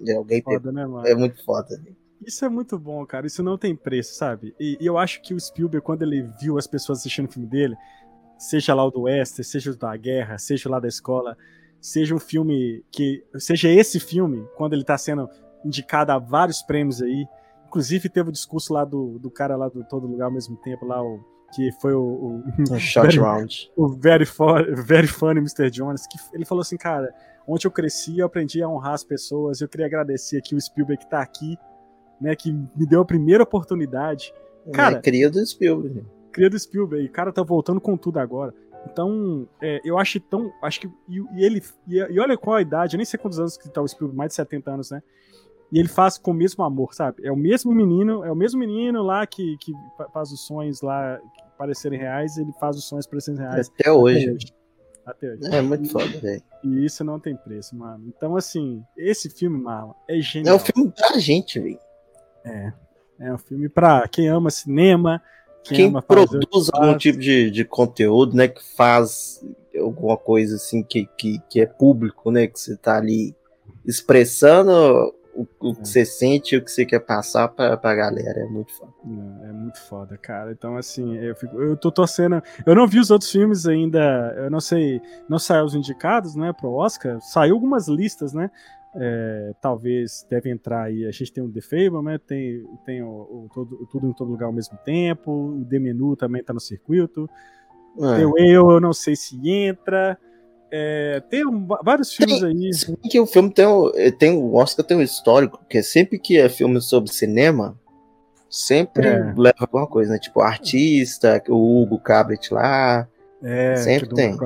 [0.08, 1.82] é alguém foda, né, É muito foda.
[2.26, 3.26] Isso é muito bom, cara.
[3.26, 4.54] Isso não tem preço, sabe?
[4.60, 7.48] E, e, eu acho que o Spielberg, quando ele viu as pessoas assistindo o filme
[7.48, 7.76] dele,
[8.38, 11.38] seja lá o do Wester, seja o da guerra, seja lá da escola,
[11.80, 13.24] seja um filme que.
[13.38, 15.30] Seja esse filme, quando ele tá sendo
[15.64, 17.26] indicado a vários prêmios aí
[17.72, 20.86] Inclusive, teve o discurso lá do, do cara lá do Todo Lugar ao mesmo tempo,
[20.86, 21.24] lá, o,
[21.56, 22.44] que foi o.
[22.70, 23.72] O, shot very, round.
[23.78, 24.26] O very,
[24.86, 25.72] very funny Mr.
[25.72, 27.14] Jones, que ele falou assim, cara,
[27.48, 29.62] onde eu cresci, eu aprendi a honrar as pessoas.
[29.62, 31.58] Eu queria agradecer aqui o Spielberg que tá aqui,
[32.20, 34.34] né, que me deu a primeira oportunidade.
[34.68, 36.06] É, cara, é, cria do Spielberg.
[36.34, 37.06] Cria do Spielberg.
[37.06, 38.54] O cara tá voltando com tudo agora.
[38.86, 40.52] Então, é, eu acho tão.
[40.62, 40.88] Acho que.
[41.08, 41.64] E, e ele.
[41.88, 44.18] E, e, olha qual a idade, eu nem sei quantos anos que tá o Spielberg,
[44.18, 45.02] mais de 70 anos, né?
[45.72, 47.26] E ele faz com o mesmo amor, sabe?
[47.26, 49.72] É o mesmo menino, é o mesmo menino lá que, que
[50.14, 51.20] faz os sonhos lá
[51.58, 53.72] parecerem reais, ele faz os sonhos parecerem reais.
[53.74, 54.24] Até hoje.
[54.26, 54.54] Até hoje.
[55.06, 55.56] Até hoje.
[55.56, 56.44] É muito foda, velho.
[56.64, 58.04] E isso não tem preço, mano.
[58.08, 60.56] Então, assim, esse filme, Marlon, é genial.
[60.56, 61.80] É um filme pra gente, velho.
[62.44, 62.74] É.
[63.20, 65.22] É um filme pra quem ama cinema,
[65.64, 68.48] quem, quem ama produz algum tipo de, de conteúdo, né?
[68.48, 69.46] Que faz
[69.80, 72.48] alguma coisa assim que, que, que é público, né?
[72.48, 73.36] Que você tá ali
[73.86, 78.42] expressando o, o que você sente e o que você quer passar pra, pra galera.
[78.42, 78.92] É muito foda.
[79.44, 80.52] É muito foda, cara.
[80.52, 82.42] Então, assim, eu, fico, eu tô torcendo.
[82.66, 84.34] Eu não vi os outros filmes ainda.
[84.38, 85.02] Eu não sei.
[85.30, 87.20] Não saiu os indicados, né, pro Oscar.
[87.22, 88.50] Saiu algumas listas, né?
[88.94, 91.06] É, talvez deve entrar aí.
[91.06, 92.18] A gente tem o The Fable, né?
[92.18, 95.32] Tem, tem o, o, todo, Tudo em Todo Lugar ao mesmo tempo.
[95.32, 97.30] O The Menu também tá no circuito.
[97.98, 98.18] É.
[98.18, 100.18] Tem o Eu, eu não sei se entra.
[100.72, 102.74] É, tem um, vários filmes tem, aí.
[102.74, 103.66] Sim, que o filme tem,
[104.18, 107.78] tem o Oscar tem um histórico, que sempre que é filme sobre cinema,
[108.50, 109.34] sempre é.
[109.36, 110.20] leva alguma coisa, né?
[110.20, 113.08] Tipo artista, o Hugo Cabret lá.
[113.44, 114.38] É, sempre tem.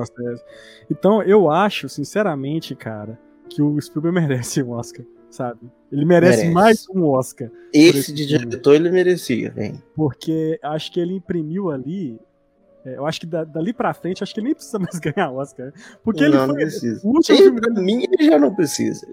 [0.90, 5.70] Então eu acho, sinceramente, cara, que o Spielberg merece um Oscar, sabe?
[5.92, 6.54] Ele merece, merece.
[6.54, 7.50] mais um Oscar.
[7.72, 9.80] Esse, esse de diretor ele merecia, vem.
[9.94, 12.18] Porque acho que ele imprimiu ali
[12.86, 15.32] é, eu acho que da, dali pra frente, acho que ele nem precisa mais ganhar
[15.32, 15.72] Oscar.
[16.04, 16.46] Porque não, ele foi.
[16.46, 17.00] Não precisa.
[17.04, 19.06] O último filme pra mim, ele já não precisa.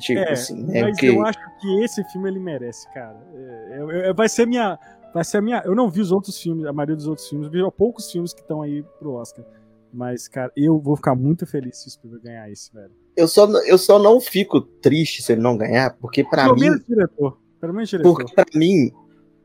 [0.00, 0.82] Tipo é, assim, né?
[0.82, 3.18] Mas eu acho que esse filme ele merece, cara.
[3.34, 4.78] É, vai ser minha.
[5.12, 5.62] Vai ser a minha.
[5.64, 8.40] Eu não vi os outros filmes, a maioria dos outros filmes, vi poucos filmes que
[8.40, 9.44] estão aí pro Oscar.
[9.92, 12.92] Mas, cara, eu vou ficar muito feliz se o Spielberg ganhar esse, velho.
[13.16, 16.60] Eu só, eu só não fico triste se ele não ganhar, porque para mim.
[16.60, 17.38] Menos diretor.
[17.60, 18.14] Pelo menos diretor.
[18.14, 18.92] Porque pra mim,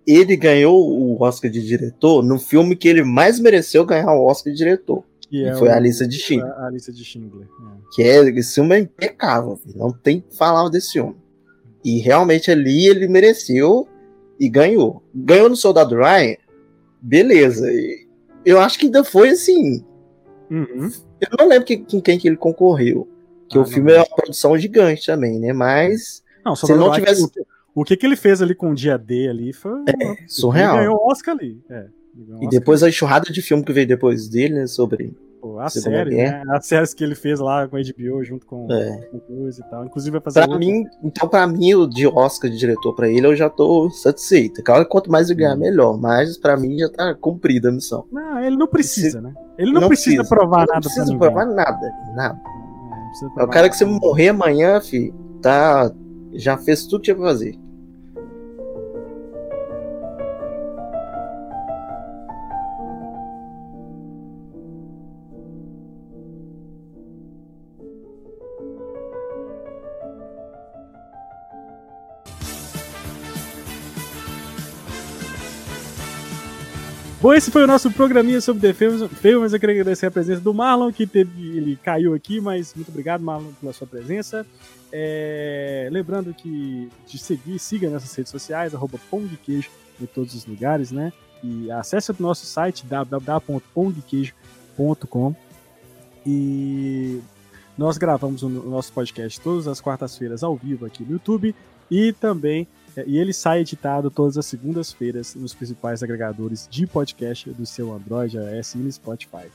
[0.06, 4.52] ele ganhou o Oscar de diretor no filme que ele mais mereceu ganhar o Oscar
[4.52, 5.04] de diretor.
[5.30, 6.54] Que é foi o, a lista de Schindler.
[6.60, 7.48] A lista de Schindler.
[7.48, 7.96] É.
[7.96, 11.16] Que é, esse filme é impecável, não tem que falar desse filme.
[11.84, 13.88] E realmente ali ele mereceu
[14.40, 15.04] e ganhou.
[15.14, 16.38] Ganhou no Soldado Ryan,
[17.02, 17.68] beleza.
[18.46, 19.84] Eu acho que ainda foi assim.
[20.50, 20.92] Uhum.
[21.20, 23.08] Eu não lembro que, com quem que ele concorreu.
[23.50, 24.00] Que ah, o filme não.
[24.00, 25.54] é uma produção gigante também, né?
[25.54, 26.24] Mas.
[26.46, 27.30] Não, se não tivesse.
[27.76, 29.82] O que, que ele fez ali com o dia D ali foi.
[29.88, 30.76] É, surreal.
[30.76, 31.60] Ele ganhou o Oscar ali.
[31.70, 31.88] É,
[32.42, 34.68] e depois a enxurrada de filme que veio depois dele, né?
[34.68, 36.44] Sobre Pô, a série, né?
[36.50, 39.10] As séries que ele fez lá com a HBO junto com, é.
[39.12, 39.84] o Cruz e tal.
[39.86, 40.48] Inclusive vai fazer.
[40.48, 43.90] Pra mim, então, pra mim, o de Oscar de diretor pra ele, eu já tô
[43.90, 44.64] satisfeito.
[44.64, 45.60] Claro quanto mais eu ganhar, hum.
[45.60, 45.98] melhor.
[45.98, 48.06] Mas pra mim já tá cumprida a missão.
[48.12, 49.34] Não, ele não precisa, né?
[49.58, 50.74] Ele não, não precisa, precisa, provar nada.
[50.76, 51.92] Não precisa provar nada.
[52.16, 52.40] Nada.
[53.38, 55.92] É, é o cara que você morrer amanhã, fi, tá.
[56.36, 57.63] Já fez tudo que tinha pra fazer.
[77.24, 79.10] Bom, esse foi o nosso programinha sobre The Films.
[79.14, 79.54] Filmes.
[79.54, 83.24] Eu queria agradecer a presença do Marlon, que teve, ele caiu aqui, mas muito obrigado,
[83.24, 84.46] Marlon, pela sua presença.
[84.92, 89.00] É, lembrando que de seguir, siga nossas redes sociais, arroba
[89.42, 89.70] Queijo
[90.02, 91.14] em todos os lugares, né?
[91.42, 95.34] E acesse o nosso site www.pongqueijo.com
[96.26, 97.22] e
[97.78, 101.56] nós gravamos o nosso podcast todas as quartas-feiras ao vivo aqui no YouTube
[101.90, 102.68] e também
[103.08, 108.38] e ele sai editado todas as segundas-feiras nos principais agregadores de podcast do seu Android,
[108.38, 109.48] iOS e Spotify.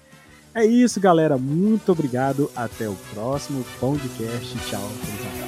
[0.55, 1.39] É isso, galera.
[1.39, 2.51] Muito obrigado.
[2.57, 4.59] Até o próximo podcast.
[4.69, 5.48] Tchau.